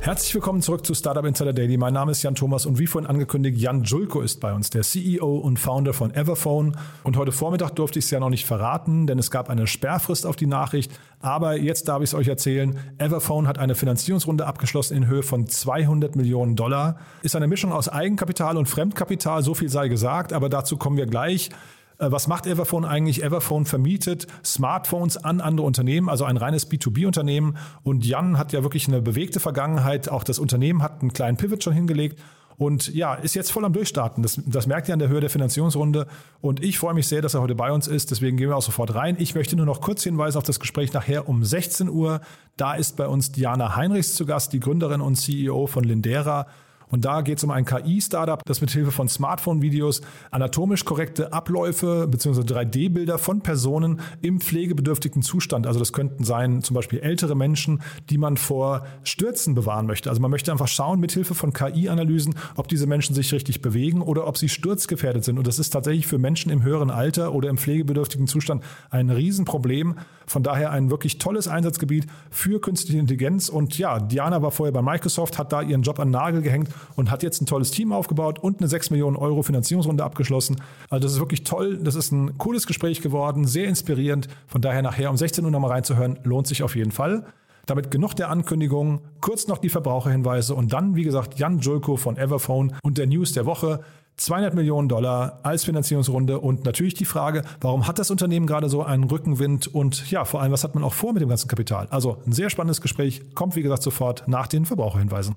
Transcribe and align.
Herzlich 0.00 0.32
willkommen 0.32 0.62
zurück 0.62 0.86
zu 0.86 0.94
Startup 0.94 1.24
Insider 1.24 1.52
Daily. 1.52 1.76
Mein 1.76 1.92
Name 1.92 2.12
ist 2.12 2.22
Jan 2.22 2.36
Thomas 2.36 2.66
und 2.66 2.78
wie 2.78 2.86
vorhin 2.86 3.10
angekündigt, 3.10 3.58
Jan 3.58 3.82
Julko 3.82 4.20
ist 4.20 4.40
bei 4.40 4.54
uns, 4.54 4.70
der 4.70 4.82
CEO 4.82 5.38
und 5.38 5.58
Founder 5.58 5.92
von 5.92 6.14
Everphone. 6.14 6.72
Und 7.02 7.16
heute 7.16 7.32
Vormittag 7.32 7.74
durfte 7.74 7.98
ich 7.98 8.04
es 8.04 8.10
ja 8.12 8.20
noch 8.20 8.30
nicht 8.30 8.46
verraten, 8.46 9.08
denn 9.08 9.18
es 9.18 9.30
gab 9.30 9.50
eine 9.50 9.66
Sperrfrist 9.66 10.24
auf 10.24 10.36
die 10.36 10.46
Nachricht. 10.46 10.92
Aber 11.20 11.56
jetzt 11.56 11.88
darf 11.88 11.98
ich 11.98 12.10
es 12.10 12.14
euch 12.14 12.28
erzählen. 12.28 12.78
Everphone 12.98 13.48
hat 13.48 13.58
eine 13.58 13.74
Finanzierungsrunde 13.74 14.46
abgeschlossen 14.46 14.96
in 14.96 15.08
Höhe 15.08 15.24
von 15.24 15.48
200 15.48 16.14
Millionen 16.14 16.54
Dollar. 16.54 16.96
Ist 17.22 17.34
eine 17.34 17.48
Mischung 17.48 17.72
aus 17.72 17.88
Eigenkapital 17.88 18.56
und 18.56 18.68
Fremdkapital, 18.68 19.42
so 19.42 19.54
viel 19.54 19.68
sei 19.68 19.88
gesagt, 19.88 20.32
aber 20.32 20.48
dazu 20.48 20.76
kommen 20.76 20.96
wir 20.96 21.06
gleich. 21.06 21.50
Äh, 21.98 22.10
Was 22.10 22.28
macht 22.28 22.46
Everphone 22.46 22.84
eigentlich? 22.84 23.22
Everphone 23.22 23.66
vermietet 23.66 24.26
Smartphones 24.44 25.16
an 25.16 25.40
andere 25.40 25.66
Unternehmen, 25.66 26.08
also 26.08 26.24
ein 26.24 26.36
reines 26.36 26.70
B2B-Unternehmen. 26.70 27.56
Und 27.82 28.06
Jan 28.06 28.38
hat 28.38 28.52
ja 28.52 28.62
wirklich 28.62 28.88
eine 28.88 29.02
bewegte 29.02 29.40
Vergangenheit. 29.40 30.08
Auch 30.08 30.24
das 30.24 30.38
Unternehmen 30.38 30.82
hat 30.82 31.00
einen 31.00 31.12
kleinen 31.12 31.36
Pivot 31.36 31.62
schon 31.62 31.72
hingelegt. 31.72 32.18
Und 32.56 32.92
ja, 32.92 33.14
ist 33.14 33.34
jetzt 33.34 33.52
voll 33.52 33.64
am 33.64 33.72
Durchstarten. 33.72 34.20
Das, 34.24 34.40
das 34.44 34.66
merkt 34.66 34.88
ihr 34.88 34.92
an 34.92 34.98
der 34.98 35.08
Höhe 35.08 35.20
der 35.20 35.30
Finanzierungsrunde. 35.30 36.08
Und 36.40 36.62
ich 36.62 36.76
freue 36.76 36.92
mich 36.92 37.06
sehr, 37.06 37.22
dass 37.22 37.34
er 37.34 37.40
heute 37.40 37.54
bei 37.54 37.70
uns 37.70 37.86
ist. 37.86 38.10
Deswegen 38.10 38.36
gehen 38.36 38.48
wir 38.48 38.56
auch 38.56 38.62
sofort 38.62 38.96
rein. 38.96 39.16
Ich 39.20 39.36
möchte 39.36 39.54
nur 39.54 39.64
noch 39.64 39.80
kurz 39.80 40.02
hinweisen 40.02 40.38
auf 40.38 40.44
das 40.44 40.58
Gespräch 40.58 40.92
nachher 40.92 41.28
um 41.28 41.44
16 41.44 41.88
Uhr. 41.88 42.20
Da 42.56 42.74
ist 42.74 42.96
bei 42.96 43.06
uns 43.06 43.30
Diana 43.30 43.76
Heinrichs 43.76 44.16
zu 44.16 44.26
Gast, 44.26 44.52
die 44.52 44.58
Gründerin 44.58 45.00
und 45.00 45.14
CEO 45.14 45.68
von 45.68 45.84
Lindera. 45.84 46.48
Und 46.90 47.04
da 47.04 47.20
geht 47.20 47.38
es 47.38 47.44
um 47.44 47.50
ein 47.50 47.64
KI-Startup, 47.64 48.42
das 48.44 48.60
mit 48.60 48.70
Hilfe 48.70 48.90
von 48.90 49.08
Smartphone-Videos 49.08 50.00
anatomisch 50.30 50.84
korrekte 50.84 51.32
Abläufe 51.32 52.06
bzw. 52.08 52.40
3D-Bilder 52.40 53.18
von 53.18 53.40
Personen 53.40 54.00
im 54.22 54.40
pflegebedürftigen 54.40 55.22
Zustand, 55.22 55.66
also 55.66 55.78
das 55.78 55.92
könnten 55.92 56.24
sein 56.24 56.62
zum 56.62 56.74
Beispiel 56.74 57.00
ältere 57.00 57.34
Menschen, 57.34 57.82
die 58.10 58.18
man 58.18 58.36
vor 58.36 58.86
Stürzen 59.02 59.54
bewahren 59.54 59.86
möchte. 59.86 60.10
Also 60.10 60.20
man 60.22 60.30
möchte 60.30 60.52
einfach 60.52 60.68
schauen 60.68 61.00
mit 61.00 61.12
Hilfe 61.12 61.34
von 61.34 61.52
KI-Analysen, 61.52 62.34
ob 62.56 62.68
diese 62.68 62.86
Menschen 62.86 63.14
sich 63.14 63.32
richtig 63.32 63.62
bewegen 63.62 64.02
oder 64.02 64.26
ob 64.26 64.38
sie 64.38 64.48
sturzgefährdet 64.48 65.24
sind. 65.24 65.38
Und 65.38 65.46
das 65.46 65.58
ist 65.58 65.70
tatsächlich 65.70 66.06
für 66.06 66.18
Menschen 66.18 66.50
im 66.50 66.62
höheren 66.62 66.90
Alter 66.90 67.34
oder 67.34 67.48
im 67.48 67.58
pflegebedürftigen 67.58 68.26
Zustand 68.26 68.62
ein 68.90 69.10
Riesenproblem. 69.10 69.96
Von 70.26 70.42
daher 70.42 70.70
ein 70.70 70.90
wirklich 70.90 71.18
tolles 71.18 71.48
Einsatzgebiet 71.48 72.06
für 72.30 72.60
künstliche 72.60 72.98
Intelligenz. 72.98 73.48
Und 73.48 73.78
ja, 73.78 73.98
Diana 73.98 74.42
war 74.42 74.50
vorher 74.50 74.72
bei 74.72 74.82
Microsoft, 74.82 75.38
hat 75.38 75.52
da 75.52 75.62
ihren 75.62 75.82
Job 75.82 75.98
an 75.98 76.10
Nagel 76.10 76.42
gehängt 76.42 76.68
und 76.96 77.10
hat 77.10 77.22
jetzt 77.22 77.40
ein 77.40 77.46
tolles 77.46 77.70
Team 77.70 77.92
aufgebaut 77.92 78.38
und 78.38 78.58
eine 78.60 78.68
6 78.68 78.90
Millionen 78.90 79.16
Euro 79.16 79.42
Finanzierungsrunde 79.42 80.04
abgeschlossen. 80.04 80.56
Also 80.90 81.02
das 81.02 81.12
ist 81.12 81.18
wirklich 81.20 81.44
toll. 81.44 81.78
Das 81.82 81.94
ist 81.94 82.12
ein 82.12 82.38
cooles 82.38 82.66
Gespräch 82.66 83.00
geworden, 83.00 83.46
sehr 83.46 83.68
inspirierend. 83.68 84.28
Von 84.46 84.60
daher 84.60 84.82
nachher 84.82 85.10
um 85.10 85.16
16 85.16 85.44
Uhr 85.44 85.50
nochmal 85.50 85.72
reinzuhören, 85.72 86.18
lohnt 86.24 86.46
sich 86.46 86.62
auf 86.62 86.76
jeden 86.76 86.92
Fall. 86.92 87.24
Damit 87.66 87.90
genug 87.90 88.14
der 88.14 88.30
Ankündigung, 88.30 89.02
kurz 89.20 89.46
noch 89.46 89.58
die 89.58 89.68
Verbraucherhinweise 89.68 90.54
und 90.54 90.72
dann, 90.72 90.96
wie 90.96 91.02
gesagt, 91.02 91.38
Jan 91.38 91.58
Julko 91.58 91.96
von 91.96 92.16
Everphone 92.16 92.74
und 92.82 92.96
der 92.96 93.06
News 93.06 93.32
der 93.32 93.44
Woche. 93.44 93.80
200 94.16 94.54
Millionen 94.54 94.88
Dollar 94.88 95.40
als 95.42 95.64
Finanzierungsrunde 95.64 96.40
und 96.40 96.64
natürlich 96.64 96.94
die 96.94 97.04
Frage, 97.04 97.42
warum 97.60 97.86
hat 97.86 97.98
das 97.98 98.10
Unternehmen 98.10 98.46
gerade 98.46 98.68
so 98.68 98.82
einen 98.82 99.04
Rückenwind 99.04 99.68
und 99.68 100.10
ja, 100.10 100.24
vor 100.24 100.42
allem, 100.42 100.50
was 100.50 100.64
hat 100.64 100.74
man 100.74 100.82
auch 100.82 100.92
vor 100.92 101.12
mit 101.12 101.22
dem 101.22 101.28
ganzen 101.28 101.46
Kapital? 101.46 101.86
Also 101.90 102.22
ein 102.26 102.32
sehr 102.32 102.50
spannendes 102.50 102.80
Gespräch, 102.80 103.34
kommt 103.34 103.54
wie 103.54 103.62
gesagt 103.62 103.82
sofort 103.82 104.26
nach 104.26 104.48
den 104.48 104.64
Verbraucherhinweisen. 104.64 105.36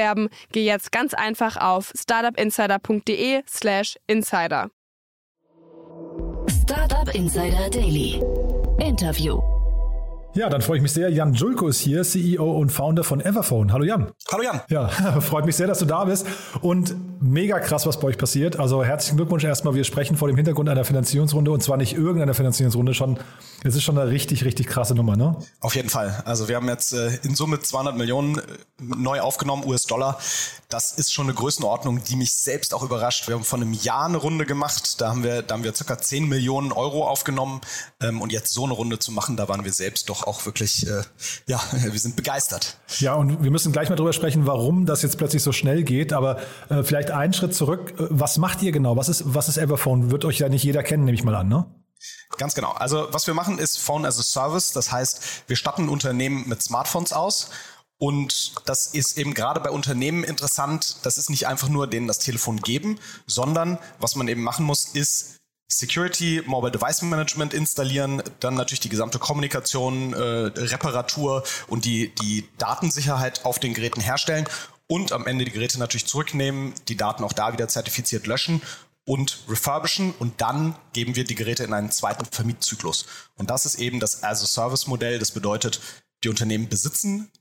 geh 0.51 0.65
jetzt 0.65 0.91
ganz 0.91 1.13
einfach 1.13 1.57
auf 1.57 1.91
startupinsider.de/slash 1.95 3.97
insider. 4.07 4.71
Startup 6.49 7.13
Insider 7.13 7.69
Daily. 7.69 8.23
Interview. 8.79 9.60
Ja, 10.33 10.47
dann 10.47 10.61
freue 10.61 10.77
ich 10.77 10.81
mich 10.81 10.93
sehr. 10.93 11.09
Jan 11.09 11.33
Julko 11.33 11.67
ist 11.67 11.81
hier, 11.81 12.03
CEO 12.03 12.57
und 12.57 12.71
Founder 12.71 13.03
von 13.03 13.19
Everphone. 13.19 13.73
Hallo 13.73 13.83
Jan. 13.83 14.11
Hallo 14.31 14.43
Jan. 14.43 14.61
Ja, 14.69 14.87
freut 15.21 15.45
mich 15.45 15.57
sehr, 15.57 15.67
dass 15.67 15.79
du 15.79 15.85
da 15.85 16.05
bist. 16.05 16.25
Und 16.61 16.95
mega 17.21 17.59
krass, 17.59 17.85
was 17.85 17.99
bei 17.99 18.07
euch 18.07 18.17
passiert. 18.17 18.57
Also 18.57 18.81
herzlichen 18.83 19.17
Glückwunsch 19.17 19.43
erstmal. 19.43 19.75
Wir 19.75 19.83
sprechen 19.83 20.15
vor 20.15 20.29
dem 20.29 20.37
Hintergrund 20.37 20.69
einer 20.69 20.85
Finanzierungsrunde 20.85 21.51
und 21.51 21.61
zwar 21.61 21.75
nicht 21.75 21.93
irgendeiner 21.93 22.33
Finanzierungsrunde, 22.33 22.93
schon, 22.93 23.19
es 23.63 23.75
ist 23.75 23.83
schon 23.83 23.97
eine 23.97 24.09
richtig, 24.09 24.45
richtig 24.45 24.67
krasse 24.67 24.95
Nummer, 24.95 25.17
ne? 25.17 25.35
Auf 25.59 25.75
jeden 25.75 25.89
Fall. 25.89 26.23
Also 26.25 26.47
wir 26.47 26.55
haben 26.55 26.67
jetzt 26.69 26.93
äh, 26.93 27.11
in 27.23 27.35
Summe 27.35 27.59
200 27.59 27.97
Millionen 27.97 28.37
äh, 28.37 28.41
neu 28.79 29.19
aufgenommen, 29.19 29.63
US-Dollar. 29.65 30.17
Das 30.69 30.93
ist 30.93 31.13
schon 31.13 31.25
eine 31.25 31.33
Größenordnung, 31.33 32.03
die 32.05 32.15
mich 32.15 32.33
selbst 32.33 32.73
auch 32.73 32.83
überrascht. 32.83 33.27
Wir 33.27 33.35
haben 33.35 33.43
vor 33.43 33.59
einem 33.59 33.73
Jahr 33.73 34.05
eine 34.05 34.17
Runde 34.17 34.45
gemacht. 34.45 35.01
Da 35.01 35.09
haben 35.09 35.23
wir, 35.23 35.41
da 35.41 35.55
haben 35.55 35.65
wir 35.65 35.75
circa 35.75 35.97
10 35.97 36.27
Millionen 36.29 36.71
Euro 36.71 37.05
aufgenommen. 37.05 37.59
Ähm, 38.01 38.21
und 38.21 38.31
jetzt 38.31 38.53
so 38.53 38.63
eine 38.63 38.73
Runde 38.73 38.97
zu 38.97 39.11
machen, 39.11 39.35
da 39.35 39.49
waren 39.49 39.65
wir 39.65 39.73
selbst 39.73 40.09
doch 40.09 40.20
auch 40.23 40.45
wirklich, 40.45 40.87
äh, 40.87 41.03
ja, 41.47 41.61
wir 41.71 41.99
sind 41.99 42.15
begeistert. 42.15 42.77
Ja, 42.99 43.15
und 43.15 43.43
wir 43.43 43.51
müssen 43.51 43.71
gleich 43.71 43.89
mal 43.89 43.95
drüber 43.95 44.13
sprechen, 44.13 44.45
warum 44.45 44.85
das 44.85 45.01
jetzt 45.01 45.17
plötzlich 45.17 45.43
so 45.43 45.51
schnell 45.51 45.83
geht. 45.83 46.13
Aber 46.13 46.39
äh, 46.69 46.83
vielleicht 46.83 47.11
einen 47.11 47.33
Schritt 47.33 47.55
zurück. 47.55 47.93
Äh, 47.99 48.07
Was 48.09 48.37
macht 48.37 48.61
ihr 48.61 48.71
genau? 48.71 48.97
Was 48.97 49.09
ist, 49.09 49.23
was 49.25 49.49
ist 49.49 49.57
Everphone? 49.57 50.11
Wird 50.11 50.25
euch 50.25 50.39
ja 50.39 50.49
nicht 50.49 50.63
jeder 50.63 50.83
kennen, 50.83 51.05
nehme 51.05 51.15
ich 51.15 51.23
mal 51.23 51.35
an, 51.35 51.47
ne? 51.47 51.65
Ganz 52.37 52.55
genau. 52.55 52.71
Also 52.71 53.07
was 53.11 53.27
wir 53.27 53.33
machen 53.33 53.59
ist 53.59 53.77
Phone 53.77 54.05
as 54.05 54.19
a 54.19 54.23
Service. 54.23 54.71
Das 54.71 54.91
heißt, 54.91 55.43
wir 55.47 55.55
statten 55.55 55.89
Unternehmen 55.89 56.47
mit 56.47 56.63
Smartphones 56.63 57.13
aus. 57.13 57.49
Und 57.97 58.53
das 58.67 58.87
ist 58.87 59.19
eben 59.19 59.35
gerade 59.35 59.59
bei 59.59 59.69
Unternehmen 59.69 60.23
interessant. 60.23 60.97
Das 61.03 61.19
ist 61.19 61.29
nicht 61.29 61.47
einfach 61.47 61.69
nur 61.69 61.85
denen 61.85 62.07
das 62.07 62.17
Telefon 62.17 62.57
geben, 62.57 62.97
sondern 63.27 63.77
was 63.99 64.15
man 64.15 64.27
eben 64.27 64.41
machen 64.41 64.65
muss, 64.65 64.85
ist 64.85 65.40
Security, 65.71 66.43
Mobile 66.45 66.71
Device 66.71 67.01
Management 67.01 67.53
installieren, 67.53 68.21
dann 68.39 68.55
natürlich 68.55 68.81
die 68.81 68.89
gesamte 68.89 69.19
Kommunikation, 69.19 70.13
äh, 70.13 70.17
Reparatur 70.17 71.43
und 71.67 71.85
die, 71.85 72.13
die 72.15 72.47
Datensicherheit 72.57 73.45
auf 73.45 73.59
den 73.59 73.73
Geräten 73.73 74.01
herstellen 74.01 74.47
und 74.87 75.13
am 75.13 75.25
Ende 75.25 75.45
die 75.45 75.51
Geräte 75.51 75.79
natürlich 75.79 76.05
zurücknehmen, 76.05 76.73
die 76.87 76.97
Daten 76.97 77.23
auch 77.23 77.33
da 77.33 77.53
wieder 77.53 77.67
zertifiziert 77.67 78.27
löschen 78.27 78.61
und 79.05 79.39
refurbischen 79.47 80.13
und 80.19 80.41
dann 80.41 80.75
geben 80.93 81.15
wir 81.15 81.23
die 81.23 81.35
Geräte 81.35 81.63
in 81.63 81.73
einen 81.73 81.91
zweiten 81.91 82.25
Vermietzyklus. 82.25 83.05
Und 83.35 83.49
das 83.49 83.65
ist 83.65 83.75
eben 83.75 83.99
das 83.99 84.23
As-a-Service-Modell. 84.23 85.19
Das 85.19 85.31
bedeutet, 85.31 85.79
die 86.23 86.29
Unternehmen 86.29 86.69
besitzen 86.69 87.31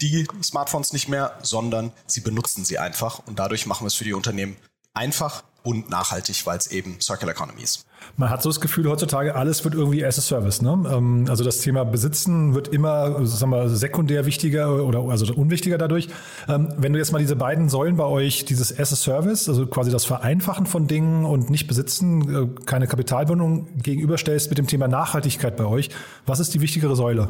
die 0.00 0.26
Smartphones 0.42 0.92
nicht 0.92 1.08
mehr, 1.08 1.38
sondern 1.42 1.92
sie 2.06 2.20
benutzen 2.20 2.64
sie 2.64 2.78
einfach 2.78 3.20
und 3.26 3.38
dadurch 3.38 3.66
machen 3.66 3.82
wir 3.84 3.88
es 3.88 3.94
für 3.94 4.04
die 4.04 4.12
Unternehmen 4.12 4.56
einfach 4.94 5.42
und 5.68 5.90
nachhaltig, 5.90 6.46
weil 6.46 6.56
es 6.56 6.68
eben 6.68 6.98
Circular 6.98 7.34
Economy 7.34 7.60
ist. 7.62 7.84
Man 8.16 8.30
hat 8.30 8.42
so 8.42 8.48
das 8.48 8.58
Gefühl, 8.58 8.88
heutzutage 8.88 9.34
alles 9.34 9.64
wird 9.64 9.74
irgendwie 9.74 10.02
as 10.02 10.18
a 10.18 10.22
Service. 10.22 10.62
Ne? 10.62 10.70
Ähm, 10.90 11.26
Also 11.28 11.44
das 11.44 11.58
Thema 11.58 11.84
Besitzen 11.84 12.54
wird 12.54 12.68
immer 12.68 13.26
sagen 13.26 13.52
wir, 13.52 13.68
sekundär 13.68 14.24
wichtiger 14.24 14.82
oder 14.82 15.00
also 15.00 15.30
unwichtiger 15.34 15.76
dadurch. 15.76 16.08
Ähm, 16.48 16.72
Wenn 16.78 16.94
du 16.94 16.98
jetzt 16.98 17.12
mal 17.12 17.18
diese 17.18 17.36
beiden 17.36 17.68
Säulen 17.68 17.96
bei 17.96 18.04
euch, 18.04 18.46
dieses 18.46 18.78
as 18.78 18.94
a 18.94 18.96
Service, 18.96 19.46
also 19.46 19.66
quasi 19.66 19.90
das 19.90 20.06
Vereinfachen 20.06 20.64
von 20.64 20.86
Dingen 20.86 21.26
und 21.26 21.50
nicht 21.50 21.66
besitzen, 21.66 22.56
äh, 22.58 22.64
keine 22.64 22.86
Kapitalbindung 22.86 23.68
gegenüberstellst 23.82 24.48
mit 24.48 24.56
dem 24.56 24.68
Thema 24.68 24.88
Nachhaltigkeit 24.88 25.58
bei 25.58 25.66
euch, 25.66 25.90
was 26.24 26.40
ist 26.40 26.54
die 26.54 26.62
wichtigere 26.62 26.96
Säule? 26.96 27.28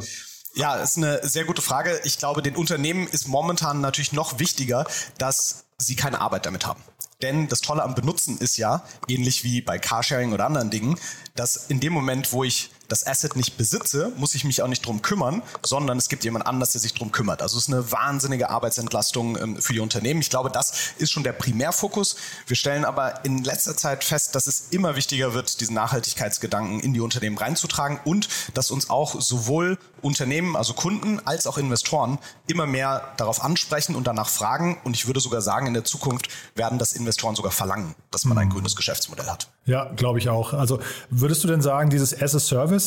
Ja, 0.55 0.75
ist 0.75 0.95
eine 0.95 1.19
sehr 1.23 1.43
gute 1.43 1.61
Frage. 1.61 1.99
Ich 2.05 2.17
glaube, 2.17 2.41
den 2.41 2.55
Unternehmen 2.55 3.05
ist 3.05 3.27
momentan 3.27 3.81
natürlich 3.81 4.13
noch 4.13 4.39
wichtiger, 4.39 4.85
dass 5.17 5.65
sie 5.77 5.95
keine 5.95 6.21
Arbeit 6.21 6.45
damit 6.45 6.65
haben. 6.65 6.81
Denn 7.21 7.47
das 7.47 7.61
Tolle 7.61 7.83
am 7.83 7.95
Benutzen 7.95 8.37
ist 8.37 8.57
ja, 8.57 8.83
ähnlich 9.07 9.43
wie 9.43 9.61
bei 9.61 9.77
Carsharing 9.77 10.31
oder 10.31 10.45
anderen 10.45 10.69
Dingen, 10.69 10.97
dass 11.35 11.57
in 11.69 11.79
dem 11.79 11.91
Moment, 11.93 12.31
wo 12.31 12.43
ich 12.43 12.71
das 12.89 13.05
Asset 13.07 13.35
nicht 13.35 13.55
besitze, 13.55 14.11
muss 14.17 14.35
ich 14.35 14.43
mich 14.43 14.61
auch 14.61 14.67
nicht 14.67 14.85
drum 14.85 15.01
kümmern, 15.01 15.41
sondern 15.63 15.97
es 15.97 16.09
gibt 16.09 16.23
jemand 16.25 16.45
anders, 16.45 16.71
der 16.73 16.81
sich 16.81 16.93
drum 16.93 17.11
kümmert. 17.11 17.41
Also 17.41 17.57
es 17.57 17.67
ist 17.67 17.73
eine 17.73 17.91
wahnsinnige 17.91 18.49
Arbeitsentlastung 18.49 19.37
ähm, 19.37 19.61
für 19.61 19.73
die 19.73 19.79
Unternehmen. 19.79 20.19
Ich 20.19 20.29
glaube, 20.29 20.49
das 20.49 20.73
ist 20.97 21.11
schon 21.11 21.23
der 21.23 21.33
Primärfokus. 21.33 22.17
Wir 22.47 22.55
stellen 22.55 22.83
aber 22.83 23.23
in 23.23 23.43
letzter 23.43 23.77
Zeit 23.77 24.03
fest, 24.03 24.35
dass 24.35 24.47
es 24.47 24.69
immer 24.71 24.95
wichtiger 24.95 25.33
wird, 25.33 25.61
diesen 25.61 25.75
Nachhaltigkeitsgedanken 25.75 26.79
in 26.79 26.93
die 26.93 26.99
Unternehmen 26.99 27.37
reinzutragen 27.37 27.99
und 28.03 28.27
dass 28.55 28.71
uns 28.71 28.89
auch 28.89 29.21
sowohl 29.21 29.77
Unternehmen, 30.01 30.55
also 30.55 30.73
Kunden, 30.73 31.19
als 31.25 31.45
auch 31.45 31.57
Investoren 31.57 32.19
immer 32.47 32.65
mehr 32.65 33.13
darauf 33.17 33.43
ansprechen 33.43 33.95
und 33.95 34.07
danach 34.07 34.29
fragen. 34.29 34.79
Und 34.83 34.95
ich 34.95 35.07
würde 35.07 35.19
sogar 35.19 35.41
sagen, 35.41 35.67
in 35.67 35.73
der 35.73 35.83
Zukunft 35.83 36.29
werden 36.55 36.79
das 36.79 36.93
Investoren 36.93 37.35
sogar 37.35 37.51
verlangen, 37.51 37.95
dass 38.11 38.25
man 38.25 38.37
ein 38.37 38.47
mhm. 38.47 38.53
grünes 38.53 38.75
Geschäftsmodell 38.75 39.27
hat. 39.27 39.49
Ja, 39.65 39.85
glaube 39.95 40.17
ich 40.17 40.29
auch. 40.29 40.53
Also 40.53 40.79
würdest 41.09 41.43
du 41.43 41.47
denn 41.47 41.61
sagen, 41.61 41.89
dieses 41.89 42.19
as 42.19 42.33
a 42.33 42.39
Service, 42.39 42.78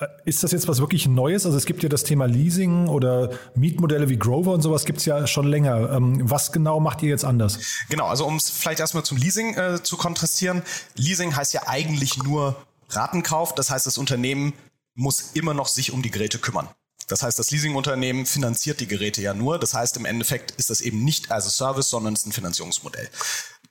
äh, 0.00 0.06
ist 0.24 0.42
das 0.42 0.52
jetzt 0.52 0.68
was 0.68 0.78
wirklich 0.78 1.08
Neues? 1.08 1.46
Also 1.46 1.56
es 1.56 1.66
gibt 1.66 1.82
ja 1.82 1.88
das 1.88 2.04
Thema 2.04 2.26
Leasing 2.26 2.88
oder 2.88 3.30
Mietmodelle 3.54 4.08
wie 4.08 4.18
Grover 4.18 4.52
und 4.52 4.62
sowas 4.62 4.84
gibt 4.84 4.98
es 4.98 5.04
ja 5.04 5.26
schon 5.26 5.46
länger. 5.46 5.90
Ähm, 5.92 6.20
was 6.30 6.52
genau 6.52 6.80
macht 6.80 7.02
ihr 7.02 7.08
jetzt 7.08 7.24
anders? 7.24 7.58
Genau, 7.88 8.06
also 8.06 8.26
um 8.26 8.36
es 8.36 8.50
vielleicht 8.50 8.80
erstmal 8.80 9.04
zum 9.04 9.18
Leasing 9.18 9.54
äh, 9.56 9.82
zu 9.82 9.96
kontrastieren. 9.96 10.62
Leasing 10.96 11.34
heißt 11.34 11.52
ja 11.52 11.62
eigentlich 11.66 12.22
nur 12.22 12.56
Ratenkauf. 12.90 13.54
Das 13.54 13.70
heißt, 13.70 13.86
das 13.86 13.98
Unternehmen 13.98 14.52
muss 14.94 15.32
immer 15.34 15.54
noch 15.54 15.68
sich 15.68 15.92
um 15.92 16.02
die 16.02 16.10
Geräte 16.10 16.38
kümmern. 16.38 16.68
Das 17.08 17.22
heißt, 17.22 17.38
das 17.38 17.50
Leasingunternehmen 17.50 18.26
finanziert 18.26 18.80
die 18.80 18.86
Geräte 18.86 19.22
ja 19.22 19.32
nur. 19.32 19.58
Das 19.58 19.72
heißt, 19.72 19.96
im 19.96 20.04
Endeffekt 20.04 20.50
ist 20.52 20.68
das 20.68 20.82
eben 20.82 21.04
nicht 21.04 21.30
as 21.30 21.46
a 21.46 21.50
Service, 21.50 21.88
sondern 21.88 22.12
es 22.12 22.20
ist 22.20 22.26
ein 22.26 22.32
Finanzierungsmodell. 22.32 23.08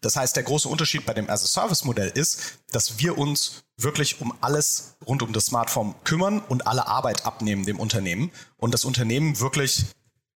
Das 0.02 0.16
heißt, 0.16 0.36
der 0.36 0.44
große 0.44 0.70
Unterschied 0.70 1.06
bei 1.06 1.14
dem 1.14 1.30
As-a-Service-Modell 1.30 2.10
ist, 2.10 2.60
dass 2.72 3.00
wir 3.00 3.18
uns 3.18 3.64
wirklich 3.80 4.22
um 4.22 4.34
alles 4.42 4.96
rund 5.06 5.22
um 5.22 5.34
das 5.34 5.46
Smartphone 5.46 5.96
kümmern 6.04 6.40
und 6.40 6.68
alle 6.68 6.88
Arbeit 6.88 7.26
abnehmen 7.26 7.66
dem 7.66 7.80
Unternehmen 7.80 8.32
und 8.58 8.74
das 8.74 8.86
Unternehmen 8.86 9.40
wirklich 9.40 9.86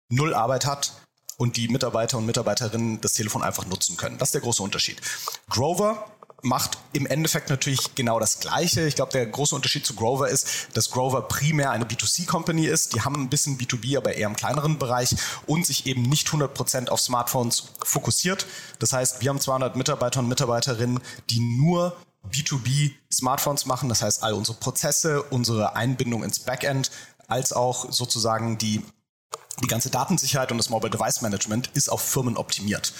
null 0.10 0.34
Arbeit 0.34 0.66
hat 0.66 0.94
und 1.38 1.58
die 1.58 1.68
Mitarbeiter 1.68 2.18
und 2.18 2.28
Mitarbeiterinnen 2.28 3.02
das 3.02 3.14
Telefon 3.14 3.42
einfach 3.42 3.66
nutzen 3.66 3.98
können. 3.98 4.20
Das 4.20 4.30
ist 4.30 4.34
der 4.34 4.42
große 4.42 4.62
Unterschied. 4.62 5.02
Grover 5.50 6.06
macht 6.44 6.78
im 6.94 7.06
Endeffekt 7.06 7.50
natürlich 7.50 7.96
genau 7.96 8.20
das 8.20 8.40
Gleiche. 8.40 8.82
Ich 8.82 8.96
glaube, 8.96 9.12
der 9.12 9.26
große 9.26 9.56
Unterschied 9.56 9.86
zu 9.86 9.96
Grover 9.96 10.30
ist, 10.30 10.70
dass 10.74 10.90
Grover 10.90 11.24
primär 11.24 11.72
eine 11.72 11.86
B2C-Company 11.86 12.66
ist. 12.66 12.94
Die 12.94 13.02
haben 13.02 13.16
ein 13.16 13.30
bisschen 13.30 13.58
B2B, 13.58 13.98
aber 13.98 14.16
eher 14.16 14.28
im 14.28 14.36
kleineren 14.36 14.78
Bereich 14.78 15.16
und 15.46 15.66
sich 15.66 15.86
eben 15.86 16.04
nicht 16.04 16.28
100% 16.28 16.90
auf 16.90 17.00
Smartphones 17.00 17.70
fokussiert. 17.84 18.46
Das 18.80 18.94
heißt, 18.94 19.22
wir 19.22 19.30
haben 19.30 19.40
200 19.40 19.76
Mitarbeiter 19.76 20.20
und 20.20 20.28
Mitarbeiterinnen, 20.28 21.00
die 21.30 21.40
nur 21.40 21.96
B2B 22.30 22.92
Smartphones 23.12 23.66
machen. 23.66 23.90
Das 23.90 24.02
heißt, 24.02 24.24
all 24.24 24.34
unsere 24.34 24.58
Prozesse, 24.58 25.24
unsere 25.24 25.76
Einbindung 25.76 26.24
ins 26.24 26.40
Backend, 26.40 26.92
als 27.28 27.54
auch 27.54 27.92
sozusagen 27.92 28.58
die 28.58 28.82
die 29.62 29.68
ganze 29.68 29.90
Datensicherheit 29.90 30.52
und 30.52 30.58
das 30.58 30.70
Mobile 30.70 30.90
Device 30.90 31.22
Management 31.22 31.70
ist 31.74 31.90
auf 31.90 32.02
Firmen 32.02 32.38
optimiert. 32.38 32.94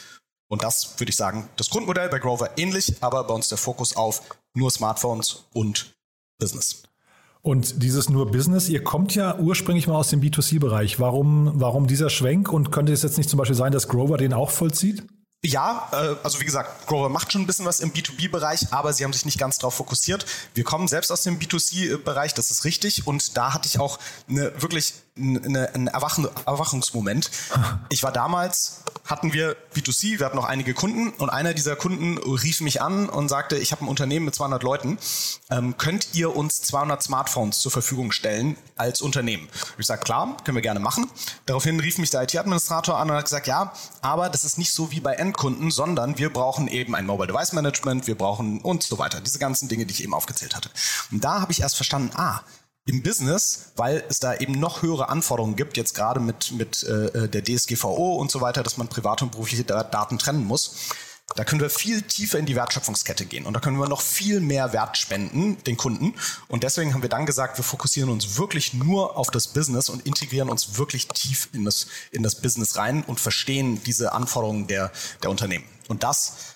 Und 0.48 0.64
das 0.64 1.00
würde 1.00 1.10
ich 1.10 1.16
sagen, 1.16 1.48
das 1.56 1.70
Grundmodell 1.70 2.10
bei 2.10 2.20
Grover 2.20 2.58
ähnlich, 2.58 2.96
aber 3.02 3.24
bei 3.24 3.34
uns 3.34 3.50
der 3.50 3.58
Fokus 3.58 3.96
auf 3.96 4.22
nur 4.54 4.70
Smartphones 4.70 5.46
und 5.54 5.96
Business. 6.40 6.84
Und 7.42 7.82
dieses 7.82 8.10
nur 8.10 8.30
Business, 8.30 8.70
ihr 8.70 8.84
kommt 8.84 9.16
ja 9.16 9.38
ursprünglich 9.38 9.88
mal 9.88 9.96
aus 9.96 10.10
dem 10.10 10.22
B2C-Bereich. 10.22 11.00
Warum, 11.00 11.54
warum 11.56 11.88
dieser 11.88 12.10
Schwenk 12.10 12.52
und 12.52 12.72
könnte 12.72 12.94
es 12.94 13.02
jetzt 13.02 13.18
nicht 13.18 13.30
zum 13.30 13.38
Beispiel 13.38 13.56
sein, 13.56 13.72
dass 13.72 13.88
Grover 13.88 14.18
den 14.18 14.34
auch 14.34 14.52
vollzieht? 14.52 15.04
Ja, 15.44 15.90
äh, 15.92 16.16
also 16.24 16.40
wie 16.40 16.46
gesagt, 16.46 16.86
Grover 16.86 17.10
macht 17.10 17.32
schon 17.32 17.42
ein 17.42 17.48
bisschen 17.48 17.66
was 17.66 17.80
im 17.80 17.92
B2B-Bereich, 17.92 18.72
aber 18.72 18.94
sie 18.94 19.04
haben 19.04 19.14
sich 19.14 19.26
nicht 19.26 19.40
ganz 19.40 19.58
darauf 19.58 19.74
fokussiert. 19.74 20.26
Wir 20.54 20.64
kommen 20.64 20.88
selbst 20.88 21.12
aus 21.12 21.24
dem 21.24 21.40
B2C-Bereich, 21.40 22.36
das 22.36 22.52
ist 22.52 22.64
richtig. 22.64 23.08
Und 23.08 23.36
da 23.38 23.54
hatte 23.54 23.68
ich 23.68 23.80
auch 23.80 23.98
eine, 24.30 24.62
wirklich 24.62 24.94
eine, 25.18 25.74
einen 25.74 25.88
Erwachen, 25.88 26.28
Erwachungsmoment. 26.46 27.30
Ich 27.90 28.04
war 28.04 28.14
damals, 28.14 28.84
hatten 29.06 29.34
wir 29.34 29.58
B2C, 29.76 30.20
wir 30.20 30.26
hatten 30.26 30.38
noch 30.38 30.46
einige 30.46 30.74
Kunden 30.74 31.10
und 31.10 31.30
einer 31.30 31.54
dieser 31.54 31.76
Kunden 31.76 32.18
rief 32.18 32.62
mich 32.62 32.82
an 32.82 33.10
und 33.10 33.28
sagte, 33.28 33.58
ich 33.58 33.74
habe 33.74 33.84
ein 33.84 33.90
Unternehmen 33.90 34.26
mit 34.26 34.36
200 34.36 34.64
Leuten, 34.64 34.98
ähm, 35.50 35.78
könnt 35.78 36.14
ihr 36.14 36.34
uns 36.36 36.62
200 36.62 37.04
Smartphones 37.04 37.60
zur 37.60 37.72
Verfügung 37.72 38.14
stellen 38.14 38.56
als 38.78 39.02
Unternehmen? 39.02 39.50
Ich 39.78 39.86
sage, 39.86 40.04
klar, 40.04 40.38
können 40.46 40.56
wir 40.56 40.62
gerne 40.62 40.80
machen. 40.80 41.10
Daraufhin 41.46 41.82
rief 41.82 41.98
mich 41.98 42.12
der 42.12 42.24
IT-Administrator 42.24 42.98
an 42.98 43.10
und 43.10 43.18
hat 43.18 43.26
gesagt, 43.26 43.48
ja, 43.48 43.74
aber 44.02 44.30
das 44.30 44.46
ist 44.46 44.58
nicht 44.58 44.74
so 44.74 44.92
wie 44.92 45.02
bei 45.02 45.16
Endkunden, 45.16 45.70
sondern 45.70 46.18
wir 46.18 46.32
brauchen 46.32 46.70
eben 46.70 46.96
ein 46.96 47.06
Mobile 47.06 47.28
Device 47.28 47.52
Management, 47.52 48.08
wir 48.08 48.16
brauchen 48.18 48.62
und 48.62 48.84
so 48.84 48.98
weiter. 49.00 49.20
Diese 49.20 49.40
ganzen 49.40 49.68
Dinge, 49.68 49.86
die 49.86 49.94
ich 49.94 50.04
eben 50.04 50.14
aufgezählt 50.14 50.56
hatte. 50.56 50.70
Und 51.12 51.24
da 51.24 51.42
habe 51.42 51.52
ich 51.52 51.62
erst 51.62 51.76
verstanden, 51.76 52.12
ah, 52.16 52.42
im 52.86 53.04
Business, 53.04 53.72
weil 53.76 54.04
es 54.10 54.20
da 54.20 54.36
eben 54.36 54.60
noch 54.60 54.82
höhere 54.82 55.10
Anforderungen 55.10 55.56
gibt, 55.56 55.78
jetzt 55.78 55.94
gerade 55.94 56.20
mit, 56.20 56.52
mit 56.52 56.84
äh, 56.84 57.30
der 57.30 57.44
DSGVO 57.44 58.16
und 58.16 58.32
so 58.32 58.42
weiter, 58.42 58.64
dass 58.64 58.78
man 58.78 58.88
private 58.88 59.26
und 59.26 59.32
berufliche 59.32 59.64
Daten 59.64 60.18
trennen 60.18 60.46
muss. 60.46 60.76
Da 61.36 61.46
können 61.46 61.62
wir 61.62 61.70
viel 61.70 62.02
tiefer 62.02 62.40
in 62.40 62.46
die 62.46 62.56
Wertschöpfungskette 62.56 63.26
gehen 63.26 63.46
und 63.46 63.54
da 63.54 63.60
können 63.60 63.78
wir 63.78 63.88
noch 63.88 64.02
viel 64.02 64.42
mehr 64.42 64.74
Wert 64.74 64.98
spenden 64.98 65.64
den 65.64 65.78
Kunden. 65.78 66.16
Und 66.50 66.64
deswegen 66.64 66.94
haben 66.94 67.04
wir 67.04 67.10
dann 67.10 67.26
gesagt, 67.26 67.58
wir 67.58 67.64
fokussieren 67.64 68.10
uns 68.10 68.38
wirklich 68.38 68.74
nur 68.74 69.18
auf 69.18 69.32
das 69.32 69.48
Business 69.48 69.88
und 69.88 70.06
integrieren 70.06 70.50
uns 70.50 70.78
wirklich 70.78 71.08
tief 71.08 71.50
in 71.54 71.64
das, 71.64 71.88
in 72.12 72.24
das 72.24 72.42
Business 72.42 72.76
rein 72.76 73.04
und 73.04 73.20
verstehen 73.20 73.82
diese 73.84 74.12
Anforderungen 74.12 74.68
der, 74.68 74.92
der 75.24 75.30
Unternehmen. 75.30 75.66
Und 75.88 76.04
das 76.04 76.51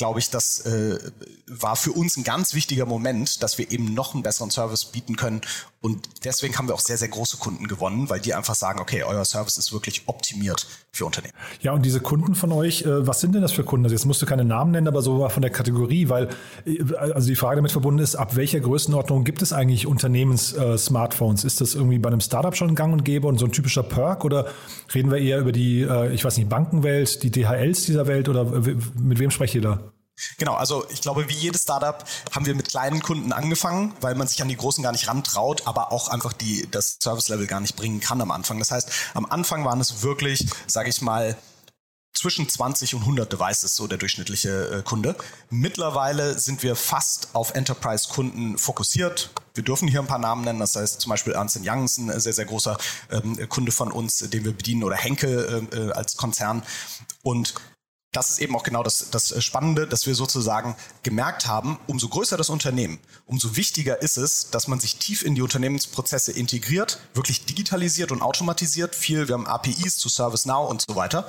glaube 0.00 0.18
ich, 0.18 0.30
das 0.30 0.60
äh, 0.60 0.98
war 1.46 1.76
für 1.76 1.92
uns 1.92 2.16
ein 2.16 2.24
ganz 2.24 2.54
wichtiger 2.54 2.86
Moment, 2.86 3.42
dass 3.42 3.58
wir 3.58 3.70
eben 3.70 3.92
noch 3.92 4.14
einen 4.14 4.22
besseren 4.22 4.50
Service 4.50 4.86
bieten 4.86 5.14
können. 5.14 5.42
Und 5.82 6.26
deswegen 6.26 6.58
haben 6.58 6.68
wir 6.68 6.74
auch 6.74 6.80
sehr, 6.80 6.98
sehr 6.98 7.08
große 7.08 7.38
Kunden 7.38 7.66
gewonnen, 7.66 8.10
weil 8.10 8.20
die 8.20 8.34
einfach 8.34 8.54
sagen, 8.54 8.80
okay, 8.80 9.02
euer 9.02 9.24
Service 9.24 9.56
ist 9.56 9.72
wirklich 9.72 10.02
optimiert 10.06 10.66
für 10.92 11.06
Unternehmen. 11.06 11.32
Ja, 11.62 11.72
und 11.72 11.86
diese 11.86 12.00
Kunden 12.00 12.34
von 12.34 12.52
euch, 12.52 12.82
äh, 12.82 13.06
was 13.06 13.20
sind 13.20 13.34
denn 13.34 13.40
das 13.40 13.52
für 13.52 13.64
Kunden? 13.64 13.86
Also 13.86 13.94
jetzt 13.94 14.04
musst 14.04 14.20
du 14.20 14.26
keine 14.26 14.44
Namen 14.44 14.72
nennen, 14.72 14.88
aber 14.88 15.00
so 15.00 15.26
von 15.30 15.40
der 15.40 15.50
Kategorie, 15.50 16.10
weil 16.10 16.28
äh, 16.66 16.94
also 16.94 17.28
die 17.28 17.36
Frage 17.36 17.56
damit 17.56 17.72
verbunden 17.72 18.00
ist, 18.00 18.14
ab 18.14 18.36
welcher 18.36 18.60
Größenordnung 18.60 19.24
gibt 19.24 19.40
es 19.40 19.54
eigentlich 19.54 19.86
Unternehmens-Smartphones? 19.86 21.44
Äh, 21.44 21.46
ist 21.46 21.62
das 21.62 21.74
irgendwie 21.74 21.98
bei 21.98 22.08
einem 22.08 22.20
Startup 22.20 22.54
schon 22.54 22.74
gang 22.74 22.92
und 22.92 23.04
gäbe 23.06 23.26
und 23.26 23.38
so 23.38 23.46
ein 23.46 23.52
typischer 23.52 23.82
Perk 23.82 24.26
oder 24.26 24.48
reden 24.94 25.10
wir 25.10 25.18
eher 25.18 25.38
über 25.38 25.52
die, 25.52 25.82
ich 26.12 26.24
weiß 26.24 26.36
nicht, 26.36 26.50
Bankenwelt, 26.50 27.22
die 27.22 27.30
DHLs 27.30 27.84
dieser 27.84 28.06
Welt 28.06 28.28
oder 28.28 28.44
mit 28.44 29.18
wem 29.18 29.30
sprecht 29.30 29.54
ihr 29.54 29.62
da? 29.62 29.92
Genau, 30.38 30.54
also 30.54 30.88
ich 30.90 31.00
glaube, 31.00 31.28
wie 31.28 31.34
jedes 31.34 31.62
Startup 31.62 32.04
haben 32.32 32.46
wir 32.46 32.54
mit 32.54 32.68
kleinen 32.68 33.02
Kunden 33.02 33.32
angefangen, 33.32 33.94
weil 34.00 34.14
man 34.14 34.26
sich 34.26 34.40
an 34.42 34.48
die 34.48 34.56
großen 34.56 34.82
gar 34.82 34.92
nicht 34.92 35.08
rantraut, 35.08 35.66
aber 35.66 35.92
auch 35.92 36.08
einfach 36.08 36.32
die, 36.32 36.68
das 36.70 36.98
Service-Level 37.02 37.46
gar 37.46 37.60
nicht 37.60 37.76
bringen 37.76 38.00
kann 38.00 38.20
am 38.20 38.30
Anfang. 38.30 38.58
Das 38.58 38.70
heißt, 38.70 38.90
am 39.14 39.26
Anfang 39.26 39.64
waren 39.64 39.80
es 39.80 40.02
wirklich, 40.02 40.46
sage 40.66 40.90
ich 40.90 41.00
mal, 41.02 41.36
zwischen 42.20 42.48
20 42.48 42.96
und 42.96 43.00
100 43.02 43.32
Devices, 43.32 43.74
so 43.76 43.86
der 43.86 43.96
durchschnittliche 43.96 44.78
äh, 44.78 44.82
Kunde. 44.82 45.16
Mittlerweile 45.48 46.38
sind 46.38 46.62
wir 46.62 46.76
fast 46.76 47.34
auf 47.34 47.54
Enterprise-Kunden 47.54 48.58
fokussiert. 48.58 49.30
Wir 49.54 49.64
dürfen 49.64 49.88
hier 49.88 50.00
ein 50.00 50.06
paar 50.06 50.18
Namen 50.18 50.44
nennen, 50.44 50.60
das 50.60 50.76
heißt 50.76 51.00
zum 51.00 51.10
Beispiel 51.10 51.32
Ernst 51.32 51.58
Young 51.62 51.84
ist 51.84 51.98
ein 51.98 52.20
sehr, 52.20 52.32
sehr 52.32 52.44
großer 52.44 52.76
ähm, 53.10 53.48
Kunde 53.48 53.72
von 53.72 53.90
uns, 53.90 54.18
den 54.18 54.44
wir 54.44 54.52
bedienen, 54.52 54.84
oder 54.84 54.96
Henkel 54.96 55.68
äh, 55.72 55.76
äh 55.76 55.92
als 55.92 56.16
Konzern. 56.16 56.62
Und 57.22 57.54
das 58.12 58.30
ist 58.30 58.40
eben 58.40 58.56
auch 58.56 58.64
genau 58.64 58.82
das, 58.82 59.10
das 59.10 59.42
Spannende, 59.42 59.86
dass 59.86 60.06
wir 60.06 60.14
sozusagen 60.14 60.74
gemerkt 61.02 61.46
haben, 61.46 61.78
umso 61.86 62.08
größer 62.08 62.36
das 62.36 62.50
Unternehmen, 62.50 62.98
umso 63.26 63.56
wichtiger 63.56 64.02
ist 64.02 64.16
es, 64.16 64.50
dass 64.50 64.66
man 64.66 64.80
sich 64.80 64.96
tief 64.96 65.22
in 65.22 65.36
die 65.36 65.42
Unternehmensprozesse 65.42 66.32
integriert, 66.32 66.98
wirklich 67.14 67.44
digitalisiert 67.44 68.10
und 68.10 68.22
automatisiert. 68.22 68.96
Viel, 68.96 69.28
wir 69.28 69.34
haben 69.34 69.46
APIs 69.46 69.96
zu 69.96 70.08
ServiceNow 70.08 70.68
und 70.68 70.82
so 70.86 70.96
weiter 70.96 71.26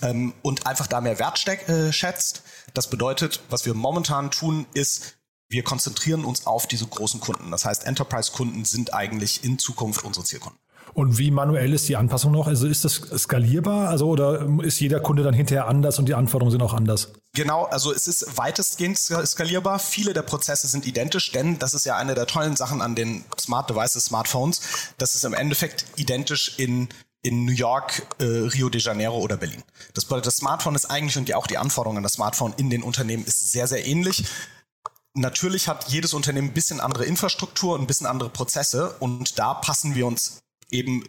ähm, 0.00 0.32
und 0.40 0.66
einfach 0.66 0.86
da 0.86 1.00
mehr 1.00 1.18
Wert 1.18 1.46
äh, 1.46 1.92
schätzt. 1.92 2.42
Das 2.72 2.88
bedeutet, 2.88 3.40
was 3.50 3.66
wir 3.66 3.74
momentan 3.74 4.30
tun, 4.30 4.66
ist, 4.72 5.16
wir 5.52 5.62
konzentrieren 5.62 6.24
uns 6.24 6.46
auf 6.46 6.66
diese 6.66 6.86
großen 6.86 7.20
Kunden. 7.20 7.50
Das 7.50 7.64
heißt, 7.64 7.86
Enterprise-Kunden 7.86 8.64
sind 8.64 8.94
eigentlich 8.94 9.44
in 9.44 9.58
Zukunft 9.58 10.04
unsere 10.04 10.24
Zielkunden. 10.24 10.58
Und 10.94 11.16
wie 11.16 11.30
manuell 11.30 11.72
ist 11.72 11.88
die 11.88 11.96
Anpassung 11.96 12.32
noch? 12.32 12.46
Also 12.46 12.66
ist 12.66 12.84
das 12.84 12.94
skalierbar? 12.94 13.88
Also 13.88 14.08
oder 14.08 14.46
ist 14.62 14.78
jeder 14.78 15.00
Kunde 15.00 15.22
dann 15.22 15.32
hinterher 15.32 15.66
anders 15.66 15.98
und 15.98 16.06
die 16.06 16.14
Anforderungen 16.14 16.50
sind 16.50 16.62
auch 16.62 16.74
anders? 16.74 17.12
Genau, 17.34 17.64
also 17.64 17.92
es 17.92 18.06
ist 18.06 18.36
weitestgehend 18.36 18.98
skalierbar. 18.98 19.78
Viele 19.78 20.12
der 20.12 20.22
Prozesse 20.22 20.66
sind 20.66 20.86
identisch, 20.86 21.32
denn 21.32 21.58
das 21.58 21.72
ist 21.72 21.86
ja 21.86 21.96
eine 21.96 22.14
der 22.14 22.26
tollen 22.26 22.56
Sachen 22.56 22.82
an 22.82 22.94
den 22.94 23.24
Smart 23.40 23.70
Devices, 23.70 24.06
Smartphones. 24.06 24.60
Das 24.98 25.14
ist 25.14 25.24
im 25.24 25.32
Endeffekt 25.32 25.86
identisch 25.96 26.58
in 26.58 26.88
in 27.24 27.44
New 27.44 27.52
York, 27.52 28.02
äh, 28.18 28.24
Rio 28.24 28.68
de 28.68 28.80
Janeiro 28.80 29.16
oder 29.16 29.36
Berlin. 29.36 29.62
Das 29.94 30.04
bedeutet, 30.04 30.26
das 30.26 30.38
Smartphone 30.38 30.74
ist 30.74 30.86
eigentlich 30.86 31.16
und 31.16 31.28
die, 31.28 31.36
auch 31.36 31.46
die 31.46 31.56
Anforderungen 31.56 31.98
an 31.98 32.02
das 32.02 32.14
Smartphone 32.14 32.52
in 32.56 32.68
den 32.68 32.82
Unternehmen 32.82 33.24
ist 33.24 33.52
sehr, 33.52 33.68
sehr 33.68 33.86
ähnlich. 33.86 34.24
Natürlich 35.14 35.68
hat 35.68 35.88
jedes 35.88 36.14
Unternehmen 36.14 36.48
ein 36.48 36.54
bisschen 36.54 36.80
andere 36.80 37.04
Infrastruktur 37.04 37.74
und 37.74 37.82
ein 37.82 37.86
bisschen 37.86 38.06
andere 38.06 38.30
Prozesse 38.30 38.96
und 38.98 39.38
da 39.38 39.52
passen 39.52 39.94
wir 39.94 40.06
uns 40.06 40.41
eben 40.72 41.04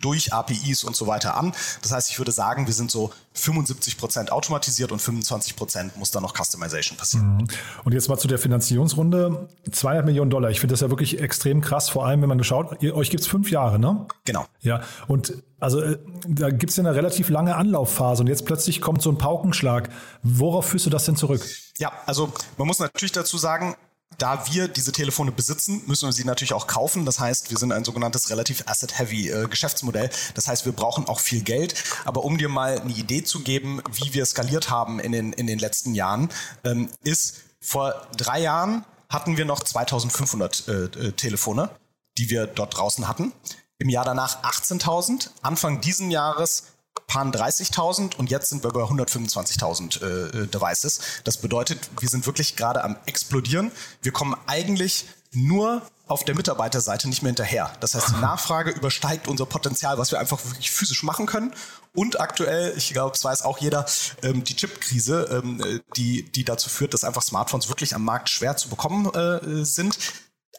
durch 0.00 0.32
APIs 0.32 0.82
und 0.82 0.96
so 0.96 1.06
weiter 1.06 1.36
an. 1.36 1.52
Das 1.82 1.92
heißt, 1.92 2.10
ich 2.10 2.18
würde 2.18 2.32
sagen, 2.32 2.66
wir 2.66 2.74
sind 2.74 2.90
so 2.90 3.12
75 3.34 3.96
Prozent 3.96 4.32
automatisiert 4.32 4.90
und 4.90 5.00
25 5.00 5.54
Prozent 5.54 5.96
muss 5.96 6.10
dann 6.10 6.22
noch 6.22 6.34
Customization 6.34 6.98
passieren. 6.98 7.36
Mhm. 7.36 7.48
Und 7.84 7.92
jetzt 7.92 8.08
mal 8.08 8.18
zu 8.18 8.26
der 8.26 8.38
Finanzierungsrunde. 8.38 9.48
200 9.70 10.04
Millionen 10.04 10.30
Dollar. 10.30 10.50
Ich 10.50 10.60
finde 10.60 10.72
das 10.72 10.80
ja 10.80 10.90
wirklich 10.90 11.20
extrem 11.20 11.60
krass, 11.60 11.88
vor 11.88 12.06
allem 12.06 12.22
wenn 12.22 12.28
man 12.28 12.42
schaut, 12.42 12.82
ihr, 12.82 12.96
euch 12.96 13.10
gibt 13.10 13.22
es 13.22 13.28
fünf 13.28 13.50
Jahre, 13.50 13.78
ne? 13.78 14.06
Genau. 14.24 14.46
Ja, 14.60 14.82
und 15.06 15.34
also 15.60 15.80
äh, 15.80 15.98
da 16.26 16.50
gibt 16.50 16.70
es 16.70 16.76
ja 16.76 16.82
eine 16.82 16.94
relativ 16.94 17.28
lange 17.28 17.54
Anlaufphase 17.54 18.22
und 18.22 18.28
jetzt 18.28 18.44
plötzlich 18.46 18.80
kommt 18.80 19.02
so 19.02 19.10
ein 19.10 19.18
Paukenschlag. 19.18 19.90
Worauf 20.22 20.66
führst 20.66 20.86
du 20.86 20.90
das 20.90 21.04
denn 21.04 21.16
zurück? 21.16 21.44
Ja, 21.78 21.92
also 22.06 22.32
man 22.56 22.66
muss 22.66 22.80
natürlich 22.80 23.12
dazu 23.12 23.38
sagen, 23.38 23.76
da 24.18 24.46
wir 24.50 24.68
diese 24.68 24.92
Telefone 24.92 25.32
besitzen, 25.32 25.82
müssen 25.86 26.08
wir 26.08 26.12
sie 26.12 26.24
natürlich 26.24 26.52
auch 26.52 26.66
kaufen. 26.66 27.06
Das 27.06 27.20
heißt, 27.20 27.50
wir 27.50 27.56
sind 27.56 27.72
ein 27.72 27.84
sogenanntes 27.84 28.30
relativ 28.30 28.64
asset-heavy 28.66 29.30
äh, 29.30 29.46
Geschäftsmodell. 29.48 30.10
Das 30.34 30.48
heißt, 30.48 30.66
wir 30.66 30.72
brauchen 30.72 31.06
auch 31.06 31.20
viel 31.20 31.42
Geld. 31.42 31.74
Aber 32.04 32.24
um 32.24 32.36
dir 32.36 32.48
mal 32.48 32.80
eine 32.80 32.92
Idee 32.92 33.22
zu 33.22 33.40
geben, 33.40 33.80
wie 33.92 34.12
wir 34.12 34.26
skaliert 34.26 34.70
haben 34.70 34.98
in 34.98 35.12
den, 35.12 35.32
in 35.32 35.46
den 35.46 35.60
letzten 35.60 35.94
Jahren, 35.94 36.28
ähm, 36.64 36.88
ist 37.04 37.36
vor 37.60 38.08
drei 38.16 38.40
Jahren 38.40 38.84
hatten 39.08 39.36
wir 39.36 39.44
noch 39.44 39.60
2500 39.60 40.68
äh, 40.68 40.72
äh, 40.72 41.12
Telefone, 41.12 41.70
die 42.18 42.28
wir 42.28 42.46
dort 42.46 42.76
draußen 42.76 43.08
hatten. 43.08 43.32
Im 43.78 43.88
Jahr 43.88 44.04
danach 44.04 44.42
18.000. 44.42 45.30
Anfang 45.42 45.80
diesen 45.80 46.10
Jahres 46.10 46.64
paar 47.08 47.24
30.000 47.24 48.16
und 48.16 48.30
jetzt 48.30 48.50
sind 48.50 48.62
wir 48.62 48.70
bei 48.70 48.82
125.000 48.82 50.02
äh, 50.02 50.46
Devices. 50.46 51.00
Das 51.24 51.38
bedeutet, 51.38 51.90
wir 51.98 52.08
sind 52.08 52.26
wirklich 52.26 52.54
gerade 52.54 52.84
am 52.84 52.96
explodieren. 53.06 53.72
Wir 54.02 54.12
kommen 54.12 54.36
eigentlich 54.46 55.06
nur 55.32 55.82
auf 56.06 56.24
der 56.24 56.34
Mitarbeiterseite 56.34 57.08
nicht 57.08 57.22
mehr 57.22 57.30
hinterher. 57.30 57.72
Das 57.80 57.94
heißt, 57.94 58.10
die 58.10 58.16
Nachfrage 58.20 58.70
übersteigt 58.70 59.26
unser 59.26 59.46
Potenzial, 59.46 59.98
was 59.98 60.12
wir 60.12 60.20
einfach 60.20 60.42
wirklich 60.44 60.70
physisch 60.70 61.02
machen 61.02 61.26
können. 61.26 61.54
Und 61.94 62.20
aktuell, 62.20 62.74
ich 62.76 62.92
glaube, 62.92 63.16
es 63.16 63.24
weiß 63.24 63.42
auch 63.42 63.58
jeder, 63.58 63.86
ähm, 64.22 64.44
die 64.44 64.54
Chip-Krise, 64.54 65.42
ähm, 65.42 65.82
die, 65.96 66.22
die 66.30 66.44
dazu 66.44 66.68
führt, 66.68 66.94
dass 66.94 67.04
einfach 67.04 67.22
Smartphones 67.22 67.68
wirklich 67.68 67.94
am 67.94 68.04
Markt 68.04 68.28
schwer 68.28 68.56
zu 68.56 68.68
bekommen 68.68 69.06
äh, 69.14 69.64
sind. 69.64 69.98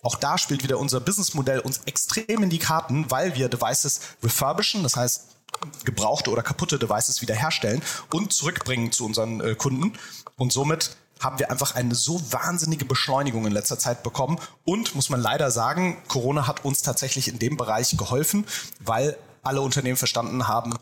Auch 0.01 0.15
da 0.15 0.37
spielt 0.37 0.63
wieder 0.63 0.79
unser 0.79 0.99
Businessmodell 0.99 1.59
uns 1.59 1.81
extrem 1.85 2.43
in 2.43 2.49
die 2.49 2.59
Karten, 2.59 3.11
weil 3.11 3.35
wir 3.35 3.49
Devices 3.49 4.01
refurbischen, 4.23 4.81
das 4.81 4.95
heißt 4.95 5.38
gebrauchte 5.85 6.31
oder 6.31 6.41
kaputte 6.41 6.79
Devices 6.79 7.21
wiederherstellen 7.21 7.81
und 8.13 8.33
zurückbringen 8.33 8.91
zu 8.91 9.05
unseren 9.05 9.41
äh, 9.41 9.55
Kunden. 9.55 9.93
Und 10.37 10.53
somit 10.53 10.95
haben 11.19 11.37
wir 11.37 11.51
einfach 11.51 11.75
eine 11.75 11.95
so 11.95 12.21
wahnsinnige 12.31 12.85
Beschleunigung 12.85 13.45
in 13.45 13.51
letzter 13.51 13.77
Zeit 13.77 14.03
bekommen. 14.03 14.39
Und 14.63 14.95
muss 14.95 15.09
man 15.09 15.19
leider 15.19 15.51
sagen, 15.51 16.01
Corona 16.07 16.47
hat 16.47 16.63
uns 16.63 16.81
tatsächlich 16.81 17.27
in 17.27 17.39
dem 17.39 17.57
Bereich 17.57 17.95
geholfen, 17.97 18.45
weil 18.79 19.17
alle 19.43 19.61
Unternehmen 19.61 19.97
verstanden 19.97 20.47
haben, 20.47 20.75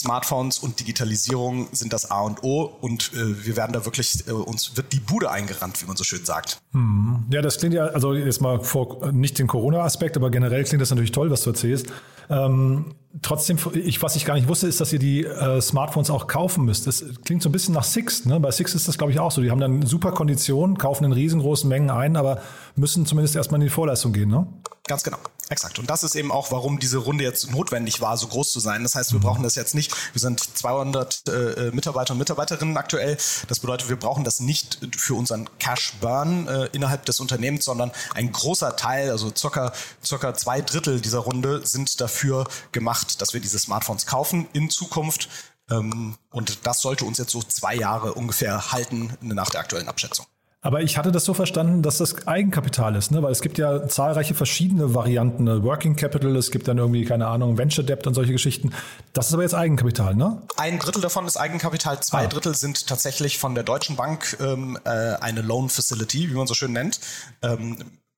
Smartphones 0.00 0.58
und 0.58 0.80
Digitalisierung 0.80 1.68
sind 1.72 1.92
das 1.92 2.10
A 2.10 2.20
und 2.20 2.42
O 2.42 2.62
und 2.80 3.12
äh, 3.14 3.46
wir 3.46 3.56
werden 3.56 3.72
da 3.72 3.84
wirklich, 3.84 4.26
äh, 4.26 4.32
uns 4.32 4.76
wird 4.76 4.92
die 4.92 5.00
Bude 5.00 5.30
eingerannt, 5.30 5.82
wie 5.82 5.86
man 5.86 5.96
so 5.96 6.04
schön 6.04 6.24
sagt. 6.24 6.58
Hm. 6.72 7.24
Ja, 7.30 7.42
das 7.42 7.58
klingt 7.58 7.74
ja, 7.74 7.86
also 7.86 8.14
jetzt 8.14 8.40
mal 8.40 8.60
vor, 8.60 9.12
nicht 9.12 9.38
den 9.38 9.46
Corona-Aspekt, 9.46 10.16
aber 10.16 10.30
generell 10.30 10.64
klingt 10.64 10.82
das 10.82 10.90
natürlich 10.90 11.12
toll, 11.12 11.30
was 11.30 11.42
du 11.42 11.50
erzählst. 11.50 11.86
Ähm, 12.28 12.94
trotzdem, 13.22 13.58
ich, 13.74 14.02
was 14.02 14.16
ich 14.16 14.24
gar 14.24 14.34
nicht 14.34 14.48
wusste, 14.48 14.66
ist, 14.66 14.80
dass 14.80 14.92
ihr 14.92 14.98
die 14.98 15.24
äh, 15.24 15.60
Smartphones 15.60 16.10
auch 16.10 16.26
kaufen 16.26 16.64
müsst. 16.64 16.86
Das 16.86 17.04
klingt 17.24 17.42
so 17.42 17.48
ein 17.48 17.52
bisschen 17.52 17.74
nach 17.74 17.84
Six. 17.84 18.24
Ne? 18.24 18.40
Bei 18.40 18.50
Six 18.50 18.74
ist 18.74 18.88
das, 18.88 18.98
glaube 18.98 19.12
ich, 19.12 19.20
auch 19.20 19.30
so. 19.30 19.42
Die 19.42 19.50
haben 19.50 19.60
dann 19.60 19.82
super 19.82 20.12
Konditionen, 20.12 20.78
kaufen 20.78 21.04
in 21.04 21.12
riesengroßen 21.12 21.68
Mengen 21.68 21.90
ein, 21.90 22.16
aber 22.16 22.40
müssen 22.74 23.06
zumindest 23.06 23.36
erstmal 23.36 23.60
in 23.60 23.66
die 23.66 23.72
Vorleistung 23.72 24.12
gehen. 24.12 24.28
Ne? 24.28 24.46
Ganz 24.86 25.02
genau. 25.02 25.18
Exakt. 25.48 25.78
Und 25.78 25.88
das 25.88 26.02
ist 26.02 26.16
eben 26.16 26.32
auch, 26.32 26.50
warum 26.50 26.80
diese 26.80 26.98
Runde 26.98 27.22
jetzt 27.22 27.50
notwendig 27.52 28.00
war, 28.00 28.16
so 28.16 28.26
groß 28.26 28.50
zu 28.50 28.58
sein. 28.58 28.82
Das 28.82 28.96
heißt, 28.96 29.12
wir 29.12 29.20
brauchen 29.20 29.44
das 29.44 29.54
jetzt 29.54 29.76
nicht. 29.76 29.94
Wir 30.12 30.20
sind 30.20 30.40
200 30.40 31.22
äh, 31.28 31.70
Mitarbeiter 31.72 32.12
und 32.12 32.18
Mitarbeiterinnen 32.18 32.76
aktuell. 32.76 33.16
Das 33.46 33.60
bedeutet, 33.60 33.88
wir 33.88 33.96
brauchen 33.96 34.24
das 34.24 34.40
nicht 34.40 34.80
für 34.96 35.14
unseren 35.14 35.48
Cash 35.58 35.94
Burn 36.00 36.48
äh, 36.48 36.66
innerhalb 36.72 37.04
des 37.04 37.20
Unternehmens, 37.20 37.64
sondern 37.64 37.92
ein 38.14 38.32
großer 38.32 38.74
Teil, 38.74 39.10
also 39.10 39.32
circa, 39.36 39.72
circa 40.04 40.34
zwei 40.34 40.60
Drittel 40.62 41.00
dieser 41.00 41.20
Runde 41.20 41.64
sind 41.64 42.00
dafür 42.00 42.48
gemacht, 42.72 43.20
dass 43.20 43.32
wir 43.32 43.40
diese 43.40 43.60
Smartphones 43.60 44.06
kaufen 44.06 44.48
in 44.52 44.68
Zukunft. 44.68 45.28
Ähm, 45.70 46.16
und 46.30 46.66
das 46.66 46.80
sollte 46.80 47.04
uns 47.04 47.18
jetzt 47.18 47.30
so 47.30 47.42
zwei 47.42 47.76
Jahre 47.76 48.14
ungefähr 48.14 48.72
halten 48.72 49.16
nach 49.20 49.50
der 49.50 49.60
aktuellen 49.60 49.88
Abschätzung. 49.88 50.26
Aber 50.66 50.82
ich 50.82 50.98
hatte 50.98 51.12
das 51.12 51.24
so 51.24 51.32
verstanden, 51.32 51.82
dass 51.82 51.98
das 51.98 52.26
Eigenkapital 52.26 52.96
ist, 52.96 53.12
ne? 53.12 53.22
weil 53.22 53.30
es 53.30 53.40
gibt 53.40 53.56
ja 53.56 53.86
zahlreiche 53.86 54.34
verschiedene 54.34 54.96
Varianten. 54.96 55.44
Ne? 55.44 55.62
Working 55.62 55.94
Capital, 55.94 56.34
es 56.34 56.50
gibt 56.50 56.66
dann 56.66 56.76
irgendwie, 56.76 57.04
keine 57.04 57.28
Ahnung, 57.28 57.56
Venture 57.56 57.84
Debt 57.84 58.04
und 58.08 58.14
solche 58.14 58.32
Geschichten. 58.32 58.72
Das 59.12 59.28
ist 59.28 59.34
aber 59.34 59.44
jetzt 59.44 59.54
Eigenkapital, 59.54 60.16
ne? 60.16 60.42
Ein 60.56 60.80
Drittel 60.80 61.00
davon 61.00 61.24
ist 61.24 61.36
Eigenkapital, 61.36 62.00
zwei 62.00 62.24
ah. 62.24 62.26
Drittel 62.26 62.56
sind 62.56 62.88
tatsächlich 62.88 63.38
von 63.38 63.54
der 63.54 63.62
Deutschen 63.62 63.94
Bank 63.94 64.36
ähm, 64.40 64.76
äh, 64.82 64.88
eine 64.88 65.42
Loan 65.42 65.68
Facility, 65.68 66.30
wie 66.30 66.34
man 66.34 66.48
so 66.48 66.54
schön 66.54 66.72
nennt. 66.72 66.98
Ähm, 67.42 67.76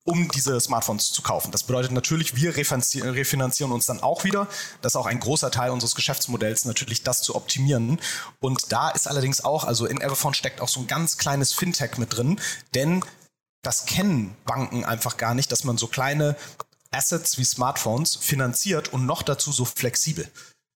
um 0.09 0.27
diese 0.29 0.59
Smartphones 0.59 1.11
zu 1.11 1.21
kaufen. 1.21 1.51
Das 1.51 1.63
bedeutet 1.63 1.91
natürlich, 1.91 2.35
wir 2.35 2.55
refinanzieren 2.55 3.71
uns 3.71 3.85
dann 3.85 4.01
auch 4.01 4.23
wieder. 4.23 4.47
Das 4.81 4.93
ist 4.93 4.95
auch 4.95 5.05
ein 5.05 5.19
großer 5.19 5.51
Teil 5.51 5.69
unseres 5.69 5.93
Geschäftsmodells, 5.93 6.65
natürlich 6.65 7.03
das 7.03 7.21
zu 7.21 7.35
optimieren. 7.35 7.99
Und 8.39 8.71
da 8.71 8.89
ist 8.89 9.07
allerdings 9.07 9.43
auch, 9.43 9.65
also 9.65 9.85
in 9.85 10.01
Everphone 10.01 10.33
steckt 10.33 10.61
auch 10.61 10.67
so 10.67 10.79
ein 10.79 10.87
ganz 10.87 11.17
kleines 11.17 11.53
Fintech 11.53 11.97
mit 11.99 12.17
drin, 12.17 12.41
denn 12.73 13.05
das 13.61 13.85
kennen 13.85 14.35
Banken 14.45 14.83
einfach 14.83 15.17
gar 15.17 15.35
nicht, 15.35 15.51
dass 15.51 15.63
man 15.63 15.77
so 15.77 15.87
kleine 15.87 16.35
Assets 16.91 17.37
wie 17.37 17.43
Smartphones 17.43 18.15
finanziert 18.15 18.91
und 18.91 19.05
noch 19.05 19.21
dazu 19.21 19.51
so 19.51 19.63
flexibel 19.63 20.27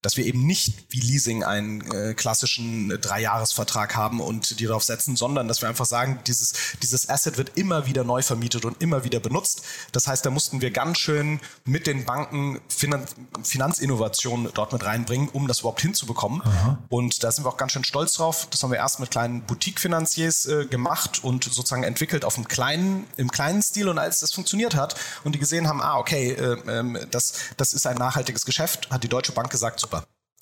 dass 0.04 0.18
wir 0.18 0.26
eben 0.26 0.46
nicht 0.46 0.86
wie 0.90 1.00
Leasing 1.00 1.44
einen 1.44 1.82
äh, 1.92 2.14
klassischen 2.14 2.92
äh, 2.92 3.00
Dreijahresvertrag 3.00 3.96
haben 3.96 4.20
und 4.20 4.60
die 4.60 4.66
darauf 4.66 4.84
setzen, 4.84 5.16
sondern 5.16 5.48
dass 5.48 5.62
wir 5.62 5.70
einfach 5.70 5.86
sagen, 5.86 6.20
dieses, 6.28 6.54
dieses 6.82 7.10
Asset 7.10 7.38
wird 7.38 7.58
immer 7.58 7.88
wieder 7.88 8.04
neu 8.04 8.22
vermietet 8.22 8.66
und 8.66 8.82
immer 8.82 9.04
wieder 9.06 9.20
benutzt. 9.20 9.64
Das 9.94 10.08
heißt, 10.08 10.26
da 10.26 10.30
mussten 10.30 10.62
wir 10.62 10.72
ganz 10.72 11.00
schön 11.00 11.40
mit 11.66 11.88
den 11.88 12.06
Banken 12.06 12.62
Finan 12.68 13.06
Finanzinnovationen 13.44 14.50
dort 14.54 14.74
mit 14.74 14.86
reinbringen, 14.86 15.30
um 15.30 15.48
das 15.48 15.62
überhaupt 15.62 15.82
hinzubekommen. 15.82 16.42
Aha. 16.42 16.78
Und 16.90 17.24
da 17.24 17.32
sind 17.32 17.46
wir 17.46 17.50
auch 17.50 17.58
ganz 17.58 17.72
schön 17.72 17.84
stolz 17.84 18.14
drauf. 18.14 18.48
Das 18.52 18.62
haben 18.62 18.72
wir 18.72 18.78
erst 18.78 19.00
mit 19.00 19.10
kleinen 19.10 19.42
Boutique-Finanziers 19.44 20.46
äh, 20.46 20.66
gemacht 20.66 21.24
und 21.24 21.46
sozusagen 21.46 21.84
entwickelt 21.84 22.26
auf 22.26 22.36
einem 22.36 22.48
kleinen, 22.48 23.08
im 23.16 23.32
kleinen 23.32 23.62
Stil. 23.62 23.88
Und 23.88 24.00
als 24.00 24.20
das 24.20 24.34
funktioniert 24.34 24.76
hat 24.76 24.96
und 25.24 25.34
die 25.34 25.40
gesehen 25.40 25.68
haben, 25.68 25.82
ah, 25.82 25.98
okay, 25.98 26.32
äh, 26.32 26.54
äh, 26.54 27.08
das, 27.10 27.34
das 27.58 27.74
ist 27.74 27.88
ein 27.88 27.98
nachhaltiges 27.98 28.46
Geschäft, 28.46 28.90
hat 28.92 29.04
die 29.04 29.10
Deutsche 29.10 29.32
Bank 29.32 29.50
gesagt, 29.50 29.80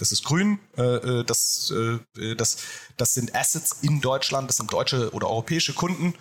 das 0.01 0.11
ist 0.11 0.25
grün, 0.25 0.59
äh, 0.77 0.81
äh, 0.81 1.23
das, 1.23 1.71
äh, 2.17 2.35
das, 2.35 2.57
das 2.97 3.13
sind 3.13 3.35
Assets 3.35 3.77
in 3.83 4.01
Deutschland, 4.01 4.49
das 4.49 4.57
sind 4.57 4.73
deutsche 4.73 5.11
oder 5.11 5.29
europäische 5.29 5.73
Kunden. 5.73 6.15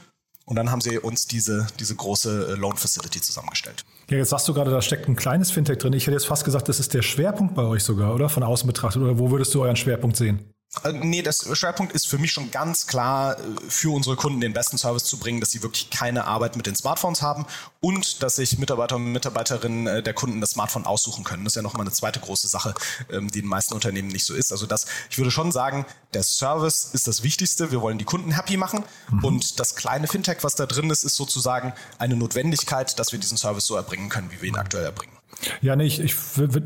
Und 0.44 0.56
dann 0.56 0.70
haben 0.70 0.80
sie 0.80 0.98
uns 0.98 1.26
diese, 1.26 1.68
diese 1.78 1.94
große 1.94 2.54
Loan 2.54 2.76
Facility 2.76 3.20
zusammengestellt. 3.20 3.84
Ja, 4.10 4.16
jetzt 4.16 4.30
sagst 4.30 4.48
du 4.48 4.54
gerade, 4.54 4.70
da 4.70 4.82
steckt 4.82 5.08
ein 5.08 5.14
kleines 5.14 5.50
Fintech 5.50 5.78
drin. 5.78 5.92
Ich 5.92 6.06
hätte 6.06 6.14
jetzt 6.14 6.26
fast 6.26 6.44
gesagt, 6.44 6.68
das 6.68 6.80
ist 6.80 6.92
der 6.92 7.02
Schwerpunkt 7.02 7.54
bei 7.54 7.62
euch 7.62 7.84
sogar, 7.84 8.14
oder? 8.14 8.28
Von 8.28 8.42
außen 8.42 8.66
betrachtet. 8.66 9.00
Oder 9.00 9.18
wo 9.18 9.30
würdest 9.30 9.54
du 9.54 9.62
euren 9.62 9.76
Schwerpunkt 9.76 10.16
sehen? 10.16 10.52
Äh, 10.84 10.92
nee, 10.92 11.22
das 11.22 11.46
Schwerpunkt 11.58 11.92
ist 11.92 12.06
für 12.06 12.18
mich 12.18 12.32
schon 12.32 12.50
ganz 12.52 12.86
klar, 12.86 13.38
äh, 13.38 13.42
für 13.68 13.92
unsere 13.92 14.14
Kunden 14.14 14.40
den 14.40 14.52
besten 14.52 14.78
Service 14.78 15.04
zu 15.04 15.18
bringen, 15.18 15.40
dass 15.40 15.50
sie 15.50 15.62
wirklich 15.62 15.90
keine 15.90 16.26
Arbeit 16.26 16.56
mit 16.56 16.66
den 16.66 16.76
Smartphones 16.76 17.22
haben 17.22 17.44
und 17.80 18.22
dass 18.22 18.36
sich 18.36 18.56
Mitarbeiter 18.56 18.96
und 18.96 19.10
Mitarbeiterinnen 19.10 19.86
äh, 19.88 20.02
der 20.02 20.14
Kunden 20.14 20.40
das 20.40 20.50
Smartphone 20.50 20.86
aussuchen 20.86 21.24
können. 21.24 21.44
Das 21.44 21.52
ist 21.52 21.56
ja 21.56 21.62
nochmal 21.62 21.82
eine 21.82 21.92
zweite 21.92 22.20
große 22.20 22.46
Sache, 22.46 22.74
ähm, 23.10 23.30
die 23.30 23.40
in 23.40 23.46
den 23.46 23.48
meisten 23.48 23.74
Unternehmen 23.74 24.08
nicht 24.08 24.24
so 24.24 24.34
ist. 24.34 24.52
Also 24.52 24.66
das, 24.66 24.86
ich 25.10 25.18
würde 25.18 25.32
schon 25.32 25.50
sagen, 25.50 25.86
der 26.14 26.22
Service 26.22 26.90
ist 26.92 27.08
das 27.08 27.24
Wichtigste. 27.24 27.72
Wir 27.72 27.80
wollen 27.80 27.98
die 27.98 28.04
Kunden 28.04 28.30
happy 28.30 28.56
machen 28.56 28.84
mhm. 29.10 29.24
und 29.24 29.58
das 29.58 29.74
kleine 29.74 30.06
Fintech, 30.06 30.38
was 30.42 30.54
da 30.54 30.66
drin 30.66 30.88
ist, 30.90 31.02
ist 31.02 31.16
sozusagen 31.16 31.72
eine 31.98 32.14
Notwendigkeit, 32.14 32.96
dass 32.98 33.10
wir 33.10 33.18
diesen 33.18 33.38
Service 33.38 33.66
so 33.66 33.74
erbringen 33.74 34.08
können, 34.08 34.30
wie 34.30 34.40
wir 34.40 34.48
ihn 34.48 34.56
aktuell 34.56 34.84
erbringen. 34.84 35.19
Ja, 35.62 35.74
nee, 35.76 35.84
ich, 35.84 36.00
ich 36.00 36.14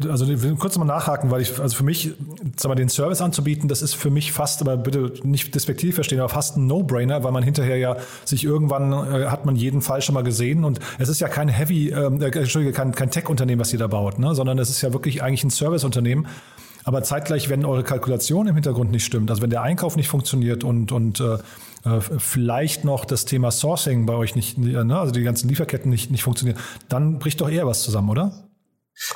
also 0.09 0.27
ich 0.27 0.43
will 0.43 0.57
kurz 0.57 0.77
mal 0.79 0.85
nachhaken, 0.85 1.31
weil 1.31 1.41
ich, 1.41 1.59
also 1.61 1.77
für 1.77 1.85
mich, 1.85 2.13
sag 2.57 2.69
mal, 2.69 2.75
den 2.75 2.89
Service 2.89 3.21
anzubieten, 3.21 3.69
das 3.69 3.83
ist 3.83 3.95
für 3.95 4.11
mich 4.11 4.33
fast, 4.33 4.61
aber 4.61 4.77
bitte 4.77 5.13
nicht 5.23 5.55
despektiv 5.55 5.95
verstehen, 5.95 6.21
aber 6.21 6.29
fast 6.29 6.57
ein 6.57 6.67
No-Brainer, 6.67 7.23
weil 7.23 7.33
man 7.33 7.43
hinterher 7.43 7.77
ja 7.77 7.97
sich 8.25 8.45
irgendwann 8.45 8.93
äh, 8.93 9.27
hat 9.27 9.47
man 9.47 9.57
jeden 9.57 9.81
Fall 9.81 10.03
schon 10.03 10.15
mal 10.15 10.25
gesehen 10.25 10.65
und 10.65 10.81
es 10.99 11.09
ist 11.09 11.21
ja 11.21 11.29
kein 11.29 11.49
Heavy, 11.49 11.91
ähm, 11.91 12.21
äh, 12.21 12.27
Entschuldige, 12.27 12.73
kein, 12.73 12.93
kein 12.93 13.11
Tech-Unternehmen, 13.11 13.61
was 13.61 13.73
ihr 13.73 13.79
da 13.79 13.87
baut, 13.87 14.19
ne, 14.19 14.35
sondern 14.35 14.59
es 14.59 14.71
ist 14.71 14.83
ja 14.83 14.93
wirklich 14.93 15.23
eigentlich 15.23 15.45
ein 15.45 15.51
Service-Unternehmen. 15.51 16.27
Aber 16.87 17.03
zeitgleich, 17.03 17.49
wenn 17.49 17.65
eure 17.65 17.83
Kalkulation 17.83 18.47
im 18.47 18.55
Hintergrund 18.55 18.91
nicht 18.91 19.07
stimmt, 19.07 19.31
also 19.31 19.41
wenn 19.41 19.49
der 19.49 19.63
Einkauf 19.63 19.97
nicht 19.97 20.09
funktioniert 20.09 20.65
und, 20.65 20.93
und 20.93 21.21
äh, 21.21 21.35
äh 21.85 22.01
vielleicht 22.19 22.85
noch 22.85 23.07
das 23.07 23.25
Thema 23.25 23.51
Sourcing 23.51 24.05
bei 24.05 24.15
euch 24.15 24.35
nicht, 24.35 24.59
ne, 24.59 24.99
also 24.99 25.13
die 25.13 25.23
ganzen 25.23 25.49
Lieferketten 25.49 25.91
nicht, 25.91 26.11
nicht 26.11 26.25
funktionieren, 26.25 26.59
dann 26.89 27.19
bricht 27.19 27.41
doch 27.41 27.49
eher 27.49 27.67
was 27.67 27.83
zusammen, 27.83 28.11
oder? 28.11 28.44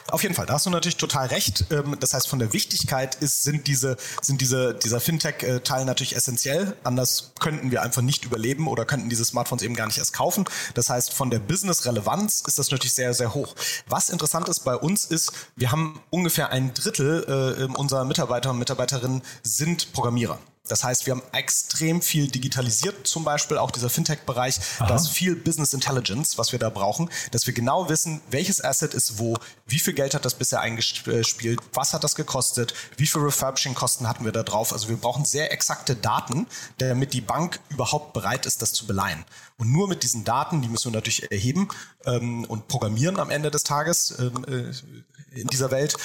Auf 0.08 0.23
jeden 0.23 0.35
Fall, 0.35 0.47
da 0.47 0.54
hast 0.54 0.66
du 0.66 0.70
natürlich 0.70 0.97
total 0.97 1.26
recht. 1.28 1.66
Ähm, 1.70 1.97
das 2.00 2.14
heißt, 2.14 2.28
von 2.28 2.38
der 2.38 2.52
Wichtigkeit 2.52 3.14
ist, 3.16 3.42
sind 3.42 3.66
diese, 3.66 3.97
sind 4.20 4.40
diese, 4.40 4.75
dieser 4.75 5.00
Fintech-Teil 5.00 5.85
natürlich 5.85 6.16
essentiell. 6.16 6.76
Anders 6.85 7.32
könnten 7.38 7.70
wir 7.70 7.82
einfach 7.82 8.02
nicht 8.02 8.25
überleben 8.25 8.66
oder 8.66 8.85
könnten 8.85 9.08
diese 9.08 9.25
Smartphones 9.25 9.62
eben 9.62 9.75
gar 9.75 9.87
nicht 9.87 9.99
erst 9.99 10.12
kaufen. 10.12 10.44
Das 10.75 10.90
heißt, 10.90 11.12
von 11.12 11.30
der 11.30 11.38
Business-Relevanz 11.38 12.42
ist 12.47 12.58
das 12.58 12.70
natürlich 12.70 12.94
sehr, 12.94 13.14
sehr 13.14 13.35
hoch. 13.35 13.54
Was 13.87 14.11
interessant 14.11 14.49
ist 14.49 14.61
bei 14.61 14.75
uns 14.75 15.04
ist, 15.04 15.32
wir 15.56 15.70
haben 15.70 16.00
ungefähr 16.11 16.50
ein 16.50 16.75
Drittel 16.75 17.68
äh, 17.68 17.78
unserer 17.78 18.04
Mitarbeiter 18.04 18.50
und 18.50 18.58
Mitarbeiterinnen 18.58 19.23
sind 19.42 19.92
Programmierer. 19.92 20.38
Das 20.68 20.84
heißt, 20.84 21.06
wir 21.06 21.12
haben 21.12 21.22
extrem 21.32 22.02
viel 22.02 22.28
digitalisiert, 22.28 23.06
zum 23.06 23.25
Beispiel 23.25 23.58
auch 23.58 23.70
dieser 23.70 23.90
Fintech-Bereich. 23.90 24.60
Da 24.78 24.94
ist 24.94 25.08
viel 25.08 25.34
Business 25.37 25.72
Intelligence, 25.72 26.38
was 26.38 26.52
wir 26.52 26.58
da 26.58 26.70
brauchen, 26.70 27.10
dass 27.30 27.46
wir 27.46 27.54
genau 27.54 27.88
wissen, 27.88 28.20
welches 28.30 28.62
Asset 28.62 28.94
ist 28.94 29.18
wo, 29.18 29.37
wie 29.66 29.78
viel 29.78 29.94
Geld 29.94 30.14
hat 30.14 30.25
das 30.25 30.34
bisher 30.34 30.60
eingespielt, 30.60 31.60
was 31.72 31.94
hat 31.94 32.04
das 32.04 32.14
gekostet, 32.14 32.75
wie 32.96 33.06
viel 33.06 33.22
Refurbishing-Kosten 33.22 34.08
hatten 34.08 34.25
wir 34.25 34.32
da 34.32 34.42
drauf. 34.42 34.72
Also 34.72 34.88
wir 34.88 34.96
brauchen 34.96 35.25
sehr 35.25 35.52
exakte 35.52 35.96
Daten, 35.96 36.46
damit 36.78 37.12
die 37.12 37.20
Bank 37.20 37.60
überhaupt 37.70 38.12
bereit 38.12 38.46
ist, 38.46 38.62
das 38.62 38.72
zu 38.72 38.87
beleihen. 38.87 39.25
Und 39.59 39.73
nur 39.73 39.88
mit 39.88 40.05
diesen 40.05 40.25
Daten, 40.25 40.62
die 40.62 40.69
müssen 40.69 40.93
wir 40.93 40.97
natürlich 40.97 41.31
erheben 41.33 41.69
ähm, 42.05 42.45
und 42.45 42.69
programmieren 42.69 43.19
am 43.19 43.31
Ende 43.31 43.50
des 43.50 43.65
Tages 43.65 44.15
ähm, 44.19 44.45
äh, 44.47 45.41
in 45.41 45.49
dieser 45.49 45.73
Welt. 45.73 45.97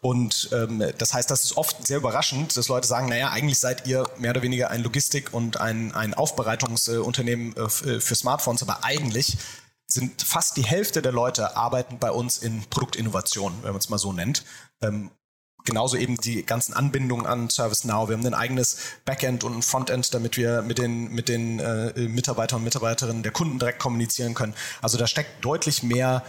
Und 0.00 0.48
ähm, 0.52 0.82
das 0.96 1.12
heißt, 1.12 1.30
das 1.30 1.44
ist 1.44 1.56
oft 1.56 1.86
sehr 1.86 1.98
überraschend, 1.98 2.56
dass 2.56 2.68
Leute 2.68 2.88
sagen, 2.88 3.08
naja, 3.08 3.30
eigentlich 3.30 3.58
seid 3.58 3.86
ihr 3.86 4.08
mehr 4.18 4.30
oder 4.30 4.42
weniger 4.42 4.70
ein 4.70 4.82
Logistik- 4.82 5.34
und 5.34 5.60
ein, 5.60 5.92
ein 5.92 6.14
Aufbereitungsunternehmen 6.14 7.54
äh, 7.56 7.68
für 7.68 8.14
Smartphones, 8.14 8.62
aber 8.62 8.84
eigentlich 8.84 9.36
sind 9.86 10.22
fast 10.22 10.56
die 10.56 10.64
Hälfte 10.64 11.02
der 11.02 11.12
Leute 11.12 11.56
arbeiten 11.56 11.98
bei 11.98 12.10
uns 12.10 12.38
in 12.38 12.64
Produktinnovation, 12.70 13.52
wenn 13.62 13.72
man 13.72 13.80
es 13.80 13.90
mal 13.90 13.98
so 13.98 14.12
nennt. 14.12 14.44
Ähm, 14.80 15.10
genauso 15.64 15.96
eben 15.96 16.16
die 16.16 16.44
ganzen 16.44 16.74
Anbindungen 16.74 17.26
an 17.26 17.48
ServiceNow. 17.50 18.08
Wir 18.08 18.16
haben 18.16 18.26
ein 18.26 18.34
eigenes 18.34 18.76
Backend 19.04 19.44
und 19.44 19.56
ein 19.56 19.62
Frontend, 19.62 20.12
damit 20.14 20.36
wir 20.36 20.62
mit 20.62 20.78
den, 20.78 21.10
mit 21.10 21.28
den 21.28 21.58
äh, 21.58 21.92
Mitarbeitern 22.08 22.58
und 22.58 22.64
Mitarbeiterinnen 22.64 23.22
der 23.22 23.32
Kunden 23.32 23.58
direkt 23.58 23.78
kommunizieren 23.78 24.34
können. 24.34 24.54
Also 24.82 24.98
da 24.98 25.06
steckt 25.06 25.44
deutlich 25.44 25.82
mehr 25.82 26.22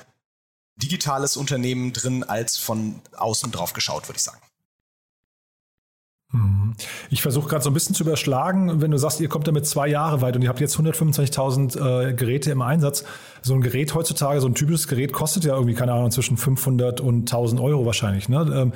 digitales 0.77 1.37
Unternehmen 1.37 1.93
drin, 1.93 2.23
als 2.23 2.57
von 2.57 3.01
außen 3.15 3.51
drauf 3.51 3.73
geschaut, 3.73 4.07
würde 4.07 4.17
ich 4.17 4.23
sagen. 4.23 4.41
Mhm. 6.35 6.73
Ich 7.09 7.21
versuche 7.21 7.47
gerade 7.49 7.63
so 7.63 7.69
ein 7.69 7.73
bisschen 7.73 7.95
zu 7.95 8.03
überschlagen, 8.03 8.81
wenn 8.81 8.91
du 8.91 8.97
sagst, 8.97 9.19
ihr 9.19 9.29
kommt 9.29 9.47
damit 9.47 9.65
zwei 9.65 9.87
Jahre 9.87 10.21
weit 10.21 10.35
und 10.35 10.41
ihr 10.41 10.49
habt 10.49 10.59
jetzt 10.59 10.77
125.000 10.77 12.09
äh, 12.09 12.13
Geräte 12.13 12.51
im 12.51 12.61
Einsatz. 12.61 13.05
So 13.41 13.53
ein 13.53 13.61
Gerät 13.61 13.93
heutzutage, 13.95 14.41
so 14.41 14.47
ein 14.47 14.55
typisches 14.55 14.87
Gerät 14.87 15.13
kostet 15.13 15.45
ja 15.45 15.53
irgendwie, 15.53 15.73
keine 15.73 15.93
Ahnung, 15.93 16.11
zwischen 16.11 16.37
500 16.37 17.01
und 17.01 17.21
1000 17.21 17.61
Euro 17.61 17.85
wahrscheinlich. 17.85 18.29
Ne? 18.29 18.51
Ähm, 18.53 18.73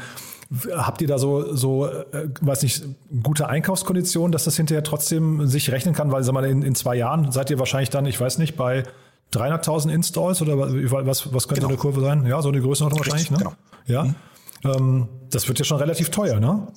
Habt 0.76 1.00
ihr 1.04 1.08
da 1.08 1.20
so, 1.20 1.54
so 1.56 1.86
äh, 1.86 2.28
weiß 2.42 2.64
nicht, 2.64 2.84
gute 3.22 3.48
Einkaufskonditionen, 3.50 4.32
dass 4.32 4.46
das 4.46 4.58
hinterher 4.58 4.84
trotzdem 4.84 5.46
sich 5.46 5.72
rechnen 5.72 5.94
kann? 5.94 6.12
Weil, 6.12 6.24
sag 6.24 6.34
mal, 6.34 6.44
in, 6.44 6.64
in 6.64 6.74
zwei 6.74 6.96
Jahren 6.96 7.32
seid 7.32 7.52
ihr 7.52 7.60
wahrscheinlich 7.60 7.92
dann, 7.92 8.08
ich 8.08 8.20
weiß 8.20 8.40
nicht, 8.40 8.58
bei 8.58 8.82
300.000 9.32 9.92
Installs 9.92 10.42
oder 10.42 10.58
was, 10.58 11.32
was 11.32 11.48
könnte 11.48 11.62
genau. 11.62 11.68
eine 11.68 11.78
Kurve 11.78 12.02
sein? 12.02 12.26
Ja, 12.26 12.42
so 12.42 12.50
eine 12.50 12.62
Größenordnung 12.62 13.00
wahrscheinlich, 13.00 13.30
ne? 13.30 13.38
Genau. 13.38 13.54
Ja. 13.86 14.06
Mhm. 14.06 14.16
Ähm, 14.64 15.10
das 15.30 15.48
wird 15.48 15.60
ja 15.60 15.66
schon 15.66 15.78
relativ 15.78 16.10
teuer, 16.10 16.40
ne? 16.40 16.68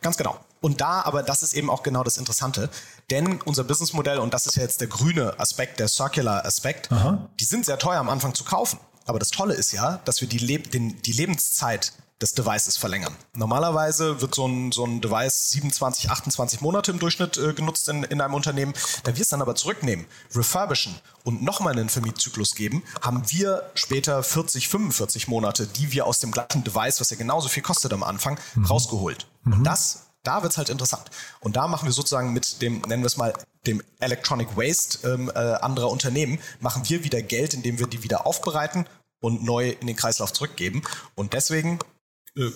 Ganz 0.00 0.16
genau. 0.16 0.38
Und 0.60 0.80
da, 0.80 1.02
aber 1.02 1.22
das 1.22 1.42
ist 1.42 1.54
eben 1.54 1.70
auch 1.70 1.82
genau 1.82 2.02
das 2.02 2.18
Interessante, 2.18 2.68
denn 3.10 3.40
unser 3.42 3.64
Businessmodell, 3.64 4.18
und 4.18 4.34
das 4.34 4.46
ist 4.46 4.56
ja 4.56 4.62
jetzt 4.62 4.80
der 4.80 4.88
grüne 4.88 5.38
Aspekt, 5.38 5.78
der 5.78 5.88
Circular 5.88 6.44
Aspekt, 6.44 6.90
Aha. 6.90 7.28
die 7.38 7.44
sind 7.44 7.64
sehr 7.64 7.78
teuer 7.78 8.00
am 8.00 8.08
Anfang 8.08 8.34
zu 8.34 8.44
kaufen. 8.44 8.80
Aber 9.06 9.18
das 9.18 9.30
Tolle 9.30 9.54
ist 9.54 9.72
ja, 9.72 10.00
dass 10.04 10.20
wir 10.20 10.28
die, 10.28 10.38
Leb 10.38 10.70
den, 10.70 11.00
die 11.02 11.12
Lebenszeit 11.12 11.92
des 12.20 12.32
Devices 12.32 12.76
verlängern. 12.76 13.14
Normalerweise 13.32 14.20
wird 14.20 14.34
so 14.34 14.46
ein, 14.46 14.72
so 14.72 14.84
ein 14.84 15.00
Device 15.00 15.50
27, 15.52 16.10
28 16.10 16.60
Monate 16.60 16.90
im 16.90 16.98
Durchschnitt 16.98 17.36
äh, 17.36 17.52
genutzt 17.52 17.88
in, 17.88 18.02
in 18.04 18.20
einem 18.20 18.34
Unternehmen. 18.34 18.74
Da 19.04 19.14
wir 19.14 19.22
es 19.22 19.28
dann 19.28 19.42
aber 19.42 19.54
zurücknehmen, 19.54 20.06
refurbischen 20.34 20.94
und 21.24 21.42
nochmal 21.42 21.72
einen 21.72 21.88
Vermietzyklus 21.88 22.54
geben, 22.54 22.82
haben 23.02 23.22
wir 23.28 23.70
später 23.74 24.22
40, 24.22 24.68
45 24.68 25.28
Monate, 25.28 25.66
die 25.66 25.92
wir 25.92 26.06
aus 26.06 26.18
dem 26.18 26.32
gleichen 26.32 26.64
Device, 26.64 27.00
was 27.00 27.10
ja 27.10 27.16
genauso 27.16 27.48
viel 27.48 27.62
kostet 27.62 27.92
am 27.92 28.02
Anfang, 28.02 28.38
mhm. 28.54 28.64
rausgeholt. 28.66 29.26
Mhm. 29.44 29.52
Und 29.52 29.64
das 29.64 30.04
da 30.24 30.42
wird's 30.42 30.58
halt 30.58 30.68
interessant. 30.68 31.10
Und 31.40 31.56
da 31.56 31.68
machen 31.68 31.86
wir 31.86 31.92
sozusagen 31.92 32.32
mit 32.32 32.60
dem, 32.60 32.80
nennen 32.82 33.02
wir 33.02 33.06
es 33.06 33.16
mal, 33.16 33.32
dem 33.66 33.82
Electronic 33.98 34.56
Waste 34.56 35.08
ähm, 35.08 35.30
äh, 35.34 35.38
anderer 35.38 35.90
Unternehmen, 35.90 36.38
machen 36.60 36.82
wir 36.88 37.02
wieder 37.02 37.22
Geld, 37.22 37.54
indem 37.54 37.78
wir 37.78 37.86
die 37.86 38.02
wieder 38.02 38.26
aufbereiten 38.26 38.86
und 39.20 39.44
neu 39.44 39.70
in 39.70 39.86
den 39.86 39.96
Kreislauf 39.96 40.32
zurückgeben. 40.32 40.82
Und 41.14 41.32
deswegen 41.32 41.78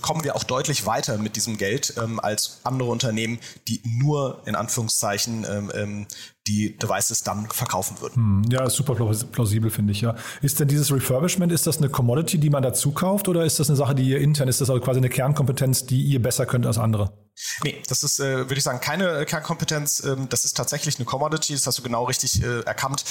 kommen 0.00 0.24
wir 0.24 0.36
auch 0.36 0.44
deutlich 0.44 0.86
weiter 0.86 1.18
mit 1.18 1.36
diesem 1.36 1.58
Geld 1.58 1.94
ähm, 2.02 2.20
als 2.20 2.60
andere 2.64 2.90
Unternehmen, 2.90 3.38
die 3.68 3.80
nur 3.84 4.42
in 4.46 4.54
Anführungszeichen 4.54 5.46
ähm, 5.48 5.72
ähm 5.74 6.06
die 6.48 6.76
Devices 6.76 7.22
dann 7.22 7.48
verkaufen 7.48 8.00
würden. 8.00 8.14
Hm, 8.16 8.42
ja, 8.50 8.68
super 8.68 8.94
plausibel, 8.96 9.70
finde 9.70 9.92
ich, 9.92 10.00
ja. 10.00 10.16
Ist 10.40 10.58
denn 10.58 10.66
dieses 10.66 10.92
Refurbishment, 10.92 11.52
ist 11.52 11.68
das 11.68 11.78
eine 11.78 11.88
Commodity, 11.88 12.38
die 12.38 12.50
man 12.50 12.64
dazu 12.64 12.90
kauft 12.90 13.28
oder 13.28 13.44
ist 13.44 13.60
das 13.60 13.68
eine 13.68 13.76
Sache, 13.76 13.94
die 13.94 14.08
ihr 14.08 14.18
intern, 14.18 14.48
ist 14.48 14.60
das 14.60 14.68
also 14.68 14.82
quasi 14.82 14.98
eine 14.98 15.08
Kernkompetenz, 15.08 15.86
die 15.86 16.02
ihr 16.02 16.20
besser 16.20 16.46
könnt 16.46 16.66
als 16.66 16.78
andere? 16.78 17.12
Nee, 17.62 17.80
das 17.88 18.02
ist, 18.02 18.18
äh, 18.18 18.38
würde 18.38 18.56
ich 18.56 18.64
sagen, 18.64 18.80
keine 18.80 19.24
Kernkompetenz. 19.24 20.02
Ähm, 20.04 20.28
das 20.28 20.44
ist 20.44 20.56
tatsächlich 20.56 20.96
eine 20.96 21.04
Commodity, 21.04 21.54
das 21.54 21.66
hast 21.66 21.78
du 21.78 21.82
genau 21.82 22.04
richtig 22.04 22.42
äh, 22.42 22.60
erkannt 22.62 23.04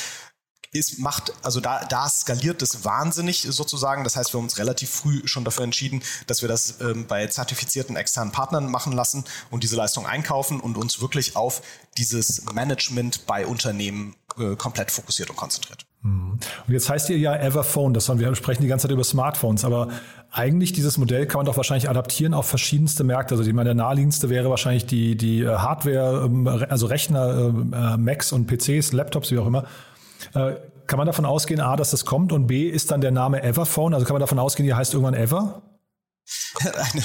ist, 0.74 1.00
macht, 1.00 1.34
also 1.44 1.60
da, 1.60 1.86
da 1.86 2.08
skaliert 2.08 2.62
es 2.62 2.86
wahnsinnig 2.86 3.42
sozusagen. 3.50 4.04
Das 4.04 4.16
heißt, 4.16 4.34
wir 4.34 4.38
haben 4.38 4.46
uns 4.46 4.58
relativ 4.58 4.90
früh 4.90 5.22
schon 5.26 5.44
dafür 5.44 5.66
entschieden, 5.66 6.02
dass 6.28 6.42
wir 6.42 6.50
das 6.50 6.80
ähm, 6.80 7.08
bei 7.08 7.28
zertifizierten 7.28 7.96
externen 7.96 8.32
Partnern 8.32 8.72
machen 8.72 8.94
lassen 8.94 9.26
und 9.50 9.64
diese 9.64 9.76
Leistung 9.76 10.06
einkaufen 10.06 10.60
und 10.60 10.78
uns 10.78 11.02
wirklich 11.02 11.36
auf 11.36 11.62
dieses 11.98 12.46
Management 12.54 13.26
bei 13.26 13.46
Unternehmen 13.46 14.16
äh, 14.40 14.56
komplett 14.56 14.92
fokussiert 14.92 15.30
und 15.30 15.36
konzentriert. 15.36 15.86
Mhm. 16.04 16.40
Und 16.68 16.74
jetzt 16.74 16.90
heißt 16.90 17.10
ihr 17.10 17.18
ja 17.18 17.36
Everphone, 17.36 17.94
das 17.94 18.08
haben 18.08 18.20
wir 18.20 18.34
sprechen 18.36 18.62
die 18.62 18.70
ganze 18.70 18.84
Zeit 18.84 18.92
über 18.92 19.04
Smartphones, 19.04 19.66
aber 19.66 19.90
eigentlich 20.32 20.72
dieses 20.72 20.98
Modell 20.98 21.28
kann 21.28 21.40
man 21.40 21.46
doch 21.46 21.58
wahrscheinlich 21.58 21.90
adaptieren 21.90 22.34
auf 22.34 22.48
verschiedenste 22.48 23.04
Märkte. 23.04 23.36
Also 23.36 23.48
ich 23.48 23.54
meine, 23.54 23.70
der 23.70 23.76
naheliegendste 23.76 24.30
wäre 24.30 24.50
wahrscheinlich 24.50 24.86
die, 24.86 25.18
die 25.18 25.42
äh, 25.42 25.50
Hardware, 25.50 26.24
ähm, 26.26 26.48
also 26.48 26.86
Rechner, 26.86 27.54
äh, 27.94 27.98
Macs 27.98 28.32
und 28.32 28.48
PCs, 28.48 28.94
Laptops, 28.94 29.32
wie 29.32 29.38
auch 29.38 29.48
immer. 29.48 29.66
Äh, 30.34 30.56
kann 30.88 30.98
man 30.98 31.08
davon 31.08 31.26
ausgehen, 31.26 31.62
A, 31.62 31.76
dass 31.76 31.92
das 31.92 32.06
kommt 32.06 32.32
und 32.32 32.48
B, 32.48 32.68
ist 32.68 32.92
dann 32.92 33.02
der 33.02 33.12
Name 33.12 33.44
Everphone? 33.44 33.94
Also 33.94 34.06
kann 34.06 34.14
man 34.14 34.20
davon 34.20 34.40
ausgehen, 34.40 34.68
die 34.68 34.74
heißt 34.74 34.94
irgendwann 34.94 35.14
Ever? 35.14 35.62
Eine, 36.64 37.04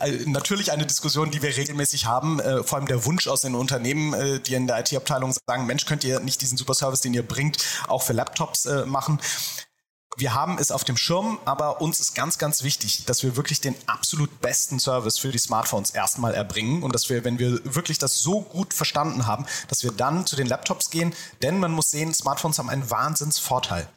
äh, 0.00 0.24
natürlich 0.26 0.72
eine 0.72 0.86
Diskussion, 0.86 1.30
die 1.30 1.42
wir 1.42 1.56
regelmäßig 1.56 2.06
haben, 2.06 2.40
äh, 2.40 2.62
vor 2.62 2.78
allem 2.78 2.86
der 2.86 3.04
Wunsch 3.04 3.26
aus 3.28 3.42
den 3.42 3.54
Unternehmen, 3.54 4.14
äh, 4.14 4.40
die 4.40 4.54
in 4.54 4.66
der 4.66 4.80
IT-Abteilung 4.80 5.32
sagen, 5.32 5.66
Mensch, 5.66 5.86
könnt 5.86 6.04
ihr 6.04 6.20
nicht 6.20 6.40
diesen 6.40 6.58
Superservice, 6.58 7.00
den 7.00 7.14
ihr 7.14 7.26
bringt, 7.26 7.58
auch 7.88 8.02
für 8.02 8.12
Laptops 8.12 8.66
äh, 8.66 8.86
machen? 8.86 9.18
Wir 10.16 10.34
haben 10.34 10.58
es 10.58 10.70
auf 10.70 10.84
dem 10.84 10.96
Schirm, 10.96 11.38
aber 11.44 11.80
uns 11.80 12.00
ist 12.00 12.14
ganz, 12.14 12.38
ganz 12.38 12.62
wichtig, 12.62 13.04
dass 13.06 13.22
wir 13.22 13.36
wirklich 13.36 13.60
den 13.60 13.74
absolut 13.86 14.40
besten 14.40 14.80
Service 14.80 15.18
für 15.18 15.30
die 15.30 15.38
Smartphones 15.38 15.90
erstmal 15.90 16.34
erbringen 16.34 16.82
und 16.82 16.94
dass 16.94 17.08
wir, 17.08 17.24
wenn 17.24 17.38
wir 17.38 17.60
wirklich 17.64 17.98
das 17.98 18.20
so 18.20 18.42
gut 18.42 18.74
verstanden 18.74 19.26
haben, 19.26 19.46
dass 19.68 19.82
wir 19.82 19.92
dann 19.92 20.26
zu 20.26 20.36
den 20.36 20.46
Laptops 20.46 20.90
gehen, 20.90 21.14
denn 21.42 21.58
man 21.58 21.72
muss 21.72 21.90
sehen, 21.90 22.12
Smartphones 22.12 22.58
haben 22.58 22.70
einen 22.70 22.90
Wahnsinnsvorteil. 22.90 23.88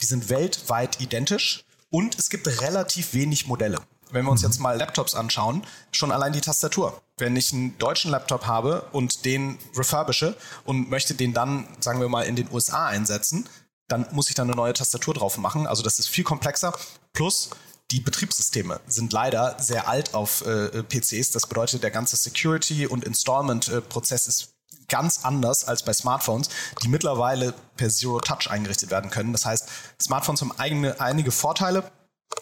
Die 0.00 0.06
sind 0.06 0.28
weltweit 0.28 1.00
identisch 1.00 1.64
und 1.90 2.18
es 2.18 2.28
gibt 2.28 2.46
relativ 2.60 3.14
wenig 3.14 3.46
Modelle. 3.46 3.78
Wenn 4.10 4.26
wir 4.26 4.30
uns 4.30 4.42
jetzt 4.42 4.60
mal 4.60 4.76
Laptops 4.76 5.14
anschauen, 5.14 5.66
schon 5.90 6.12
allein 6.12 6.34
die 6.34 6.42
Tastatur. 6.42 7.00
Wenn 7.16 7.34
ich 7.34 7.52
einen 7.52 7.78
deutschen 7.78 8.10
Laptop 8.10 8.46
habe 8.46 8.82
und 8.92 9.24
den 9.24 9.58
refurbische 9.74 10.36
und 10.64 10.90
möchte 10.90 11.14
den 11.14 11.32
dann, 11.32 11.66
sagen 11.80 11.98
wir 11.98 12.10
mal, 12.10 12.26
in 12.26 12.36
den 12.36 12.50
USA 12.52 12.88
einsetzen, 12.88 13.48
dann 13.92 14.06
muss 14.12 14.28
ich 14.28 14.34
da 14.34 14.42
eine 14.42 14.52
neue 14.52 14.72
Tastatur 14.72 15.14
drauf 15.14 15.36
machen. 15.36 15.66
Also 15.66 15.82
das 15.82 15.98
ist 15.98 16.08
viel 16.08 16.24
komplexer. 16.24 16.72
Plus 17.12 17.50
die 17.90 18.00
Betriebssysteme 18.00 18.80
sind 18.86 19.12
leider 19.12 19.56
sehr 19.58 19.86
alt 19.86 20.14
auf 20.14 20.46
äh, 20.46 20.82
PCs. 20.82 21.32
Das 21.32 21.46
bedeutet, 21.46 21.82
der 21.82 21.90
ganze 21.90 22.16
Security- 22.16 22.86
und 22.86 23.04
Installment-Prozess 23.04 24.26
ist 24.28 24.54
ganz 24.88 25.24
anders 25.24 25.68
als 25.68 25.84
bei 25.84 25.92
Smartphones, 25.92 26.48
die 26.82 26.88
mittlerweile 26.88 27.52
per 27.76 27.90
Zero 27.90 28.20
Touch 28.20 28.50
eingerichtet 28.50 28.90
werden 28.90 29.10
können. 29.10 29.32
Das 29.32 29.44
heißt, 29.44 29.68
Smartphones 30.00 30.40
haben 30.40 30.52
eigene, 30.58 30.98
einige 31.00 31.30
Vorteile. 31.30 31.90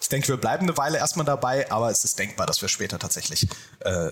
Ich 0.01 0.09
denke, 0.09 0.29
wir 0.29 0.37
bleiben 0.37 0.69
eine 0.69 0.77
Weile 0.77 0.99
erstmal 0.99 1.27
dabei, 1.27 1.71
aber 1.71 1.91
es 1.91 2.05
ist 2.05 2.17
denkbar, 2.19 2.47
dass 2.47 2.63
wir 2.63 2.69
später 2.69 3.01
tatsächlich 3.01 3.49
äh, 3.81 4.11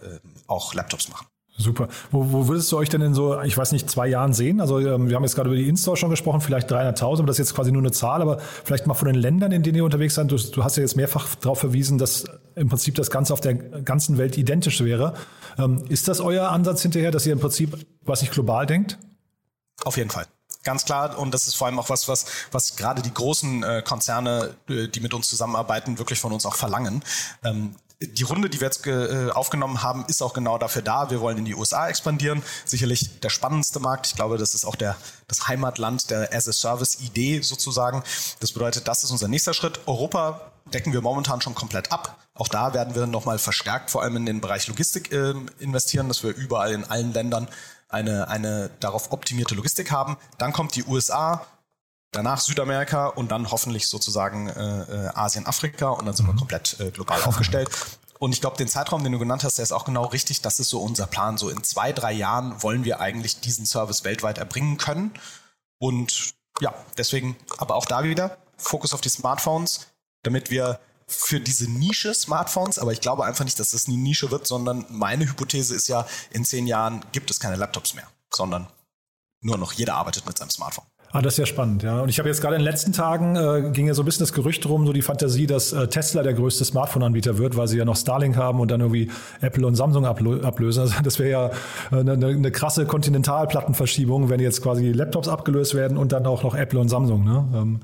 auch 0.48 0.74
Laptops 0.74 1.08
machen. 1.08 1.26
Super. 1.60 1.88
Wo, 2.12 2.30
wo 2.30 2.46
würdest 2.46 2.70
du 2.70 2.78
euch 2.78 2.88
denn 2.88 3.02
in 3.02 3.14
so, 3.14 3.40
ich 3.42 3.58
weiß 3.58 3.72
nicht, 3.72 3.90
zwei 3.90 4.06
Jahren 4.06 4.32
sehen? 4.32 4.60
Also 4.60 4.78
ähm, 4.78 5.08
wir 5.08 5.16
haben 5.16 5.24
jetzt 5.24 5.34
gerade 5.34 5.48
über 5.48 5.56
die 5.56 5.68
Install 5.68 5.96
schon 5.96 6.08
gesprochen, 6.08 6.40
vielleicht 6.40 6.70
300.000, 6.70 7.18
aber 7.18 7.26
das 7.26 7.34
ist 7.34 7.48
jetzt 7.48 7.54
quasi 7.56 7.72
nur 7.72 7.82
eine 7.82 7.90
Zahl, 7.90 8.22
aber 8.22 8.38
vielleicht 8.38 8.86
mal 8.86 8.94
von 8.94 9.08
den 9.08 9.16
Ländern, 9.16 9.50
in 9.50 9.64
denen 9.64 9.76
ihr 9.76 9.84
unterwegs 9.84 10.14
seid. 10.14 10.30
Du, 10.30 10.36
du 10.36 10.62
hast 10.62 10.76
ja 10.76 10.82
jetzt 10.82 10.94
mehrfach 10.94 11.34
darauf 11.34 11.58
verwiesen, 11.58 11.98
dass 11.98 12.26
im 12.54 12.68
Prinzip 12.68 12.94
das 12.94 13.10
Ganze 13.10 13.32
auf 13.32 13.40
der 13.40 13.54
ganzen 13.54 14.18
Welt 14.18 14.38
identisch 14.38 14.84
wäre. 14.84 15.14
Ähm, 15.58 15.84
ist 15.88 16.06
das 16.06 16.20
euer 16.20 16.48
Ansatz 16.50 16.82
hinterher, 16.82 17.10
dass 17.10 17.26
ihr 17.26 17.32
im 17.32 17.40
Prinzip, 17.40 17.76
was 18.04 18.22
ich 18.22 18.30
global 18.30 18.64
denkt? 18.64 18.96
Auf 19.84 19.96
jeden 19.96 20.10
Fall. 20.10 20.26
ganz 20.62 20.84
klar. 20.84 21.18
Und 21.18 21.34
das 21.34 21.48
ist 21.48 21.56
vor 21.56 21.66
allem 21.66 21.80
auch 21.80 21.90
was, 21.90 22.06
was, 22.06 22.26
was 22.52 22.76
gerade 22.76 23.02
die 23.02 23.12
großen 23.12 23.64
äh, 23.64 23.82
Konzerne, 23.84 24.54
äh, 24.68 24.86
die 24.86 25.00
mit 25.00 25.12
uns 25.12 25.28
zusammenarbeiten, 25.28 25.98
wirklich 25.98 26.20
von 26.20 26.32
uns 26.32 26.46
auch 26.46 26.54
verlangen. 26.54 27.02
Ähm, 27.42 27.74
die 28.00 28.22
Runde, 28.22 28.48
die 28.48 28.60
wir 28.60 28.66
jetzt 28.66 28.86
äh, 28.86 29.30
aufgenommen 29.30 29.82
haben, 29.82 30.04
ist 30.06 30.22
auch 30.22 30.32
genau 30.32 30.56
dafür 30.56 30.82
da. 30.82 31.10
Wir 31.10 31.20
wollen 31.20 31.38
in 31.38 31.44
die 31.44 31.54
USA 31.54 31.88
expandieren. 31.88 32.42
Sicherlich 32.64 33.18
der 33.20 33.28
spannendste 33.28 33.80
Markt. 33.80 34.06
Ich 34.06 34.14
glaube, 34.14 34.38
das 34.38 34.54
ist 34.54 34.64
auch 34.64 34.76
der, 34.76 34.96
das 35.26 35.48
Heimatland 35.48 36.10
der 36.10 36.32
As-a-Service-Idee 36.32 37.40
sozusagen. 37.40 38.04
Das 38.38 38.52
bedeutet, 38.52 38.86
das 38.86 39.02
ist 39.02 39.10
unser 39.10 39.26
nächster 39.26 39.52
Schritt. 39.52 39.80
Europa 39.86 40.52
decken 40.72 40.92
wir 40.92 41.00
momentan 41.00 41.40
schon 41.40 41.56
komplett 41.56 41.90
ab. 41.90 42.16
Auch 42.34 42.48
da 42.48 42.72
werden 42.72 42.94
wir 42.94 43.06
nochmal 43.06 43.38
verstärkt, 43.38 43.90
vor 43.90 44.02
allem 44.02 44.16
in 44.16 44.26
den 44.26 44.40
Bereich 44.40 44.68
Logistik 44.68 45.10
äh, 45.10 45.34
investieren, 45.58 46.06
dass 46.06 46.22
wir 46.22 46.30
überall 46.34 46.72
in 46.72 46.84
allen 46.84 47.12
Ländern 47.12 47.48
eine, 47.88 48.28
eine 48.28 48.70
darauf 48.78 49.10
optimierte 49.10 49.56
Logistik 49.56 49.90
haben. 49.90 50.16
Dann 50.36 50.52
kommt 50.52 50.76
die 50.76 50.84
USA, 50.84 51.46
danach 52.12 52.40
Südamerika 52.40 53.06
und 53.08 53.30
dann 53.30 53.50
hoffentlich 53.50 53.88
sozusagen 53.88 54.48
äh, 54.48 54.82
äh, 54.82 55.08
Asien, 55.14 55.46
Afrika 55.46 55.90
und 55.90 56.06
dann 56.06 56.14
sind 56.14 56.26
wir 56.26 56.32
mhm. 56.32 56.38
komplett 56.38 56.78
äh, 56.80 56.90
global 56.90 57.22
aufgestellt. 57.22 57.68
Und 58.18 58.32
ich 58.32 58.40
glaube, 58.40 58.56
den 58.56 58.68
Zeitraum, 58.68 59.04
den 59.04 59.12
du 59.12 59.18
genannt 59.18 59.44
hast, 59.44 59.58
der 59.58 59.62
ist 59.62 59.72
auch 59.72 59.84
genau 59.84 60.06
richtig. 60.06 60.42
Das 60.42 60.58
ist 60.58 60.70
so 60.70 60.80
unser 60.80 61.06
Plan. 61.06 61.38
So 61.38 61.50
in 61.50 61.62
zwei, 61.62 61.92
drei 61.92 62.12
Jahren 62.12 62.62
wollen 62.62 62.84
wir 62.84 63.00
eigentlich 63.00 63.40
diesen 63.40 63.64
Service 63.64 64.02
weltweit 64.02 64.38
erbringen 64.38 64.76
können. 64.76 65.12
Und 65.78 66.34
ja, 66.60 66.74
deswegen, 66.96 67.36
aber 67.58 67.76
auch 67.76 67.86
da 67.86 68.02
wieder 68.02 68.38
Fokus 68.56 68.92
auf 68.92 69.00
die 69.00 69.08
Smartphones, 69.08 69.86
damit 70.24 70.50
wir 70.50 70.80
für 71.06 71.40
diese 71.40 71.70
Nische 71.70 72.12
Smartphones, 72.12 72.78
aber 72.78 72.92
ich 72.92 73.00
glaube 73.00 73.24
einfach 73.24 73.44
nicht, 73.44 73.58
dass 73.58 73.70
das 73.70 73.86
eine 73.86 73.96
Nische 73.96 74.30
wird, 74.30 74.46
sondern 74.46 74.84
meine 74.90 75.26
Hypothese 75.26 75.74
ist 75.74 75.88
ja, 75.88 76.06
in 76.30 76.44
zehn 76.44 76.66
Jahren 76.66 77.04
gibt 77.12 77.30
es 77.30 77.40
keine 77.40 77.56
Laptops 77.56 77.94
mehr, 77.94 78.06
sondern 78.30 78.66
nur 79.40 79.56
noch 79.56 79.72
jeder 79.72 79.94
arbeitet 79.94 80.26
mit 80.26 80.36
seinem 80.36 80.50
Smartphone. 80.50 80.84
Ah, 81.10 81.22
das 81.22 81.34
ist 81.34 81.38
ja 81.38 81.46
spannend, 81.46 81.82
ja. 81.82 82.00
Und 82.02 82.10
ich 82.10 82.18
habe 82.18 82.28
jetzt 82.28 82.42
gerade 82.42 82.56
in 82.56 82.60
den 82.60 82.70
letzten 82.70 82.92
Tagen 82.92 83.34
äh, 83.34 83.70
ging 83.72 83.86
ja 83.86 83.94
so 83.94 84.02
ein 84.02 84.04
bisschen 84.04 84.24
das 84.24 84.34
Gerücht 84.34 84.68
rum, 84.68 84.86
so 84.86 84.92
die 84.92 85.00
Fantasie, 85.00 85.46
dass 85.46 85.72
äh, 85.72 85.88
Tesla 85.88 86.22
der 86.22 86.34
größte 86.34 86.66
Smartphone-Anbieter 86.66 87.38
wird, 87.38 87.56
weil 87.56 87.66
sie 87.66 87.78
ja 87.78 87.86
noch 87.86 87.96
Starlink 87.96 88.36
haben 88.36 88.60
und 88.60 88.70
dann 88.70 88.80
irgendwie 88.80 89.10
Apple 89.40 89.66
und 89.66 89.74
Samsung 89.74 90.04
ablösen. 90.04 90.82
Also 90.82 90.94
das 91.02 91.18
wäre 91.18 91.30
ja 91.30 91.46
äh, 91.96 92.00
eine, 92.00 92.26
eine 92.26 92.50
krasse 92.50 92.84
Kontinentalplattenverschiebung, 92.84 94.28
wenn 94.28 94.40
jetzt 94.40 94.62
quasi 94.62 94.92
Laptops 94.92 95.28
abgelöst 95.28 95.74
werden 95.74 95.96
und 95.96 96.12
dann 96.12 96.26
auch 96.26 96.42
noch 96.42 96.54
Apple 96.54 96.78
und 96.78 96.90
Samsung. 96.90 97.24
Ne? 97.24 97.44
Ähm, 97.54 97.80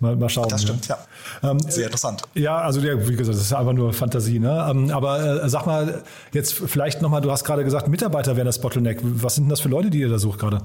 mal, 0.00 0.14
mal 0.16 0.28
schauen. 0.28 0.50
Das 0.50 0.60
stimmt, 0.60 0.86
ja. 0.88 0.98
ja. 1.42 1.50
Ähm, 1.52 1.60
Sehr 1.60 1.86
interessant. 1.86 2.24
Ja, 2.34 2.58
also 2.58 2.80
ja, 2.80 3.08
wie 3.08 3.16
gesagt, 3.16 3.38
das 3.38 3.44
ist 3.44 3.54
einfach 3.54 3.72
nur 3.72 3.94
Fantasie. 3.94 4.38
Ne? 4.38 4.66
Ähm, 4.70 4.90
aber 4.90 5.44
äh, 5.44 5.48
sag 5.48 5.64
mal 5.64 6.02
jetzt 6.32 6.52
vielleicht 6.52 7.00
nochmal, 7.00 7.22
du 7.22 7.30
hast 7.30 7.44
gerade 7.44 7.64
gesagt, 7.64 7.88
Mitarbeiter 7.88 8.36
wären 8.36 8.46
das 8.46 8.60
Bottleneck. 8.60 9.00
Was 9.02 9.36
sind 9.36 9.44
denn 9.44 9.50
das 9.50 9.60
für 9.60 9.70
Leute, 9.70 9.88
die 9.88 10.00
ihr 10.00 10.10
da 10.10 10.18
sucht 10.18 10.40
gerade? 10.40 10.58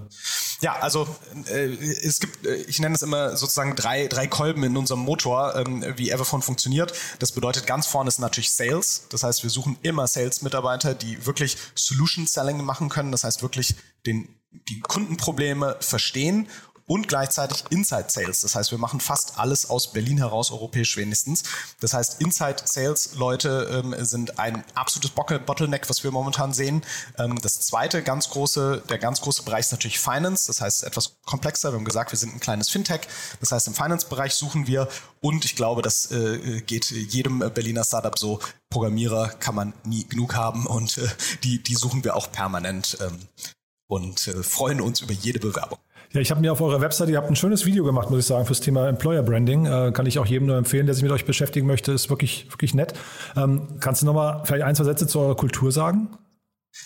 Ja, 0.61 0.75
also 0.75 1.07
äh, 1.47 1.73
es 1.73 2.19
gibt, 2.19 2.45
äh, 2.45 2.55
ich 2.55 2.79
nenne 2.79 2.93
es 2.93 3.01
immer 3.01 3.35
sozusagen 3.35 3.75
drei, 3.75 4.07
drei 4.07 4.27
Kolben 4.27 4.63
in 4.63 4.77
unserem 4.77 5.01
Motor, 5.01 5.55
ähm, 5.55 5.83
wie 5.97 6.11
Everphone 6.11 6.43
funktioniert. 6.43 6.93
Das 7.17 7.31
bedeutet, 7.31 7.65
ganz 7.65 7.87
vorne 7.87 8.07
ist 8.07 8.19
natürlich 8.19 8.51
Sales. 8.51 9.07
Das 9.09 9.23
heißt, 9.23 9.41
wir 9.41 9.49
suchen 9.49 9.77
immer 9.81 10.05
Sales-Mitarbeiter, 10.05 10.93
die 10.93 11.25
wirklich 11.25 11.57
Solution-Selling 11.73 12.63
machen 12.63 12.89
können. 12.89 13.11
Das 13.11 13.23
heißt, 13.23 13.41
wirklich 13.41 13.75
den, 14.05 14.29
die 14.69 14.81
Kundenprobleme 14.81 15.77
verstehen 15.79 16.47
und 16.91 17.07
gleichzeitig 17.07 17.63
Inside 17.69 18.07
Sales. 18.09 18.41
Das 18.41 18.53
heißt, 18.53 18.71
wir 18.71 18.77
machen 18.77 18.99
fast 18.99 19.39
alles 19.39 19.69
aus 19.69 19.93
Berlin 19.93 20.17
heraus, 20.17 20.51
europäisch 20.51 20.97
wenigstens. 20.97 21.43
Das 21.79 21.93
heißt, 21.93 22.19
Inside 22.19 22.63
Sales 22.65 23.15
Leute 23.15 23.81
ähm, 23.81 23.95
sind 24.03 24.39
ein 24.39 24.65
absolutes 24.75 25.11
Bottleneck, 25.11 25.89
was 25.89 26.03
wir 26.03 26.11
momentan 26.11 26.51
sehen. 26.51 26.83
Ähm, 27.17 27.39
das 27.41 27.61
zweite 27.61 28.03
ganz 28.03 28.29
große, 28.31 28.83
der 28.89 28.97
ganz 28.97 29.21
große 29.21 29.43
Bereich 29.43 29.67
ist 29.67 29.71
natürlich 29.71 29.99
Finance. 29.99 30.47
Das 30.47 30.59
heißt, 30.59 30.83
etwas 30.83 31.15
komplexer. 31.25 31.71
Wir 31.71 31.77
haben 31.77 31.85
gesagt, 31.85 32.11
wir 32.11 32.19
sind 32.19 32.35
ein 32.35 32.41
kleines 32.41 32.69
Fintech. 32.69 33.07
Das 33.39 33.53
heißt, 33.53 33.67
im 33.67 33.73
Finance-Bereich 33.73 34.33
suchen 34.33 34.67
wir 34.67 34.89
und 35.21 35.45
ich 35.45 35.55
glaube, 35.55 35.81
das 35.81 36.11
äh, 36.11 36.59
geht 36.59 36.91
jedem 36.91 37.39
Berliner 37.39 37.85
Startup 37.85 38.19
so. 38.19 38.39
Programmierer 38.69 39.29
kann 39.29 39.55
man 39.55 39.73
nie 39.85 40.05
genug 40.09 40.35
haben 40.35 40.65
und 40.65 40.97
äh, 40.97 41.07
die, 41.45 41.63
die 41.63 41.75
suchen 41.75 42.03
wir 42.03 42.17
auch 42.17 42.33
permanent 42.33 42.97
ähm, 42.99 43.17
und 43.87 44.27
äh, 44.27 44.43
freuen 44.43 44.81
uns 44.81 44.99
über 44.99 45.13
jede 45.13 45.39
Bewerbung. 45.39 45.79
Ja, 46.13 46.19
ich 46.19 46.29
habe 46.29 46.41
mir 46.41 46.51
auf 46.51 46.59
eurer 46.59 46.81
Webseite, 46.81 47.11
ihr 47.11 47.17
habt 47.17 47.29
ein 47.29 47.37
schönes 47.37 47.65
Video 47.65 47.85
gemacht, 47.85 48.09
muss 48.09 48.19
ich 48.19 48.25
sagen, 48.25 48.45
fürs 48.45 48.59
Thema 48.59 48.89
Employer 48.89 49.23
Branding. 49.23 49.65
Äh, 49.65 49.93
kann 49.93 50.05
ich 50.05 50.19
auch 50.19 50.25
jedem 50.25 50.47
nur 50.47 50.57
empfehlen, 50.57 50.85
der 50.85 50.93
sich 50.93 51.03
mit 51.03 51.11
euch 51.13 51.25
beschäftigen 51.25 51.65
möchte. 51.67 51.93
Ist 51.93 52.09
wirklich, 52.09 52.51
wirklich 52.51 52.73
nett. 52.73 52.93
Ähm, 53.37 53.77
kannst 53.79 54.01
du 54.01 54.05
nochmal 54.05 54.41
vielleicht 54.43 54.65
ein, 54.65 54.75
zwei 54.75 54.83
Sätze 54.83 55.07
zu 55.07 55.21
eurer 55.21 55.37
Kultur 55.37 55.71
sagen? 55.71 56.09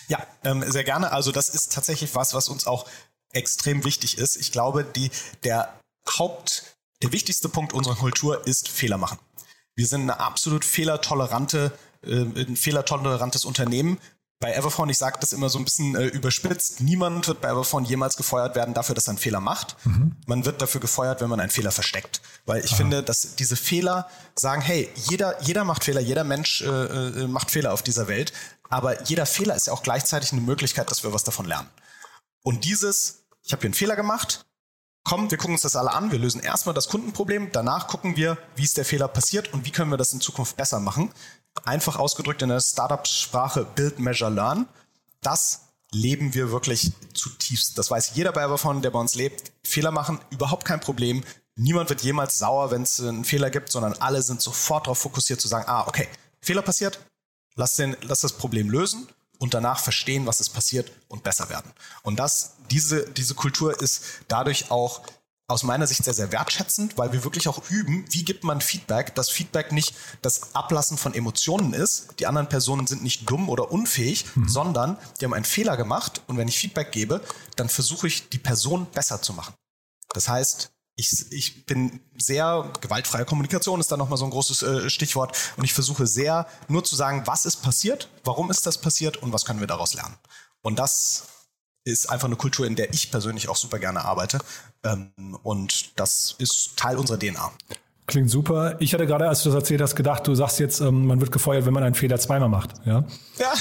Ja, 0.06 0.24
ähm, 0.44 0.62
sehr 0.68 0.84
gerne. 0.84 1.10
Also 1.10 1.32
das 1.32 1.48
ist 1.48 1.72
tatsächlich 1.72 2.14
was, 2.14 2.34
was 2.34 2.48
uns 2.48 2.68
auch 2.68 2.86
extrem 3.32 3.84
wichtig 3.84 4.16
ist. 4.18 4.36
Ich 4.36 4.52
glaube, 4.52 4.84
die, 4.84 5.10
der 5.42 5.74
Haupt, 6.18 6.76
der 7.02 7.12
wichtigste 7.12 7.48
Punkt 7.48 7.72
unserer 7.72 7.96
Kultur 7.96 8.46
ist 8.46 8.68
Fehler 8.68 8.96
machen. 8.96 9.18
Wir 9.74 9.88
sind 9.88 10.02
eine 10.02 10.20
absolut 10.20 10.64
fehlertolerante, 10.64 11.72
äh, 12.04 12.20
ein 12.20 12.54
fehlertolerantes 12.54 13.44
Unternehmen 13.44 13.98
bei 14.38 14.52
Everphone, 14.52 14.90
ich 14.90 14.98
sage 14.98 15.16
das 15.18 15.32
immer 15.32 15.48
so 15.48 15.58
ein 15.58 15.64
bisschen 15.64 15.94
äh, 15.96 16.06
überspitzt, 16.06 16.82
niemand 16.82 17.26
wird 17.26 17.40
bei 17.40 17.48
Everphone 17.48 17.84
jemals 17.86 18.16
gefeuert 18.16 18.54
werden 18.54 18.74
dafür, 18.74 18.94
dass 18.94 19.08
er 19.08 19.12
einen 19.12 19.18
Fehler 19.18 19.40
macht. 19.40 19.76
Mhm. 19.84 20.16
Man 20.26 20.44
wird 20.44 20.60
dafür 20.60 20.80
gefeuert, 20.80 21.22
wenn 21.22 21.30
man 21.30 21.40
einen 21.40 21.50
Fehler 21.50 21.72
versteckt. 21.72 22.20
Weil 22.44 22.62
ich 22.62 22.72
Aha. 22.72 22.76
finde, 22.76 23.02
dass 23.02 23.36
diese 23.36 23.56
Fehler 23.56 24.08
sagen, 24.34 24.60
hey, 24.60 24.90
jeder, 25.08 25.40
jeder 25.42 25.64
macht 25.64 25.84
Fehler, 25.84 26.00
jeder 26.00 26.24
Mensch 26.24 26.60
äh, 26.60 26.66
äh, 26.66 27.26
macht 27.26 27.50
Fehler 27.50 27.72
auf 27.72 27.82
dieser 27.82 28.08
Welt, 28.08 28.32
aber 28.68 29.02
jeder 29.04 29.24
Fehler 29.24 29.56
ist 29.56 29.68
ja 29.68 29.72
auch 29.72 29.82
gleichzeitig 29.82 30.32
eine 30.32 30.42
Möglichkeit, 30.42 30.90
dass 30.90 31.02
wir 31.02 31.14
was 31.14 31.24
davon 31.24 31.46
lernen. 31.46 31.70
Und 32.42 32.64
dieses, 32.64 33.24
ich 33.42 33.52
habe 33.52 33.62
hier 33.62 33.68
einen 33.68 33.74
Fehler 33.74 33.96
gemacht, 33.96 34.44
komm, 35.02 35.30
wir 35.30 35.38
gucken 35.38 35.54
uns 35.54 35.62
das 35.62 35.76
alle 35.76 35.92
an, 35.92 36.12
wir 36.12 36.18
lösen 36.18 36.42
erstmal 36.42 36.74
das 36.74 36.88
Kundenproblem, 36.88 37.52
danach 37.52 37.86
gucken 37.86 38.16
wir, 38.16 38.36
wie 38.54 38.64
ist 38.64 38.76
der 38.76 38.84
Fehler 38.84 39.08
passiert 39.08 39.52
und 39.54 39.64
wie 39.64 39.70
können 39.70 39.90
wir 39.90 39.96
das 39.96 40.12
in 40.12 40.20
Zukunft 40.20 40.56
besser 40.56 40.80
machen 40.80 41.10
einfach 41.64 41.96
ausgedrückt 41.96 42.42
in 42.42 42.48
der 42.48 42.60
Startup-Sprache 42.60 43.66
Build, 43.74 43.98
Measure, 43.98 44.30
Learn. 44.30 44.66
Das 45.22 45.62
leben 45.92 46.34
wir 46.34 46.50
wirklich 46.50 46.92
zutiefst. 47.14 47.78
Das 47.78 47.90
weiß 47.90 48.12
jeder 48.14 48.32
bei 48.32 48.46
davon, 48.46 48.82
der 48.82 48.90
bei 48.90 48.98
uns 48.98 49.14
lebt. 49.14 49.52
Fehler 49.64 49.90
machen, 49.90 50.20
überhaupt 50.30 50.64
kein 50.64 50.80
Problem. 50.80 51.24
Niemand 51.56 51.88
wird 51.88 52.02
jemals 52.02 52.38
sauer, 52.38 52.70
wenn 52.70 52.82
es 52.82 53.00
einen 53.00 53.24
Fehler 53.24 53.50
gibt, 53.50 53.70
sondern 53.70 53.94
alle 53.94 54.22
sind 54.22 54.42
sofort 54.42 54.86
darauf 54.86 54.98
fokussiert 54.98 55.40
zu 55.40 55.48
sagen, 55.48 55.64
ah, 55.68 55.86
okay, 55.86 56.06
Fehler 56.40 56.62
passiert, 56.62 56.98
lass, 57.54 57.76
den, 57.76 57.96
lass 58.02 58.20
das 58.20 58.34
Problem 58.34 58.68
lösen 58.68 59.08
und 59.38 59.54
danach 59.54 59.80
verstehen, 59.80 60.26
was 60.26 60.40
ist 60.40 60.50
passiert 60.50 60.92
und 61.08 61.22
besser 61.22 61.48
werden. 61.48 61.72
Und 62.02 62.18
das, 62.18 62.56
diese, 62.70 63.08
diese 63.10 63.34
Kultur 63.34 63.80
ist 63.80 64.02
dadurch 64.28 64.70
auch 64.70 65.02
aus 65.48 65.62
meiner 65.62 65.86
Sicht 65.86 66.02
sehr, 66.02 66.14
sehr 66.14 66.32
wertschätzend, 66.32 66.98
weil 66.98 67.12
wir 67.12 67.22
wirklich 67.22 67.46
auch 67.46 67.70
üben, 67.70 68.04
wie 68.10 68.24
gibt 68.24 68.42
man 68.42 68.60
Feedback, 68.60 69.14
dass 69.14 69.30
Feedback 69.30 69.70
nicht 69.70 69.94
das 70.22 70.54
Ablassen 70.54 70.98
von 70.98 71.14
Emotionen 71.14 71.72
ist. 71.72 72.18
Die 72.18 72.26
anderen 72.26 72.48
Personen 72.48 72.86
sind 72.86 73.02
nicht 73.02 73.30
dumm 73.30 73.48
oder 73.48 73.70
unfähig, 73.70 74.24
mhm. 74.34 74.48
sondern 74.48 74.98
die 75.20 75.24
haben 75.24 75.34
einen 75.34 75.44
Fehler 75.44 75.76
gemacht 75.76 76.20
und 76.26 76.36
wenn 76.36 76.48
ich 76.48 76.58
Feedback 76.58 76.90
gebe, 76.90 77.20
dann 77.54 77.68
versuche 77.68 78.08
ich, 78.08 78.28
die 78.28 78.38
Person 78.38 78.86
besser 78.86 79.22
zu 79.22 79.32
machen. 79.34 79.54
Das 80.12 80.28
heißt, 80.28 80.72
ich, 80.96 81.30
ich 81.30 81.66
bin 81.66 82.00
sehr, 82.16 82.72
gewaltfreie 82.80 83.26
Kommunikation 83.26 83.80
ist 83.80 83.92
da 83.92 83.96
nochmal 83.96 84.18
so 84.18 84.24
ein 84.24 84.30
großes 84.30 84.62
äh, 84.62 84.90
Stichwort 84.90 85.36
und 85.56 85.64
ich 85.64 85.74
versuche 85.74 86.06
sehr 86.06 86.48
nur 86.68 86.84
zu 86.84 86.96
sagen, 86.96 87.22
was 87.26 87.44
ist 87.44 87.62
passiert, 87.62 88.08
warum 88.24 88.50
ist 88.50 88.66
das 88.66 88.80
passiert 88.80 89.18
und 89.18 89.32
was 89.32 89.44
können 89.44 89.60
wir 89.60 89.66
daraus 89.66 89.94
lernen. 89.94 90.16
Und 90.62 90.78
das 90.78 91.24
ist 91.86 92.10
einfach 92.10 92.26
eine 92.26 92.36
Kultur, 92.36 92.66
in 92.66 92.74
der 92.74 92.92
ich 92.92 93.10
persönlich 93.10 93.48
auch 93.48 93.56
super 93.56 93.78
gerne 93.78 94.04
arbeite. 94.04 94.40
Ähm, 94.84 95.10
und 95.42 95.98
das 95.98 96.34
ist 96.38 96.76
Teil 96.76 96.96
unserer 96.96 97.18
DNA. 97.18 97.52
Klingt 98.08 98.30
super. 98.30 98.76
Ich 98.78 98.94
hatte 98.94 99.04
gerade, 99.04 99.28
als 99.28 99.42
du 99.42 99.48
das 99.48 99.56
erzählt 99.56 99.80
hast, 99.80 99.96
gedacht, 99.96 100.26
du 100.28 100.34
sagst 100.36 100.60
jetzt, 100.60 100.80
ähm, 100.80 101.06
man 101.06 101.20
wird 101.20 101.32
gefeuert, 101.32 101.66
wenn 101.66 101.74
man 101.74 101.82
einen 101.82 101.96
Fehler 101.96 102.20
zweimal 102.20 102.48
macht. 102.48 102.74
Ja, 102.84 103.04
ja. 103.38 103.52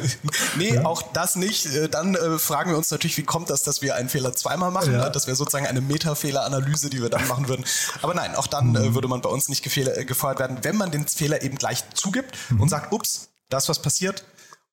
nee, 0.58 0.74
ja. 0.74 0.84
auch 0.84 1.00
das 1.14 1.36
nicht. 1.36 1.66
Äh, 1.66 1.88
dann 1.88 2.14
äh, 2.14 2.38
fragen 2.38 2.70
wir 2.70 2.76
uns 2.76 2.90
natürlich, 2.90 3.16
wie 3.16 3.22
kommt 3.22 3.48
das, 3.48 3.62
dass 3.62 3.80
wir 3.80 3.94
einen 3.94 4.10
Fehler 4.10 4.34
zweimal 4.34 4.70
machen? 4.70 4.92
Ja. 4.92 5.08
Das 5.08 5.26
wäre 5.26 5.36
sozusagen 5.36 5.66
eine 5.66 5.80
Metafehleranalyse, 5.80 6.90
die 6.90 7.00
wir 7.00 7.08
dann 7.08 7.26
machen 7.28 7.48
würden. 7.48 7.64
Aber 8.02 8.12
nein, 8.12 8.34
auch 8.34 8.46
dann 8.46 8.74
äh, 8.74 8.80
mhm. 8.80 8.94
würde 8.94 9.08
man 9.08 9.22
bei 9.22 9.30
uns 9.30 9.48
nicht 9.48 9.62
gefeuert 9.62 10.38
werden, 10.38 10.58
wenn 10.62 10.76
man 10.76 10.90
den 10.90 11.06
Fehler 11.08 11.42
eben 11.42 11.56
gleich 11.56 11.82
zugibt 11.94 12.36
mhm. 12.50 12.60
und 12.60 12.68
sagt, 12.68 12.92
ups, 12.92 13.30
da 13.48 13.56
ist 13.58 13.70
was 13.70 13.80
passiert, 13.80 14.24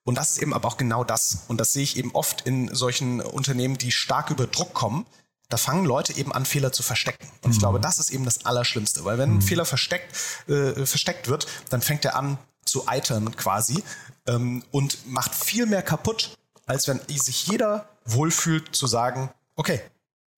und 0.04 0.16
das 0.16 0.32
ist 0.32 0.38
eben 0.40 0.54
aber 0.54 0.68
auch 0.68 0.78
genau 0.78 1.04
das. 1.04 1.46
Und 1.48 1.60
das 1.60 1.74
sehe 1.74 1.84
ich 1.84 1.98
eben 1.98 2.12
oft 2.12 2.42
in 2.42 2.74
solchen 2.74 3.22
Unternehmen, 3.22 3.78
die 3.78 3.92
stark 3.92 4.30
über 4.30 4.48
Druck 4.48 4.74
kommen. 4.74 5.06
Da 5.50 5.58
fangen 5.58 5.86
Leute 5.86 6.14
eben 6.14 6.32
an, 6.32 6.46
Fehler 6.46 6.72
zu 6.72 6.82
verstecken. 6.82 7.28
Und 7.42 7.52
ich 7.52 7.58
mhm. 7.58 7.62
glaube, 7.62 7.80
das 7.80 8.00
ist 8.00 8.10
eben 8.10 8.26
das 8.26 8.46
Allerschlimmste. 8.46 9.06
Weil 9.06 9.18
wenn 9.18 9.32
ein 9.32 9.36
mhm. 9.36 9.42
Fehler 9.42 9.66
versteckt, 9.66 10.16
äh, 10.48 10.86
versteckt 10.86 11.28
wird, 11.28 11.46
dann 11.70 11.82
fängt 11.82 12.06
er 12.06 12.16
an 12.16 12.38
zu 12.66 12.88
eitern 12.88 13.36
quasi 13.36 13.84
ähm, 14.28 14.64
und 14.72 15.08
macht 15.08 15.36
viel 15.36 15.66
mehr 15.66 15.82
kaputt, 15.82 16.38
als 16.66 16.88
wenn 16.88 17.02
sich 17.10 17.48
jeder 17.48 17.88
wohlfühlt 18.06 18.76
zu 18.76 18.88
sagen, 18.88 19.30
okay, 19.56 19.82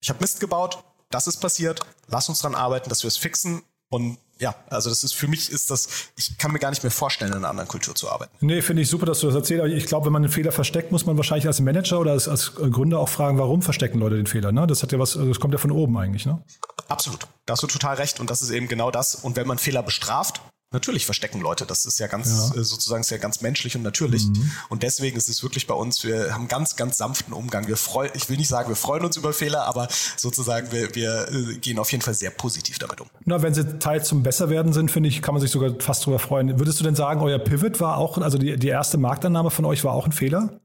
ich 0.00 0.10
habe 0.10 0.20
Mist 0.20 0.40
gebaut, 0.40 0.82
das 1.10 1.26
ist 1.26 1.38
passiert, 1.38 1.80
lass 2.08 2.28
uns 2.28 2.40
dran 2.40 2.54
arbeiten, 2.54 2.88
dass 2.88 3.02
wir 3.02 3.08
es 3.08 3.16
fixen 3.16 3.62
und 3.90 4.18
ja, 4.40 4.54
also 4.68 4.90
das 4.90 5.04
ist 5.04 5.14
für 5.14 5.28
mich 5.28 5.50
ist 5.50 5.70
das, 5.70 6.10
ich 6.16 6.36
kann 6.38 6.50
mir 6.52 6.58
gar 6.58 6.70
nicht 6.70 6.82
mehr 6.82 6.90
vorstellen, 6.90 7.30
in 7.30 7.38
einer 7.38 7.48
anderen 7.48 7.68
Kultur 7.68 7.94
zu 7.94 8.10
arbeiten. 8.10 8.34
Nee, 8.40 8.62
finde 8.62 8.82
ich 8.82 8.88
super, 8.88 9.06
dass 9.06 9.20
du 9.20 9.26
das 9.26 9.36
erzählst. 9.36 9.62
Aber 9.62 9.72
ich 9.72 9.86
glaube, 9.86 10.06
wenn 10.06 10.12
man 10.12 10.24
einen 10.24 10.32
Fehler 10.32 10.50
versteckt, 10.50 10.90
muss 10.90 11.06
man 11.06 11.16
wahrscheinlich 11.16 11.46
als 11.46 11.60
Manager 11.60 12.00
oder 12.00 12.12
als, 12.12 12.26
als 12.28 12.54
Gründer 12.56 12.98
auch 12.98 13.08
fragen, 13.08 13.38
warum 13.38 13.62
verstecken 13.62 14.00
Leute 14.00 14.16
den 14.16 14.26
Fehler. 14.26 14.50
Ne? 14.50 14.66
Das 14.66 14.82
hat 14.82 14.90
ja 14.90 14.98
was, 14.98 15.12
das 15.12 15.38
kommt 15.38 15.54
ja 15.54 15.58
von 15.58 15.70
oben 15.70 15.96
eigentlich, 15.96 16.26
ne? 16.26 16.42
Absolut. 16.88 17.28
Da 17.46 17.52
hast 17.52 17.62
du 17.62 17.68
total 17.68 17.96
recht. 17.96 18.18
Und 18.18 18.28
das 18.28 18.42
ist 18.42 18.50
eben 18.50 18.66
genau 18.66 18.90
das. 18.90 19.14
Und 19.14 19.36
wenn 19.36 19.46
man 19.46 19.58
Fehler 19.58 19.82
bestraft, 19.82 20.40
Natürlich 20.74 21.04
verstecken 21.04 21.40
Leute, 21.40 21.66
das 21.66 21.86
ist 21.86 22.00
ja 22.00 22.08
ganz 22.08 22.50
ja. 22.52 22.60
Äh, 22.60 22.64
sozusagen 22.64 23.02
ist 23.02 23.10
ja 23.10 23.18
ganz 23.18 23.40
menschlich 23.40 23.76
und 23.76 23.82
natürlich. 23.82 24.26
Mhm. 24.26 24.50
Und 24.70 24.82
deswegen 24.82 25.16
ist 25.16 25.28
es 25.28 25.40
wirklich 25.44 25.68
bei 25.68 25.74
uns, 25.74 26.02
wir 26.02 26.34
haben 26.34 26.48
ganz, 26.48 26.74
ganz 26.74 26.98
sanften 26.98 27.32
Umgang. 27.32 27.68
Wir 27.68 27.76
freuen, 27.76 28.10
ich 28.14 28.28
will 28.28 28.36
nicht 28.36 28.48
sagen, 28.48 28.68
wir 28.68 28.74
freuen 28.74 29.04
uns 29.04 29.16
über 29.16 29.32
Fehler, 29.32 29.66
aber 29.66 29.86
sozusagen 30.16 30.72
wir, 30.72 30.92
wir 30.96 31.28
äh, 31.30 31.58
gehen 31.58 31.78
auf 31.78 31.92
jeden 31.92 32.02
Fall 32.02 32.14
sehr 32.14 32.30
positiv 32.30 32.80
damit 32.80 33.00
um. 33.00 33.06
Na, 33.24 33.40
wenn 33.40 33.54
sie 33.54 33.78
teils 33.78 34.08
zum 34.08 34.24
Besserwerden 34.24 34.72
sind, 34.72 34.90
finde 34.90 35.08
ich, 35.08 35.22
kann 35.22 35.32
man 35.32 35.40
sich 35.40 35.52
sogar 35.52 35.70
fast 35.78 36.04
drüber 36.04 36.18
freuen. 36.18 36.58
Würdest 36.58 36.80
du 36.80 36.84
denn 36.84 36.96
sagen, 36.96 37.20
euer 37.20 37.38
Pivot 37.38 37.80
war 37.80 37.96
auch, 37.98 38.18
also 38.18 38.36
die, 38.36 38.56
die 38.56 38.68
erste 38.68 38.98
Marktannahme 38.98 39.52
von 39.52 39.64
euch 39.66 39.84
war 39.84 39.92
auch 39.92 40.06
ein 40.06 40.12
Fehler? 40.12 40.58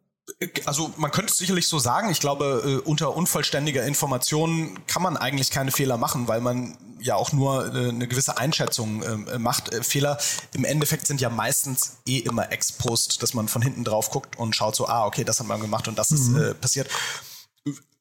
Also 0.66 0.94
man 0.96 1.12
könnte 1.12 1.34
es 1.34 1.38
sicherlich 1.38 1.68
so 1.68 1.80
sagen. 1.80 2.10
Ich 2.12 2.22
glaube, 2.22 2.82
äh, 2.86 2.88
unter 2.88 3.16
unvollständiger 3.16 3.84
Information 3.86 4.80
kann 4.88 5.04
man 5.04 5.18
eigentlich 5.18 5.52
keine 5.52 5.72
Fehler 5.72 5.98
machen, 5.98 6.30
weil 6.30 6.40
man 6.40 6.78
ja 7.02 7.16
auch 7.16 7.34
nur 7.34 7.76
äh, 7.76 7.90
eine 7.90 8.08
gewisse 8.08 8.38
Einschätzung 8.38 9.04
äh, 9.04 9.38
macht. 9.38 9.74
Fehler 9.84 10.18
im 10.54 10.64
Endeffekt 10.64 11.08
sind 11.08 11.20
ja 11.20 11.30
meistens 11.30 11.98
eh 12.06 12.20
immer 12.20 12.54
ex 12.54 12.72
post, 12.72 13.22
dass 13.22 13.34
man 13.34 13.50
von 13.50 13.62
hinten 13.62 13.84
drauf 13.84 14.12
guckt 14.12 14.40
und 14.40 14.56
schaut 14.56 14.78
so, 14.78 14.88
ah, 14.88 15.06
okay, 15.06 15.26
das 15.26 15.40
hat 15.42 15.48
man 15.48 15.60
gemacht 15.60 15.90
und 15.90 16.00
das 16.00 16.12
mhm. 16.12 16.38
ist 16.38 16.62
passiert 16.62 16.90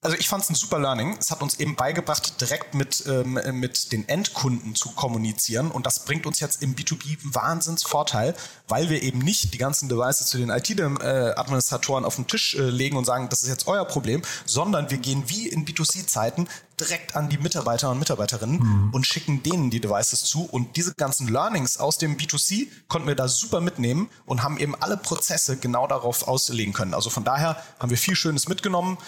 also 0.00 0.16
ich 0.16 0.28
fand 0.28 0.44
es 0.44 0.50
ein 0.50 0.54
super 0.54 0.78
Learning. 0.78 1.16
Es 1.18 1.32
hat 1.32 1.42
uns 1.42 1.58
eben 1.58 1.74
beigebracht, 1.74 2.40
direkt 2.40 2.74
mit, 2.74 3.04
ähm, 3.08 3.40
mit 3.54 3.90
den 3.90 4.08
Endkunden 4.08 4.76
zu 4.76 4.90
kommunizieren. 4.90 5.72
Und 5.72 5.86
das 5.86 6.04
bringt 6.04 6.24
uns 6.24 6.38
jetzt 6.38 6.62
im 6.62 6.76
B2B 6.76 7.20
einen 7.20 7.34
Wahnsinnsvorteil, 7.34 8.36
weil 8.68 8.90
wir 8.90 9.02
eben 9.02 9.18
nicht 9.18 9.52
die 9.52 9.58
ganzen 9.58 9.88
Devices 9.88 10.28
zu 10.28 10.38
den 10.38 10.50
IT-Administratoren 10.50 12.04
auf 12.04 12.14
den 12.14 12.28
Tisch 12.28 12.54
äh, 12.54 12.62
legen 12.62 12.96
und 12.96 13.06
sagen, 13.06 13.28
das 13.28 13.42
ist 13.42 13.48
jetzt 13.48 13.66
euer 13.66 13.84
Problem, 13.84 14.22
sondern 14.44 14.88
wir 14.90 14.98
gehen 14.98 15.24
wie 15.26 15.48
in 15.48 15.66
B2C-Zeiten 15.66 16.48
direkt 16.78 17.16
an 17.16 17.28
die 17.28 17.38
Mitarbeiter 17.38 17.90
und 17.90 17.98
Mitarbeiterinnen 17.98 18.60
mhm. 18.60 18.90
und 18.94 19.06
schicken 19.06 19.42
denen 19.42 19.70
die 19.70 19.80
Devices 19.80 20.24
zu. 20.24 20.44
Und 20.44 20.76
diese 20.76 20.94
ganzen 20.94 21.28
Learnings 21.28 21.78
aus 21.78 21.98
dem 21.98 22.16
B2C 22.16 22.68
konnten 22.86 23.08
wir 23.08 23.16
da 23.16 23.28
super 23.28 23.60
mitnehmen 23.60 24.08
und 24.26 24.42
haben 24.42 24.58
eben 24.58 24.74
alle 24.76 24.96
Prozesse 24.96 25.56
genau 25.56 25.86
darauf 25.86 26.28
auslegen 26.28 26.72
können. 26.72 26.94
Also 26.94 27.10
von 27.10 27.24
daher 27.24 27.62
haben 27.80 27.90
wir 27.90 27.98
viel 27.98 28.14
Schönes 28.14 28.48
mitgenommen. 28.48 28.98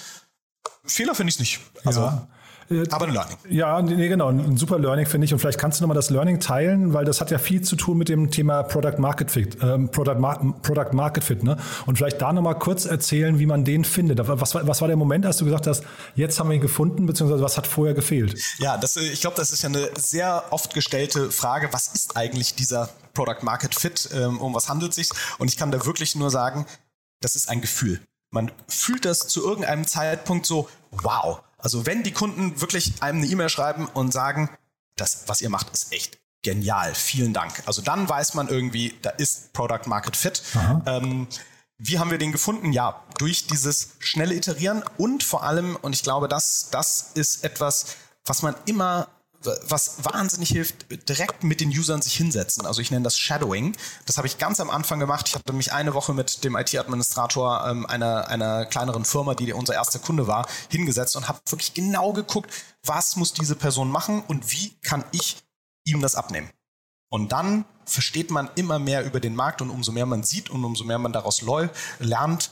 Fehler 0.85 1.15
finde 1.15 1.31
ich 1.31 1.37
es 1.37 1.41
nicht. 1.41 1.61
Also, 1.85 2.01
ja. 2.01 2.29
Aber 2.93 3.07
ein 3.07 3.13
Learning. 3.13 3.37
Ja, 3.49 3.83
nee, 3.83 4.09
genau. 4.09 4.29
Ein 4.29 4.57
super 4.57 4.79
Learning 4.79 5.05
finde 5.05 5.25
ich. 5.25 5.33
Und 5.33 5.41
vielleicht 5.41 5.59
kannst 5.59 5.81
du 5.81 5.83
nochmal 5.83 5.97
das 5.97 6.11
Learning 6.11 6.39
teilen, 6.39 6.95
weil 6.95 7.05
das 7.05 7.21
hat 7.21 7.33
ja 7.33 7.39
viel 7.39 7.63
zu 7.63 7.75
tun 7.75 7.99
mit 7.99 8.09
dem 8.09 8.31
Thema 8.31 8.63
Product 8.63 8.99
Market 8.99 9.29
Fit. 9.33 9.59
Ähm, 9.61 9.91
Product, 9.91 10.21
Mar 10.21 10.55
Product 10.63 10.93
Market 10.93 11.25
Fit. 11.25 11.43
Ne? 11.43 11.57
Und 11.87 11.97
vielleicht 11.97 12.23
da 12.23 12.33
nochmal 12.33 12.57
kurz 12.61 12.85
erzählen, 12.85 13.41
wie 13.41 13.47
man 13.47 13.65
den 13.65 13.85
findet. 13.85 14.21
Was, 14.29 14.55
was 14.55 14.81
war 14.81 14.87
der 14.87 14.97
Moment, 14.97 15.27
als 15.27 15.39
du 15.39 15.45
gesagt 15.45 15.67
hast, 15.67 15.83
jetzt 16.15 16.39
haben 16.39 16.49
wir 16.49 16.55
ihn 16.55 16.61
gefunden, 16.61 17.07
beziehungsweise 17.07 17.43
was 17.43 17.57
hat 17.57 17.67
vorher 17.67 17.95
gefehlt? 17.95 18.41
Ja, 18.59 18.77
das, 18.77 18.97
äh, 18.97 19.01
ich 19.01 19.21
glaube, 19.21 19.37
das 19.37 19.51
ist 19.51 19.63
ja 19.63 19.69
eine 19.69 19.91
sehr 19.97 20.45
oft 20.51 20.73
gestellte 20.73 21.33
Frage. 21.33 21.71
Was 21.73 21.89
ist 21.89 22.17
eigentlich 22.17 22.55
dieser 22.55 22.89
Product 23.15 23.43
Market 23.43 23.75
Fit? 23.75 24.11
Ähm, 24.15 24.39
um 24.41 24.55
was 24.55 24.69
handelt 24.69 24.91
es 24.91 24.97
sich? 24.97 25.11
Und 25.39 25.49
ich 25.49 25.57
kann 25.57 25.73
da 25.73 25.85
wirklich 25.85 26.15
nur 26.15 26.31
sagen, 26.31 26.67
das 27.21 27.35
ist 27.35 27.49
ein 27.49 27.61
Gefühl. 27.61 28.01
Man 28.31 28.53
fühlt 28.69 29.05
das 29.05 29.29
zu 29.29 29.45
irgendeinem 29.45 29.87
Zeitpunkt 29.87 30.47
so, 30.47 30.69
wow. 30.91 31.43
Also 31.59 31.87
wenn 31.87 32.03
die 32.03 32.13
Kunden 32.13 32.61
wirklich 32.61 33.03
einem 33.03 33.19
eine 33.19 33.31
E-Mail 33.31 33.49
schreiben 33.49 33.87
und 33.87 34.13
sagen, 34.13 34.51
das, 34.97 35.25
was 35.27 35.41
ihr 35.41 35.51
macht, 35.51 35.71
ist 35.71 35.93
echt 35.93 36.19
genial, 36.43 36.95
vielen 36.95 37.33
Dank. 37.33 37.63
Also 37.67 37.83
dann 37.83 38.09
weiß 38.09 38.35
man 38.35 38.49
irgendwie, 38.49 38.95
da 39.03 39.11
ist 39.11 39.53
Product 39.53 39.87
Market 39.87 40.17
Fit. 40.17 40.43
Ähm, 40.87 41.27
wie 41.79 41.99
haben 41.99 42.11
wir 42.11 42.19
den 42.19 42.33
gefunden? 42.33 42.73
Ja, 42.73 43.03
durch 43.19 43.47
dieses 43.47 43.91
schnelle 43.99 44.35
Iterieren 44.35 44.85
und 44.99 45.23
vor 45.23 45.43
allem, 45.43 45.77
und 45.77 45.95
ich 45.95 46.03
glaube, 46.03 46.29
das, 46.29 46.69
das 46.71 47.13
ist 47.15 47.43
etwas, 47.45 47.97
was 48.25 48.43
man 48.43 48.55
immer 48.67 49.09
was 49.43 50.05
wahnsinnig 50.05 50.51
hilft, 50.51 50.87
direkt 51.09 51.45
mit 51.45 51.61
den 51.61 51.71
Usern 51.71 52.03
sich 52.03 52.15
hinsetzen. 52.15 52.67
Also 52.67 52.81
ich 52.81 52.91
nenne 52.91 53.05
das 53.05 53.19
Shadowing. 53.19 53.75
Das 54.07 54.19
habe 54.19 54.27
ich 54.27 54.39
ganz 54.39 54.61
am 54.61 54.71
Anfang 54.71 55.01
gemacht. 55.01 55.29
Ich 55.29 55.35
hatte 55.35 55.53
mich 55.53 55.73
eine 55.73 55.95
Woche 55.95 56.13
mit 56.13 56.45
dem 56.45 56.57
IT-Administrator 56.57 57.67
ähm, 57.67 57.87
einer, 57.87 58.29
einer 58.29 58.67
kleineren 58.67 59.05
Firma, 59.05 59.35
die 59.35 59.53
unser 59.53 59.75
erster 59.75 59.99
Kunde 59.99 60.27
war, 60.27 60.47
hingesetzt 60.69 61.17
und 61.17 61.29
habe 61.29 61.41
wirklich 61.47 61.75
genau 61.75 62.13
geguckt, 62.13 62.51
was 62.85 63.17
muss 63.17 63.33
diese 63.33 63.57
Person 63.57 63.91
machen 63.91 64.23
und 64.27 64.53
wie 64.53 64.77
kann 64.83 65.05
ich 65.13 65.39
ihm 65.85 66.01
das 66.01 66.15
abnehmen. 66.15 66.51
Und 67.09 67.33
dann 67.33 67.65
versteht 67.87 68.31
man 68.31 68.49
immer 68.55 68.79
mehr 68.79 69.05
über 69.05 69.21
den 69.21 69.35
Markt 69.35 69.61
und 69.63 69.71
umso 69.71 69.91
mehr 69.91 70.07
man 70.07 70.23
sieht 70.23 70.49
und 70.49 70.65
umso 70.65 70.85
mehr 70.85 70.99
man 70.99 71.13
daraus 71.13 71.43
lernt, 71.99 72.51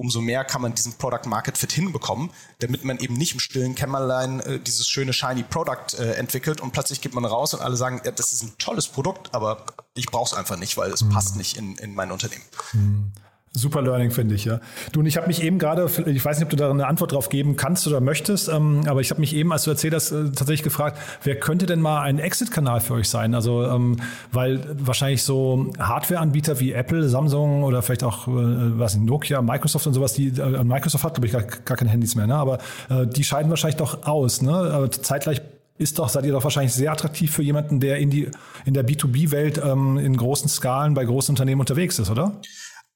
umso 0.00 0.22
mehr 0.22 0.44
kann 0.44 0.62
man 0.62 0.74
diesen 0.74 0.94
Product 0.94 1.28
Market 1.28 1.58
Fit 1.58 1.72
hinbekommen, 1.72 2.30
damit 2.60 2.84
man 2.84 2.96
eben 2.98 3.14
nicht 3.14 3.34
im 3.34 3.38
stillen 3.38 3.74
Kämmerlein 3.74 4.40
äh, 4.40 4.58
dieses 4.58 4.88
schöne 4.88 5.12
shiny 5.12 5.42
Product 5.42 5.98
äh, 5.98 6.14
entwickelt 6.14 6.62
und 6.62 6.72
plötzlich 6.72 7.02
geht 7.02 7.12
man 7.12 7.26
raus 7.26 7.52
und 7.52 7.60
alle 7.60 7.76
sagen, 7.76 8.00
ja, 8.02 8.10
das 8.10 8.32
ist 8.32 8.42
ein 8.42 8.54
tolles 8.56 8.88
Produkt, 8.88 9.34
aber 9.34 9.66
ich 9.94 10.06
brauche 10.06 10.24
es 10.24 10.32
einfach 10.32 10.56
nicht, 10.56 10.78
weil 10.78 10.90
es 10.90 11.02
mhm. 11.02 11.10
passt 11.10 11.36
nicht 11.36 11.58
in, 11.58 11.76
in 11.76 11.94
mein 11.94 12.10
Unternehmen. 12.12 12.44
Mhm. 12.72 13.12
Super 13.52 13.82
Learning, 13.82 14.12
finde 14.12 14.36
ich, 14.36 14.44
ja. 14.44 14.60
Du, 14.92 15.00
und 15.00 15.06
ich 15.06 15.16
habe 15.16 15.26
mich 15.26 15.42
eben 15.42 15.58
gerade, 15.58 15.90
ich 16.06 16.24
weiß 16.24 16.38
nicht, 16.38 16.44
ob 16.44 16.50
du 16.50 16.56
da 16.56 16.70
eine 16.70 16.86
Antwort 16.86 17.10
drauf 17.10 17.28
geben 17.30 17.56
kannst 17.56 17.84
oder 17.88 18.00
möchtest, 18.00 18.48
ähm, 18.48 18.82
aber 18.86 19.00
ich 19.00 19.10
habe 19.10 19.20
mich 19.20 19.34
eben, 19.34 19.50
als 19.50 19.64
du 19.64 19.70
erzählt 19.70 19.92
hast, 19.92 20.12
äh, 20.12 20.26
tatsächlich 20.26 20.62
gefragt, 20.62 20.96
wer 21.24 21.34
könnte 21.34 21.66
denn 21.66 21.80
mal 21.80 22.02
ein 22.02 22.20
Exit-Kanal 22.20 22.80
für 22.80 22.94
euch 22.94 23.08
sein? 23.08 23.34
Also, 23.34 23.64
ähm, 23.64 23.96
weil 24.30 24.64
wahrscheinlich 24.78 25.24
so 25.24 25.72
Hardware-Anbieter 25.80 26.60
wie 26.60 26.72
Apple, 26.72 27.08
Samsung 27.08 27.64
oder 27.64 27.82
vielleicht 27.82 28.04
auch, 28.04 28.28
äh, 28.28 28.30
was 28.78 28.96
Nokia, 28.96 29.42
Microsoft 29.42 29.84
und 29.88 29.94
sowas, 29.94 30.12
die, 30.12 30.28
äh, 30.28 30.62
Microsoft 30.62 31.02
hat, 31.02 31.14
glaube 31.14 31.26
ich, 31.26 31.32
gar, 31.32 31.42
gar 31.42 31.76
keine 31.76 31.90
Handys 31.90 32.14
mehr, 32.14 32.28
ne? 32.28 32.36
aber 32.36 32.58
äh, 32.88 33.04
die 33.08 33.24
scheiden 33.24 33.50
wahrscheinlich 33.50 33.78
doch 33.78 34.06
aus, 34.06 34.42
ne? 34.42 34.52
Aber 34.52 34.92
zeitgleich 34.92 35.42
ist 35.76 35.98
doch, 35.98 36.08
seid 36.08 36.24
ihr 36.24 36.32
doch 36.32 36.44
wahrscheinlich 36.44 36.74
sehr 36.74 36.92
attraktiv 36.92 37.32
für 37.32 37.42
jemanden, 37.42 37.80
der 37.80 37.98
in 37.98 38.10
die 38.10 38.28
in 38.64 38.74
der 38.74 38.86
B2B-Welt 38.86 39.60
ähm, 39.64 39.96
in 39.96 40.16
großen 40.16 40.48
Skalen 40.48 40.94
bei 40.94 41.04
großen 41.04 41.32
Unternehmen 41.32 41.60
unterwegs 41.60 41.98
ist, 41.98 42.10
oder? 42.10 42.34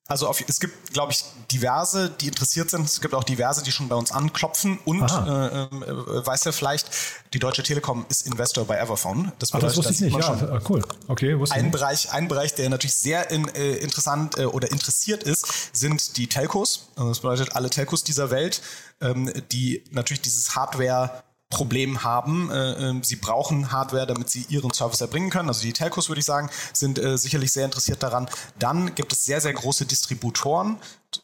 Also 0.06 0.28
auf, 0.28 0.44
es 0.46 0.60
gibt, 0.60 0.92
glaube 0.92 1.12
ich, 1.12 1.24
diverse, 1.50 2.10
die 2.10 2.26
interessiert 2.26 2.68
sind. 2.68 2.84
Es 2.84 3.00
gibt 3.00 3.14
auch 3.14 3.24
diverse, 3.24 3.64
die 3.64 3.72
schon 3.72 3.88
bei 3.88 3.96
uns 3.96 4.12
anklopfen. 4.12 4.78
Und 4.84 5.00
äh, 5.00 5.62
äh, 5.62 6.26
weiß 6.26 6.44
ja 6.44 6.52
vielleicht, 6.52 6.90
die 7.32 7.38
Deutsche 7.38 7.62
Telekom 7.62 8.04
ist 8.10 8.26
Investor 8.26 8.66
bei 8.66 8.76
Everphone. 8.76 9.32
Das, 9.38 9.50
bedeutet, 9.50 9.70
Ach, 9.70 9.76
das 9.76 9.76
wusste 9.78 9.92
ich 9.92 10.12
nicht. 10.12 10.18
Ja, 10.18 10.34
ah, 10.52 10.60
cool. 10.68 10.82
Okay, 11.08 11.38
wusste 11.38 11.56
ein 11.56 11.70
Bereich, 11.70 12.12
ein 12.12 12.28
Bereich, 12.28 12.54
der 12.54 12.68
natürlich 12.68 12.96
sehr 12.96 13.30
in, 13.30 13.48
äh, 13.54 13.76
interessant 13.76 14.36
äh, 14.36 14.44
oder 14.44 14.70
interessiert 14.70 15.22
ist, 15.22 15.74
sind 15.74 16.18
die 16.18 16.26
Telcos. 16.26 16.88
Also 16.96 17.08
das 17.08 17.20
bedeutet 17.20 17.56
alle 17.56 17.70
Telcos 17.70 18.04
dieser 18.04 18.30
Welt, 18.30 18.60
ähm, 19.00 19.32
die 19.52 19.84
natürlich 19.90 20.20
dieses 20.20 20.54
Hardware 20.54 21.22
Problem 21.50 22.02
haben. 22.02 22.50
Äh, 22.50 22.72
ähm, 22.72 23.02
sie 23.02 23.16
brauchen 23.16 23.70
Hardware, 23.70 24.06
damit 24.06 24.30
sie 24.30 24.46
ihren 24.48 24.72
Service 24.72 25.00
erbringen 25.00 25.30
können. 25.30 25.48
Also 25.48 25.62
die 25.62 25.72
Telcos, 25.72 26.08
würde 26.08 26.18
ich 26.18 26.24
sagen, 26.24 26.50
sind 26.72 26.98
äh, 26.98 27.16
sicherlich 27.16 27.52
sehr 27.52 27.64
interessiert 27.64 28.02
daran. 28.02 28.28
Dann 28.58 28.94
gibt 28.94 29.12
es 29.12 29.24
sehr, 29.24 29.40
sehr 29.40 29.52
große 29.52 29.86
Distributoren, 29.86 30.78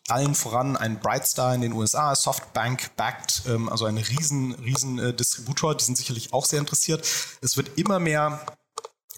allen 0.09 0.35
voran 0.35 0.77
ein 0.77 1.01
Brightstar 1.01 1.55
in 1.55 1.63
den 1.63 1.73
USA, 1.73 2.15
Softbank 2.15 2.97
backed, 2.97 3.43
ähm, 3.49 3.69
also 3.69 3.87
ein 3.87 3.99
riesen, 3.99 4.55
riesen 4.55 4.99
äh, 4.99 5.13
Distributor, 5.13 5.75
die 5.77 5.85
sind 5.85 5.97
sicherlich 5.97 6.33
auch 6.33 6.45
sehr 6.45 6.61
interessiert. 6.61 7.07
Es 7.41 7.57
wird 7.57 7.79
immer 7.79 7.99
mehr 7.99 8.41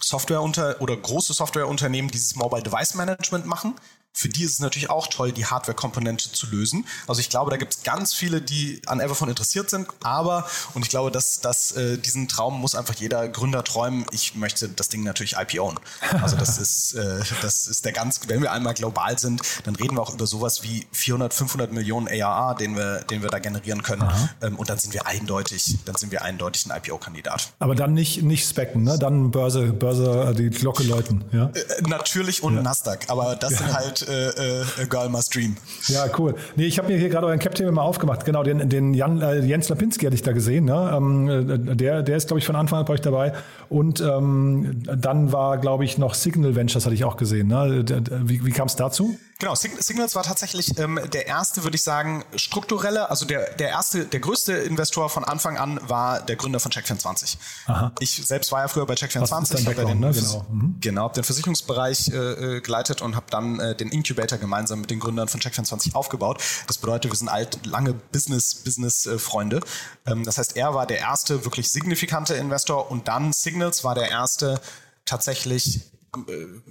Software 0.00 0.42
unter 0.42 0.80
oder 0.80 0.96
große 0.96 1.32
Softwareunternehmen 1.32 2.10
dieses 2.10 2.36
Mobile 2.36 2.62
Device 2.62 2.94
Management 2.94 3.46
machen. 3.46 3.74
Für 4.14 4.29
die 4.29 4.44
ist 4.44 4.53
es 4.53 4.61
natürlich 4.61 4.90
auch 4.90 5.07
toll, 5.07 5.33
die 5.33 5.46
Hardware-Komponente 5.46 6.31
zu 6.33 6.46
lösen. 6.48 6.87
Also 7.07 7.20
ich 7.20 7.31
glaube, 7.31 7.51
da 7.51 7.57
gibt 7.57 7.75
es 7.75 7.83
ganz 7.83 8.12
viele, 8.14 8.42
die 8.42 8.83
an 8.87 9.01
Everphone 9.01 9.31
interessiert 9.31 9.70
sind, 9.70 9.88
aber, 10.03 10.46
und 10.75 10.83
ich 10.83 10.90
glaube, 10.90 11.11
dass, 11.11 11.40
dass 11.40 11.72
äh, 11.72 11.96
diesen 11.96 12.29
Traum 12.29 12.61
muss 12.61 12.75
einfach 12.75 12.94
jeder 12.94 13.29
Gründer 13.29 13.64
träumen, 13.64 14.05
ich 14.12 14.35
möchte 14.35 14.68
das 14.68 14.88
Ding 14.88 15.03
natürlich 15.03 15.37
IPOen. 15.38 15.81
Also 16.22 16.37
das 16.37 16.59
ist, 16.61 16.94
äh, 16.94 17.22
das 17.40 17.66
ist 17.66 17.85
der 17.85 17.92
ganz, 17.92 18.20
wenn 18.29 18.42
wir 18.42 18.53
einmal 18.53 18.75
global 18.75 19.18
sind, 19.18 19.40
dann 19.64 19.77
reden 19.77 19.96
wir 19.96 20.03
auch 20.03 20.12
über 20.12 20.27
sowas 20.27 20.62
wie 20.62 20.87
400, 20.92 21.33
500 21.33 21.72
Millionen 21.72 22.07
ARA, 22.09 22.55
den 22.55 22.77
wir, 22.77 23.01
den 23.01 23.22
wir 23.22 23.31
da 23.31 23.38
generieren 23.38 23.83
können. 23.83 24.09
Ähm, 24.42 24.57
und 24.57 24.68
dann 24.68 24.79
sind 24.79 24.92
wir 24.92 25.07
eindeutig, 25.07 25.79
dann 25.87 25.96
sind 25.96 26.12
wir 26.12 26.22
eindeutig 26.22 26.66
ein 26.66 26.77
IPO-Kandidat. 26.77 27.53
Aber 27.59 27.75
dann 27.75 27.94
nicht, 27.94 28.22
nicht 28.22 28.48
Specken, 28.48 28.83
ne? 28.85 28.98
Dann 28.98 29.31
Börse, 29.31 29.72
Börse, 29.72 30.31
äh, 30.31 30.35
die 30.35 30.51
Glocke 30.51 30.83
läuten, 30.83 31.25
ja? 31.33 31.46
Äh, 31.46 31.83
natürlich 31.88 32.42
und 32.42 32.57
ja. 32.57 32.62
Nasdaq, 32.62 33.07
aber 33.09 33.37
das 33.37 33.53
ja. 33.53 33.59
sind 33.59 33.72
halt 33.72 34.01
äh, 34.08 34.82
äh, 34.82 34.86
Girl 34.88 35.08
Must 35.08 35.34
Dream. 35.34 35.56
Ja, 35.88 36.06
cool. 36.18 36.34
Nee, 36.56 36.66
ich 36.66 36.78
habe 36.78 36.88
mir 36.88 36.98
hier 36.98 37.08
gerade 37.08 37.26
euren 37.26 37.38
Cap-Thema 37.38 37.72
mal 37.72 37.82
aufgemacht. 37.82 38.24
Genau, 38.24 38.42
den, 38.42 38.68
den 38.68 38.94
Jan, 38.94 39.20
äh, 39.20 39.40
Jens 39.40 39.68
Lapinski 39.68 40.06
hatte 40.06 40.14
ich 40.14 40.22
da 40.22 40.32
gesehen. 40.32 40.64
Ne? 40.64 40.92
Ähm, 40.94 41.28
äh, 41.28 41.76
der, 41.76 42.02
der 42.02 42.16
ist, 42.16 42.28
glaube 42.28 42.38
ich, 42.38 42.46
von 42.46 42.56
Anfang 42.56 42.80
an 42.80 42.84
bei 42.84 42.94
euch 42.94 43.00
dabei. 43.00 43.32
Und 43.68 44.00
ähm, 44.00 44.82
dann 44.84 45.32
war, 45.32 45.58
glaube 45.58 45.84
ich, 45.84 45.98
noch 45.98 46.14
Signal 46.14 46.54
Ventures 46.56 46.84
hatte 46.84 46.94
ich 46.94 47.04
auch 47.04 47.16
gesehen. 47.16 47.48
Ne? 47.48 47.84
Wie, 48.24 48.44
wie 48.44 48.50
kam 48.50 48.66
es 48.66 48.76
dazu? 48.76 49.18
Genau, 49.42 49.57
Signals 49.57 50.14
war 50.14 50.22
tatsächlich 50.22 50.78
ähm, 50.78 51.00
der 51.12 51.26
erste, 51.26 51.64
würde 51.64 51.74
ich 51.74 51.83
sagen, 51.83 52.24
strukturelle, 52.37 53.11
also 53.11 53.26
der, 53.26 53.52
der 53.55 53.70
erste, 53.70 54.05
der 54.05 54.20
größte 54.20 54.52
Investor 54.52 55.11
von 55.11 55.24
Anfang 55.24 55.57
an 55.57 55.81
war 55.83 56.20
der 56.20 56.37
Gründer 56.37 56.61
von 56.61 56.70
Check24. 56.70 57.38
Aha. 57.66 57.90
Ich 57.98 58.24
selbst 58.24 58.52
war 58.52 58.61
ja 58.61 58.68
früher 58.68 58.87
bei 58.87 58.94
Check24, 58.94 59.59
ich 59.59 59.66
habe 59.66 59.85
den, 59.85 59.98
ne? 59.98 60.12
genau. 60.12 60.46
Mhm. 60.48 60.76
genau, 60.81 61.09
den 61.09 61.24
Versicherungsbereich 61.24 62.12
äh, 62.12 62.16
äh, 62.16 62.61
geleitet 62.61 63.02
und 63.02 63.16
habe 63.16 63.26
dann 63.31 63.59
äh, 63.59 63.74
den 63.74 63.88
Incubator 63.88 64.38
gemeinsam 64.38 64.83
mit 64.83 64.92
den 64.92 65.00
Gründern 65.00 65.26
von 65.26 65.40
Check24 65.40 65.96
aufgebaut. 65.96 66.40
Das 66.68 66.78
bedeutet, 66.78 67.11
wir 67.11 67.18
sind 67.18 67.28
alt, 67.28 67.66
lange 67.66 67.94
Business, 67.94 68.55
Business-Freunde. 68.55 69.57
Äh, 70.05 70.12
ähm, 70.12 70.22
das 70.22 70.38
heißt, 70.38 70.57
er 70.57 70.72
war 70.74 70.87
der 70.87 70.98
erste 70.98 71.44
wirklich 71.44 71.68
signifikante 71.68 72.35
Investor 72.35 72.92
und 72.92 73.09
dann 73.09 73.33
Signals 73.33 73.83
war 73.83 73.96
der 73.96 74.09
erste 74.09 74.61
tatsächlich 75.05 75.91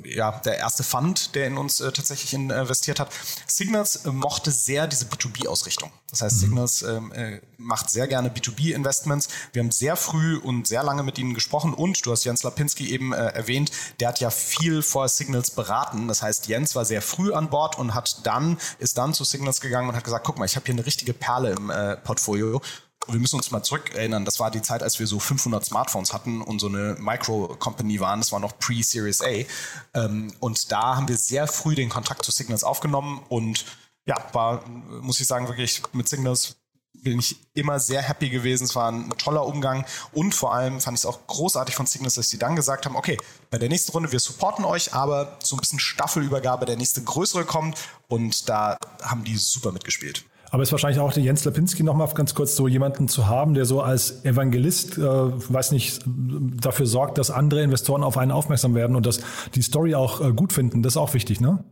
ja, 0.03 0.39
der 0.45 0.59
erste 0.59 0.83
Fund, 0.83 1.33
der 1.33 1.47
in 1.47 1.57
uns 1.57 1.81
äh, 1.81 1.91
tatsächlich 1.91 2.33
investiert 2.35 2.99
hat. 2.99 3.11
Signals 3.47 4.05
äh, 4.05 4.11
mochte 4.11 4.51
sehr 4.51 4.85
diese 4.85 5.05
B2B-Ausrichtung. 5.05 5.91
Das 6.11 6.21
heißt, 6.21 6.35
mhm. 6.35 6.39
Signals 6.39 6.81
ähm, 6.83 7.11
äh, 7.11 7.41
macht 7.57 7.89
sehr 7.89 8.07
gerne 8.07 8.29
B2B-Investments. 8.29 9.29
Wir 9.53 9.63
haben 9.63 9.71
sehr 9.71 9.95
früh 9.95 10.37
und 10.37 10.67
sehr 10.67 10.83
lange 10.83 11.01
mit 11.01 11.17
ihnen 11.17 11.33
gesprochen 11.33 11.73
und 11.73 12.05
du 12.05 12.11
hast 12.11 12.23
Jens 12.23 12.43
Lapinski 12.43 12.91
eben 12.91 13.13
äh, 13.13 13.17
erwähnt, 13.29 13.71
der 13.99 14.09
hat 14.09 14.19
ja 14.19 14.29
viel 14.29 14.83
vor 14.83 15.09
Signals 15.09 15.49
beraten. 15.49 16.07
Das 16.07 16.21
heißt, 16.21 16.47
Jens 16.47 16.75
war 16.75 16.85
sehr 16.85 17.01
früh 17.01 17.33
an 17.33 17.49
Bord 17.49 17.79
und 17.79 17.95
hat 17.95 18.27
dann, 18.27 18.59
ist 18.77 18.99
dann 18.99 19.15
zu 19.15 19.23
Signals 19.23 19.59
gegangen 19.59 19.89
und 19.89 19.95
hat 19.95 20.03
gesagt, 20.03 20.23
guck 20.25 20.37
mal, 20.37 20.45
ich 20.45 20.55
habe 20.55 20.67
hier 20.67 20.75
eine 20.75 20.85
richtige 20.85 21.13
Perle 21.13 21.53
im 21.53 21.71
äh, 21.71 21.97
Portfolio 21.97 22.61
wir 23.07 23.19
müssen 23.19 23.35
uns 23.35 23.51
mal 23.51 23.63
zurückerinnern, 23.63 24.25
das 24.25 24.39
war 24.39 24.51
die 24.51 24.61
Zeit, 24.61 24.83
als 24.83 24.99
wir 24.99 25.07
so 25.07 25.19
500 25.19 25.65
Smartphones 25.65 26.13
hatten 26.13 26.41
und 26.41 26.59
so 26.59 26.67
eine 26.67 26.95
Micro-Company 26.99 27.99
waren, 27.99 28.19
das 28.19 28.31
war 28.31 28.39
noch 28.39 28.57
pre-Series 28.59 29.21
A. 29.21 29.45
Ähm, 29.93 30.33
und 30.39 30.71
da 30.71 30.95
haben 30.95 31.07
wir 31.07 31.17
sehr 31.17 31.47
früh 31.47 31.75
den 31.75 31.89
Kontakt 31.89 32.23
zu 32.23 32.31
Signals 32.31 32.63
aufgenommen 32.63 33.21
und 33.29 33.65
ja, 34.05 34.15
war, 34.33 34.67
muss 34.67 35.19
ich 35.19 35.27
sagen, 35.27 35.47
wirklich 35.47 35.81
mit 35.93 36.09
Signals 36.09 36.55
bin 37.03 37.19
ich 37.19 37.37
immer 37.53 37.79
sehr 37.79 38.01
happy 38.01 38.29
gewesen. 38.29 38.65
Es 38.65 38.75
war 38.75 38.91
ein 38.91 39.09
toller 39.17 39.45
Umgang 39.45 39.85
und 40.11 40.35
vor 40.35 40.53
allem 40.53 40.79
fand 40.79 40.97
ich 40.97 41.01
es 41.01 41.05
auch 41.05 41.25
großartig 41.27 41.75
von 41.75 41.85
Signals, 41.85 42.15
dass 42.15 42.29
sie 42.29 42.37
dann 42.37 42.55
gesagt 42.55 42.85
haben, 42.85 42.95
okay, 42.95 43.17
bei 43.49 43.57
der 43.57 43.69
nächsten 43.69 43.91
Runde, 43.91 44.11
wir 44.11 44.19
supporten 44.19 44.65
euch, 44.65 44.93
aber 44.93 45.37
so 45.43 45.55
ein 45.55 45.59
bisschen 45.59 45.79
Staffelübergabe, 45.79 46.65
der 46.65 46.77
nächste 46.77 47.01
größere 47.03 47.45
kommt 47.45 47.77
und 48.07 48.49
da 48.49 48.77
haben 49.01 49.23
die 49.23 49.37
super 49.37 49.71
mitgespielt. 49.71 50.25
Aber 50.51 50.63
es 50.63 50.67
ist 50.67 50.73
wahrscheinlich 50.73 50.99
auch 50.99 51.13
der 51.13 51.23
Jens 51.23 51.45
Lapinski 51.45 51.81
nochmal 51.81 52.09
ganz 52.13 52.35
kurz 52.35 52.57
so 52.57 52.67
jemanden 52.67 53.07
zu 53.07 53.27
haben, 53.27 53.53
der 53.53 53.65
so 53.65 53.81
als 53.81 54.25
Evangelist, 54.25 54.97
äh, 54.97 55.01
weiß 55.01 55.71
nicht, 55.71 56.01
dafür 56.05 56.85
sorgt, 56.85 57.17
dass 57.17 57.31
andere 57.31 57.63
Investoren 57.63 58.03
auf 58.03 58.17
einen 58.17 58.31
aufmerksam 58.31 58.75
werden 58.75 58.97
und 58.97 59.05
dass 59.05 59.21
die 59.55 59.61
Story 59.61 59.95
auch 59.95 60.19
äh, 60.19 60.33
gut 60.33 60.51
finden. 60.51 60.83
Das 60.83 60.93
ist 60.93 60.97
auch 60.97 61.13
wichtig, 61.13 61.39
ne? 61.39 61.63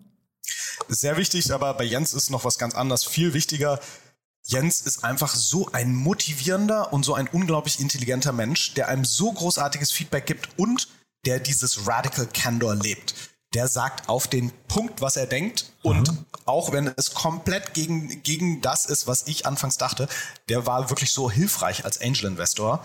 Sehr 0.88 1.18
wichtig, 1.18 1.54
aber 1.54 1.74
bei 1.74 1.84
Jens 1.84 2.14
ist 2.14 2.32
noch 2.32 2.46
was 2.46 2.58
ganz 2.58 2.74
anderes, 2.74 3.04
viel 3.04 3.34
wichtiger. 3.34 3.82
Jens 4.46 4.80
ist 4.80 5.04
einfach 5.04 5.36
so 5.36 5.70
ein 5.74 5.94
motivierender 5.94 6.94
und 6.94 7.04
so 7.04 7.14
ein 7.14 7.28
unglaublich 7.28 7.82
intelligenter 7.82 8.32
Mensch, 8.32 8.74
der 8.76 8.88
einem 8.88 9.04
so 9.04 9.30
großartiges 9.30 9.92
Feedback 9.92 10.26
gibt 10.26 10.58
und 10.58 10.88
der 11.26 11.42
dieses 11.42 11.86
Radical 11.86 12.28
Candor 12.28 12.76
lebt 12.76 13.14
der 13.54 13.68
sagt 13.68 14.10
auf 14.10 14.28
den 14.28 14.52
Punkt, 14.68 15.02
was 15.02 15.16
er 15.16 15.26
denkt. 15.26 15.72
Und 15.82 16.12
mhm. 16.12 16.26
auch 16.46 16.72
wenn 16.72 16.94
es 16.98 17.14
komplett 17.14 17.74
gegen, 17.74 18.22
gegen 18.24 18.62
das 18.62 18.86
ist, 18.86 19.08
was 19.08 19.28
ich 19.28 19.46
anfangs 19.46 19.78
dachte, 19.78 20.08
der 20.50 20.66
war 20.66 20.90
wirklich 20.90 21.12
so 21.12 21.32
hilfreich 21.32 21.86
als 21.86 22.00
Angel 22.02 22.26
Investor. 22.26 22.84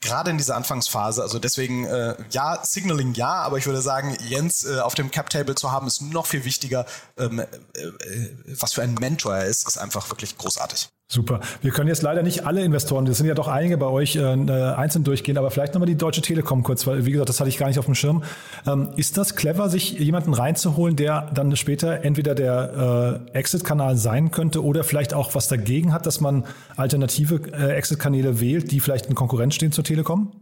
Gerade 0.00 0.30
in 0.30 0.36
dieser 0.36 0.56
Anfangsphase, 0.56 1.22
also 1.22 1.38
deswegen, 1.38 1.86
äh, 1.86 2.14
ja, 2.30 2.62
Signaling 2.62 3.14
ja, 3.14 3.32
aber 3.42 3.56
ich 3.56 3.66
würde 3.66 3.80
sagen, 3.80 4.16
Jens 4.28 4.64
äh, 4.64 4.80
auf 4.80 4.94
dem 4.94 5.10
Cap-Table 5.10 5.54
zu 5.54 5.72
haben, 5.72 5.86
ist 5.86 6.02
noch 6.02 6.26
viel 6.26 6.44
wichtiger. 6.44 6.84
Ähm, 7.16 7.38
äh, 7.38 7.44
äh 7.44 8.36
was 8.60 8.74
für 8.74 8.82
ein 8.82 8.94
Mentor 8.94 9.36
er 9.36 9.46
ist, 9.46 9.66
ist 9.66 9.78
einfach 9.78 10.10
wirklich 10.10 10.36
großartig. 10.36 10.90
Super. 11.14 11.38
Wir 11.62 11.70
können 11.70 11.86
jetzt 11.86 12.02
leider 12.02 12.24
nicht 12.24 12.44
alle 12.44 12.64
Investoren, 12.64 13.04
das 13.04 13.18
sind 13.18 13.28
ja 13.28 13.34
doch 13.34 13.46
einige 13.46 13.78
bei 13.78 13.86
euch, 13.86 14.16
äh, 14.16 14.20
äh, 14.20 14.74
einzeln 14.74 15.04
durchgehen, 15.04 15.38
aber 15.38 15.52
vielleicht 15.52 15.72
nochmal 15.72 15.86
die 15.86 15.94
Deutsche 15.94 16.22
Telekom 16.22 16.64
kurz, 16.64 16.88
weil 16.88 17.06
wie 17.06 17.12
gesagt, 17.12 17.28
das 17.28 17.38
hatte 17.38 17.48
ich 17.48 17.56
gar 17.56 17.68
nicht 17.68 17.78
auf 17.78 17.84
dem 17.84 17.94
Schirm. 17.94 18.24
Ähm, 18.66 18.88
ist 18.96 19.16
das 19.16 19.36
clever, 19.36 19.68
sich 19.68 19.92
jemanden 19.92 20.34
reinzuholen, 20.34 20.96
der 20.96 21.30
dann 21.32 21.54
später 21.54 22.02
entweder 22.04 22.34
der 22.34 23.22
äh, 23.32 23.38
Exit-Kanal 23.38 23.96
sein 23.96 24.32
könnte 24.32 24.64
oder 24.64 24.82
vielleicht 24.82 25.14
auch 25.14 25.36
was 25.36 25.46
dagegen 25.46 25.92
hat, 25.92 26.04
dass 26.04 26.20
man 26.20 26.44
alternative 26.74 27.42
äh, 27.52 27.76
Exit-Kanäle 27.76 28.40
wählt, 28.40 28.72
die 28.72 28.80
vielleicht 28.80 29.06
in 29.06 29.14
Konkurrenz 29.14 29.54
stehen 29.54 29.70
zur 29.70 29.84
Telekom? 29.84 30.32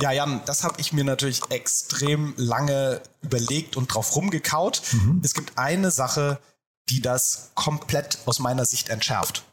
Ja, 0.00 0.10
Jan, 0.10 0.40
das 0.46 0.64
habe 0.64 0.76
ich 0.78 0.94
mir 0.94 1.04
natürlich 1.04 1.42
extrem 1.50 2.32
lange 2.38 3.02
überlegt 3.20 3.76
und 3.76 3.88
drauf 3.88 4.16
rumgekaut. 4.16 4.80
Mhm. 4.92 5.20
Es 5.22 5.34
gibt 5.34 5.58
eine 5.58 5.90
Sache, 5.90 6.38
die 6.88 7.02
das 7.02 7.50
komplett 7.54 8.18
aus 8.24 8.38
meiner 8.38 8.64
Sicht 8.64 8.88
entschärft. 8.88 9.44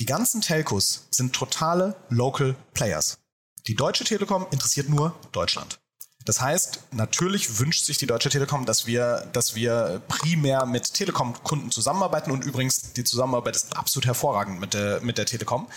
Die 0.00 0.06
ganzen 0.06 0.40
Telcos 0.40 1.06
sind 1.10 1.34
totale 1.34 1.94
Local 2.08 2.56
Players. 2.72 3.18
Die 3.68 3.76
Deutsche 3.76 4.04
Telekom 4.04 4.46
interessiert 4.50 4.88
nur 4.88 5.14
Deutschland. 5.30 5.78
Das 6.24 6.40
heißt, 6.40 6.80
natürlich 6.92 7.58
wünscht 7.58 7.84
sich 7.84 7.98
die 7.98 8.06
Deutsche 8.06 8.30
Telekom, 8.30 8.64
dass 8.64 8.86
wir, 8.86 9.28
dass 9.32 9.54
wir 9.54 10.02
primär 10.08 10.66
mit 10.66 10.94
Telekom-Kunden 10.94 11.70
zusammenarbeiten 11.70 12.30
und 12.30 12.44
übrigens 12.44 12.92
die 12.94 13.04
Zusammenarbeit 13.04 13.56
ist 13.56 13.76
absolut 13.76 14.06
hervorragend 14.06 14.58
mit 14.58 14.74
der, 14.74 15.00
mit 15.02 15.18
der 15.18 15.26
Telekom. 15.26 15.68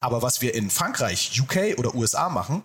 Aber 0.00 0.22
was 0.22 0.40
wir 0.40 0.54
in 0.54 0.70
Frankreich, 0.70 1.40
UK 1.40 1.78
oder 1.78 1.94
USA 1.94 2.28
machen, 2.30 2.64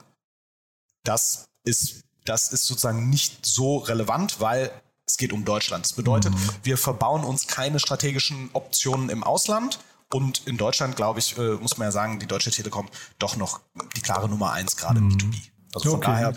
das 1.03 1.49
ist, 1.63 2.05
das 2.25 2.51
ist 2.51 2.65
sozusagen 2.65 3.09
nicht 3.09 3.45
so 3.45 3.77
relevant, 3.77 4.39
weil 4.39 4.71
es 5.05 5.17
geht 5.17 5.31
um 5.31 5.45
Deutschland. 5.45 5.85
Das 5.85 5.93
bedeutet, 5.93 6.33
mhm. 6.33 6.49
wir 6.63 6.77
verbauen 6.77 7.23
uns 7.23 7.45
keine 7.47 7.79
strategischen 7.79 8.49
Optionen 8.53 9.09
im 9.09 9.23
Ausland 9.23 9.79
und 10.13 10.47
in 10.47 10.57
Deutschland, 10.57 10.95
glaube 10.95 11.19
ich, 11.19 11.37
äh, 11.37 11.55
muss 11.55 11.77
man 11.77 11.87
ja 11.87 11.91
sagen, 11.91 12.19
die 12.19 12.27
Deutsche 12.27 12.51
Telekom 12.51 12.87
doch 13.19 13.35
noch 13.35 13.59
die 13.95 14.01
klare 14.01 14.29
Nummer 14.29 14.53
eins, 14.53 14.77
gerade 14.77 14.99
im 14.99 15.09
B2B. 15.09 15.25
Mhm. 15.25 15.33
Also 15.75 15.89
von 15.91 15.97
okay. 15.99 16.11
daher. 16.11 16.33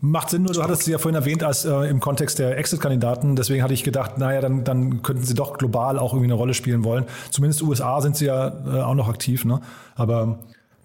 Macht 0.00 0.30
Sinn, 0.30 0.42
nur 0.42 0.52
du 0.52 0.62
hattest 0.62 0.82
sie 0.82 0.90
ja 0.90 0.98
vorhin 0.98 1.14
erwähnt 1.14 1.44
als 1.44 1.64
äh, 1.64 1.88
im 1.88 2.00
Kontext 2.00 2.38
der 2.38 2.58
Exit-Kandidaten. 2.58 3.36
Deswegen 3.36 3.62
hatte 3.62 3.74
ich 3.74 3.84
gedacht, 3.84 4.18
naja, 4.18 4.40
dann, 4.40 4.64
dann 4.64 5.02
könnten 5.02 5.22
sie 5.22 5.34
doch 5.34 5.58
global 5.58 5.98
auch 5.98 6.12
irgendwie 6.12 6.26
eine 6.26 6.34
Rolle 6.34 6.54
spielen 6.54 6.82
wollen. 6.82 7.04
Zumindest 7.30 7.62
USA 7.62 8.00
sind 8.00 8.16
sie 8.16 8.24
ja 8.24 8.48
äh, 8.48 8.80
auch 8.80 8.94
noch 8.94 9.08
aktiv, 9.08 9.44
ne? 9.44 9.60
Aber 9.94 10.40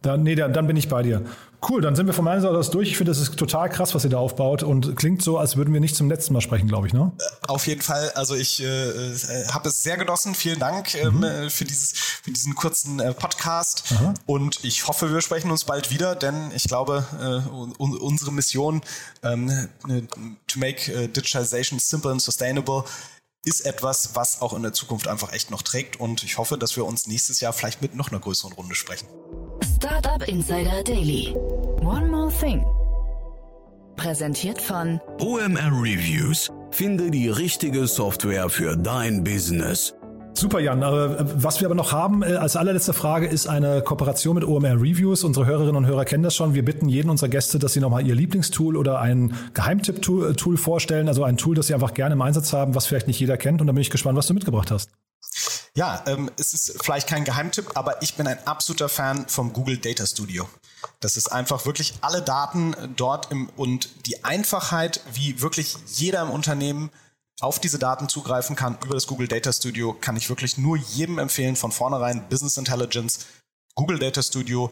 dann, 0.07 0.23
nee, 0.23 0.35
dann, 0.35 0.53
dann 0.53 0.67
bin 0.67 0.77
ich 0.77 0.89
bei 0.89 1.03
dir. 1.03 1.23
Cool, 1.67 1.81
dann 1.81 1.95
sind 1.95 2.05
wir 2.05 2.13
von 2.13 2.23
meiner 2.23 2.39
Seite 2.39 2.55
aus 2.55 2.69
durch. 2.69 2.89
Ich 2.89 2.97
finde, 2.97 3.11
das 3.11 3.19
ist 3.19 3.35
total 3.35 3.67
krass, 3.69 3.95
was 3.95 4.03
ihr 4.03 4.11
da 4.11 4.17
aufbaut 4.17 4.61
und 4.61 4.95
klingt 4.95 5.23
so, 5.23 5.39
als 5.39 5.57
würden 5.57 5.73
wir 5.73 5.79
nicht 5.79 5.95
zum 5.95 6.07
letzten 6.07 6.33
Mal 6.33 6.41
sprechen, 6.41 6.67
glaube 6.67 6.85
ich, 6.85 6.93
ne? 6.93 7.11
Auf 7.47 7.65
jeden 7.65 7.81
Fall. 7.81 8.11
Also 8.13 8.35
ich 8.35 8.61
äh, 8.61 8.65
äh 8.65 9.47
habe 9.47 9.69
es 9.69 9.81
sehr 9.81 9.97
genossen. 9.97 10.35
Vielen 10.35 10.59
Dank 10.59 10.93
ähm, 10.95 11.17
mhm. 11.17 11.23
äh, 11.23 11.49
für, 11.49 11.65
dieses, 11.65 11.93
für 11.93 12.31
diesen 12.31 12.53
kurzen 12.53 12.99
äh, 12.99 13.11
Podcast. 13.13 13.85
Aha. 13.95 14.13
Und 14.27 14.63
ich 14.63 14.87
hoffe, 14.87 15.11
wir 15.11 15.21
sprechen 15.21 15.49
uns 15.49 15.65
bald 15.65 15.89
wieder, 15.89 16.15
denn 16.15 16.51
ich 16.55 16.65
glaube, 16.65 17.05
äh, 17.19 17.49
un 17.49 17.97
unsere 17.97 18.31
Mission 18.31 18.81
ähm, 19.23 19.49
äh, 19.89 20.01
to 20.47 20.59
make 20.59 21.09
digitalization 21.09 21.79
simple 21.79 22.11
and 22.11 22.21
sustainable 22.21 22.83
ist 23.45 23.61
etwas, 23.61 24.15
was 24.15 24.41
auch 24.41 24.53
in 24.53 24.63
der 24.63 24.73
Zukunft 24.73 25.07
einfach 25.07 25.31
echt 25.33 25.51
noch 25.51 25.61
trägt. 25.61 25.99
Und 25.99 26.23
ich 26.23 26.37
hoffe, 26.37 26.57
dass 26.57 26.75
wir 26.75 26.85
uns 26.85 27.07
nächstes 27.07 27.39
Jahr 27.39 27.53
vielleicht 27.53 27.81
mit 27.81 27.95
noch 27.95 28.11
einer 28.11 28.19
größeren 28.19 28.53
Runde 28.53 28.75
sprechen. 28.75 29.07
Startup 29.75 30.27
Insider 30.27 30.83
Daily. 30.83 31.33
One 31.81 32.07
more 32.07 32.31
thing. 32.39 32.65
Präsentiert 33.95 34.61
von 34.61 34.99
OMR 35.19 35.71
Reviews. 35.71 36.49
Finde 36.71 37.09
die 37.09 37.29
richtige 37.29 37.87
Software 37.87 38.49
für 38.49 38.75
dein 38.77 39.23
Business. 39.23 39.96
Super, 40.37 40.59
Jan. 40.59 40.81
Was 40.81 41.61
wir 41.61 41.67
aber 41.67 41.73
noch 41.73 41.93
haben 41.93 42.21
äh, 42.21 42.35
als 42.35 42.55
allerletzte 42.55 42.93
Frage 42.93 43.25
ist 43.25 43.47
eine 43.47 43.81
Kooperation 43.81 44.35
mit 44.35 44.43
OMR 44.43 44.75
Reviews. 44.75 45.23
Unsere 45.23 45.47
Hörerinnen 45.47 45.75
und 45.75 45.87
Hörer 45.87 46.05
kennen 46.05 46.21
das 46.21 46.35
schon. 46.35 46.53
Wir 46.53 46.63
bitten 46.63 46.89
jeden 46.89 47.09
unserer 47.09 47.29
Gäste, 47.29 47.57
dass 47.57 47.73
sie 47.73 47.79
nochmal 47.79 48.05
ihr 48.05 48.13
Lieblingstool 48.13 48.77
oder 48.77 48.99
ein 48.99 49.35
Geheimtipp-Tool 49.55 50.35
äh, 50.35 50.57
vorstellen. 50.57 51.07
Also 51.07 51.23
ein 51.23 51.37
Tool, 51.37 51.55
das 51.55 51.67
sie 51.67 51.73
einfach 51.73 51.95
gerne 51.95 52.13
im 52.13 52.21
Einsatz 52.21 52.53
haben, 52.53 52.75
was 52.75 52.85
vielleicht 52.85 53.07
nicht 53.07 53.19
jeder 53.19 53.35
kennt. 53.35 53.61
Und 53.61 53.67
da 53.67 53.73
bin 53.73 53.81
ich 53.81 53.89
gespannt, 53.89 54.15
was 54.15 54.27
du 54.27 54.35
mitgebracht 54.35 54.69
hast. 54.69 54.91
Ja, 55.73 56.03
ähm, 56.05 56.29
es 56.37 56.53
ist 56.53 56.83
vielleicht 56.83 57.07
kein 57.07 57.23
Geheimtipp, 57.23 57.71
aber 57.73 58.03
ich 58.03 58.13
bin 58.13 58.27
ein 58.27 58.37
absoluter 58.45 58.89
Fan 58.89 59.25
vom 59.27 59.53
Google 59.53 59.77
Data 59.77 60.05
Studio. 60.05 60.47
Das 60.99 61.17
ist 61.17 61.31
einfach 61.31 61.65
wirklich 61.65 61.95
alle 62.01 62.21
Daten 62.21 62.75
dort 62.95 63.31
im, 63.31 63.49
und 63.57 63.89
die 64.05 64.23
Einfachheit, 64.23 65.01
wie 65.13 65.41
wirklich 65.41 65.77
jeder 65.87 66.21
im 66.21 66.29
Unternehmen 66.29 66.91
auf 67.39 67.59
diese 67.59 67.77
Daten 67.77 68.09
zugreifen 68.09 68.55
kann 68.55 68.77
über 68.83 68.93
das 68.93 69.07
Google 69.07 69.27
Data 69.27 69.53
Studio, 69.53 69.93
kann 69.93 70.17
ich 70.17 70.29
wirklich 70.29 70.57
nur 70.57 70.77
jedem 70.77 71.19
empfehlen, 71.19 71.55
von 71.55 71.71
vornherein 71.71 72.27
Business 72.29 72.57
Intelligence, 72.57 73.25
Google 73.75 73.99
Data 73.99 74.23
Studio 74.23 74.71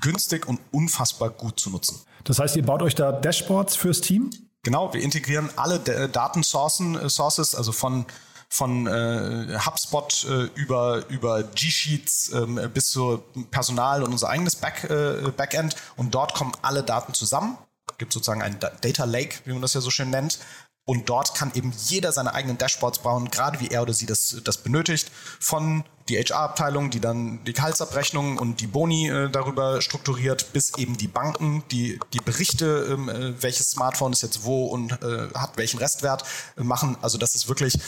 günstig 0.00 0.48
und 0.48 0.58
unfassbar 0.70 1.30
gut 1.30 1.60
zu 1.60 1.70
nutzen. 1.70 2.00
Das 2.24 2.38
heißt, 2.38 2.56
ihr 2.56 2.64
baut 2.64 2.82
euch 2.82 2.94
da 2.94 3.12
Dashboards 3.12 3.76
fürs 3.76 4.00
Team? 4.00 4.30
Genau, 4.62 4.94
wir 4.94 5.02
integrieren 5.02 5.50
alle 5.56 5.80
Datensourcen, 5.80 6.94
äh, 6.96 7.08
Sources, 7.10 7.54
also 7.54 7.72
von 7.72 8.06
von 8.52 8.86
äh, 8.86 9.58
HubSpot 9.64 10.26
äh, 10.28 10.42
über, 10.60 11.08
über 11.08 11.42
G-Sheets 11.42 12.32
ähm, 12.34 12.60
bis 12.74 12.90
zu 12.90 13.24
Personal 13.50 14.02
und 14.02 14.12
unser 14.12 14.28
eigenes 14.28 14.56
Back, 14.56 14.84
äh, 14.90 15.30
Backend 15.34 15.74
und 15.96 16.14
dort 16.14 16.34
kommen 16.34 16.52
alle 16.60 16.82
Daten 16.82 17.14
zusammen. 17.14 17.56
Es 17.90 17.96
gibt 17.96 18.12
sozusagen 18.12 18.42
ein 18.42 18.58
Data 18.60 19.04
Lake, 19.04 19.36
wie 19.46 19.52
man 19.52 19.62
das 19.62 19.72
ja 19.72 19.80
so 19.80 19.88
schön 19.88 20.10
nennt, 20.10 20.38
Und 20.84 21.08
dort 21.08 21.34
kann 21.36 21.52
eben 21.54 21.72
jeder 21.86 22.10
seine 22.10 22.34
eigenen 22.34 22.58
Dashboards 22.58 23.00
bauen, 23.00 23.30
gerade 23.30 23.60
wie 23.60 23.68
er 23.68 23.82
oder 23.82 23.92
sie 23.92 24.06
das, 24.06 24.36
das 24.42 24.58
benötigt, 24.58 25.12
von 25.38 25.84
die 26.08 26.18
HR-Abteilung, 26.18 26.90
die 26.90 26.98
dann 26.98 27.44
die 27.44 27.52
Gehaltsabrechnung 27.52 28.38
und 28.38 28.60
die 28.60 28.66
Boni 28.66 29.08
äh, 29.08 29.30
darüber 29.30 29.80
strukturiert, 29.80 30.52
bis 30.52 30.76
eben 30.78 30.96
die 30.96 31.06
Banken, 31.06 31.62
die 31.70 32.00
die 32.12 32.18
Berichte, 32.18 32.88
ähm, 32.90 33.08
äh, 33.08 33.40
welches 33.40 33.70
Smartphone 33.70 34.12
ist 34.12 34.22
jetzt 34.22 34.42
wo 34.42 34.66
und 34.66 34.92
äh, 35.02 35.28
hat 35.34 35.56
welchen 35.56 35.78
Restwert 35.78 36.24
äh, 36.56 36.64
machen. 36.64 36.96
Also 37.00 37.16
das 37.16 37.36
ist 37.36 37.48
wirklich 37.48 37.78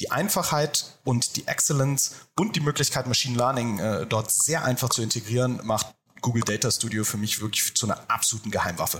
die 0.00 0.10
Einfachheit 0.10 0.98
und 1.04 1.36
die 1.36 1.46
Excellence 1.46 2.16
und 2.36 2.56
die 2.56 2.60
Möglichkeit, 2.60 3.06
Machine 3.06 3.36
Learning 3.36 3.78
äh, 3.78 4.06
dort 4.06 4.32
sehr 4.32 4.64
einfach 4.64 4.88
zu 4.88 5.02
integrieren, 5.02 5.60
macht 5.62 5.94
Google 6.20 6.42
Data 6.42 6.70
Studio 6.70 7.04
für 7.04 7.18
mich 7.18 7.40
wirklich 7.40 7.74
zu 7.76 7.86
einer 7.86 8.00
absoluten 8.08 8.50
Geheimwaffe. 8.50 8.98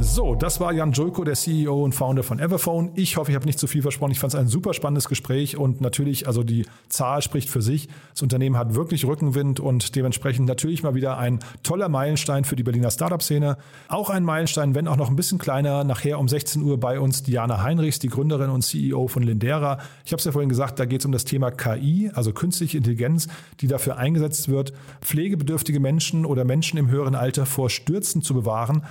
So, 0.00 0.34
das 0.34 0.58
war 0.58 0.72
Jan 0.72 0.90
Julko, 0.90 1.22
der 1.22 1.34
CEO 1.34 1.84
und 1.84 1.94
Founder 1.94 2.24
von 2.24 2.40
Everphone. 2.40 2.90
Ich 2.96 3.16
hoffe, 3.16 3.30
ich 3.30 3.36
habe 3.36 3.46
nicht 3.46 3.60
zu 3.60 3.68
viel 3.68 3.80
versprochen. 3.80 4.10
Ich 4.10 4.18
fand 4.18 4.34
es 4.34 4.38
ein 4.38 4.48
super 4.48 4.74
spannendes 4.74 5.08
Gespräch 5.08 5.56
und 5.56 5.80
natürlich, 5.80 6.26
also 6.26 6.42
die 6.42 6.66
Zahl 6.88 7.22
spricht 7.22 7.48
für 7.48 7.62
sich. 7.62 7.88
Das 8.12 8.22
Unternehmen 8.22 8.58
hat 8.58 8.74
wirklich 8.74 9.06
Rückenwind 9.06 9.60
und 9.60 9.94
dementsprechend 9.94 10.48
natürlich 10.48 10.82
mal 10.82 10.96
wieder 10.96 11.18
ein 11.18 11.38
toller 11.62 11.88
Meilenstein 11.88 12.44
für 12.44 12.56
die 12.56 12.64
Berliner 12.64 12.90
Startup-Szene. 12.90 13.56
Auch 13.88 14.10
ein 14.10 14.24
Meilenstein, 14.24 14.74
wenn 14.74 14.88
auch 14.88 14.96
noch 14.96 15.10
ein 15.10 15.16
bisschen 15.16 15.38
kleiner. 15.38 15.84
Nachher 15.84 16.18
um 16.18 16.28
16 16.28 16.62
Uhr 16.62 16.78
bei 16.78 16.98
uns 16.98 17.22
Diana 17.22 17.62
Heinrichs, 17.62 18.00
die 18.00 18.08
Gründerin 18.08 18.50
und 18.50 18.62
CEO 18.62 19.06
von 19.06 19.22
Lindera. 19.22 19.78
Ich 20.04 20.10
habe 20.10 20.18
es 20.18 20.24
ja 20.24 20.32
vorhin 20.32 20.48
gesagt, 20.48 20.80
da 20.80 20.86
geht 20.86 21.02
es 21.02 21.06
um 21.06 21.12
das 21.12 21.24
Thema 21.24 21.52
KI, 21.52 22.10
also 22.12 22.32
künstliche 22.32 22.78
Intelligenz, 22.78 23.28
die 23.60 23.68
dafür 23.68 23.96
eingesetzt 23.96 24.48
wird, 24.48 24.72
pflegebedürftige 25.02 25.78
Menschen 25.78 26.26
oder 26.26 26.44
Menschen 26.44 26.78
im 26.78 26.90
höheren 26.90 27.14
Alter 27.14 27.46
vor 27.46 27.70
Stürzen 27.70 28.22
zu 28.22 28.34
bewahren. 28.34 28.82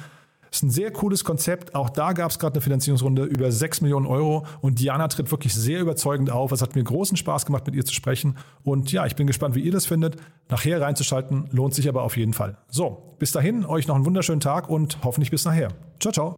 Das 0.53 0.59
ist 0.59 0.63
ein 0.65 0.69
sehr 0.69 0.91
cooles 0.91 1.23
Konzept. 1.23 1.73
Auch 1.73 1.89
da 1.89 2.13
gab 2.13 2.29
es 2.29 2.37
gerade 2.37 2.53
eine 2.53 2.61
Finanzierungsrunde 2.61 3.23
über 3.23 3.51
6 3.51 3.81
Millionen 3.81 4.05
Euro 4.05 4.45
und 4.61 4.79
Diana 4.79 5.07
tritt 5.07 5.31
wirklich 5.31 5.51
sehr 5.51 5.79
überzeugend 5.79 6.29
auf. 6.29 6.51
Es 6.51 6.61
hat 6.61 6.75
mir 6.75 6.83
großen 6.83 7.17
Spaß 7.17 7.47
gemacht, 7.47 7.65
mit 7.65 7.73
ihr 7.73 7.83
zu 7.83 7.91
sprechen. 7.91 8.37
Und 8.61 8.91
ja, 8.91 9.07
ich 9.07 9.15
bin 9.15 9.25
gespannt, 9.25 9.55
wie 9.55 9.61
ihr 9.61 9.71
das 9.71 9.87
findet. 9.87 10.17
Nachher 10.49 10.79
reinzuschalten 10.79 11.49
lohnt 11.51 11.73
sich 11.73 11.89
aber 11.89 12.03
auf 12.03 12.17
jeden 12.17 12.33
Fall. 12.33 12.59
So, 12.67 13.15
bis 13.17 13.31
dahin, 13.31 13.65
euch 13.65 13.87
noch 13.87 13.95
einen 13.95 14.05
wunderschönen 14.05 14.41
Tag 14.41 14.69
und 14.69 14.99
hoffentlich 15.03 15.31
bis 15.31 15.43
nachher. 15.43 15.69
Ciao, 15.99 16.11
ciao. 16.11 16.35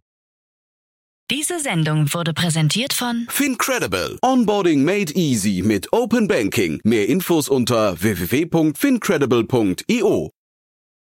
Diese 1.30 1.60
Sendung 1.60 2.10
wurde 2.14 2.32
präsentiert 2.32 2.94
von 2.94 3.26
Fincredible. 3.28 4.16
Onboarding 4.22 4.82
made 4.82 5.12
easy 5.12 5.62
mit 5.62 5.92
Open 5.92 6.26
Banking. 6.26 6.80
Mehr 6.84 7.06
Infos 7.06 7.50
unter 7.50 8.00
www.fincredible.io. 8.00 10.30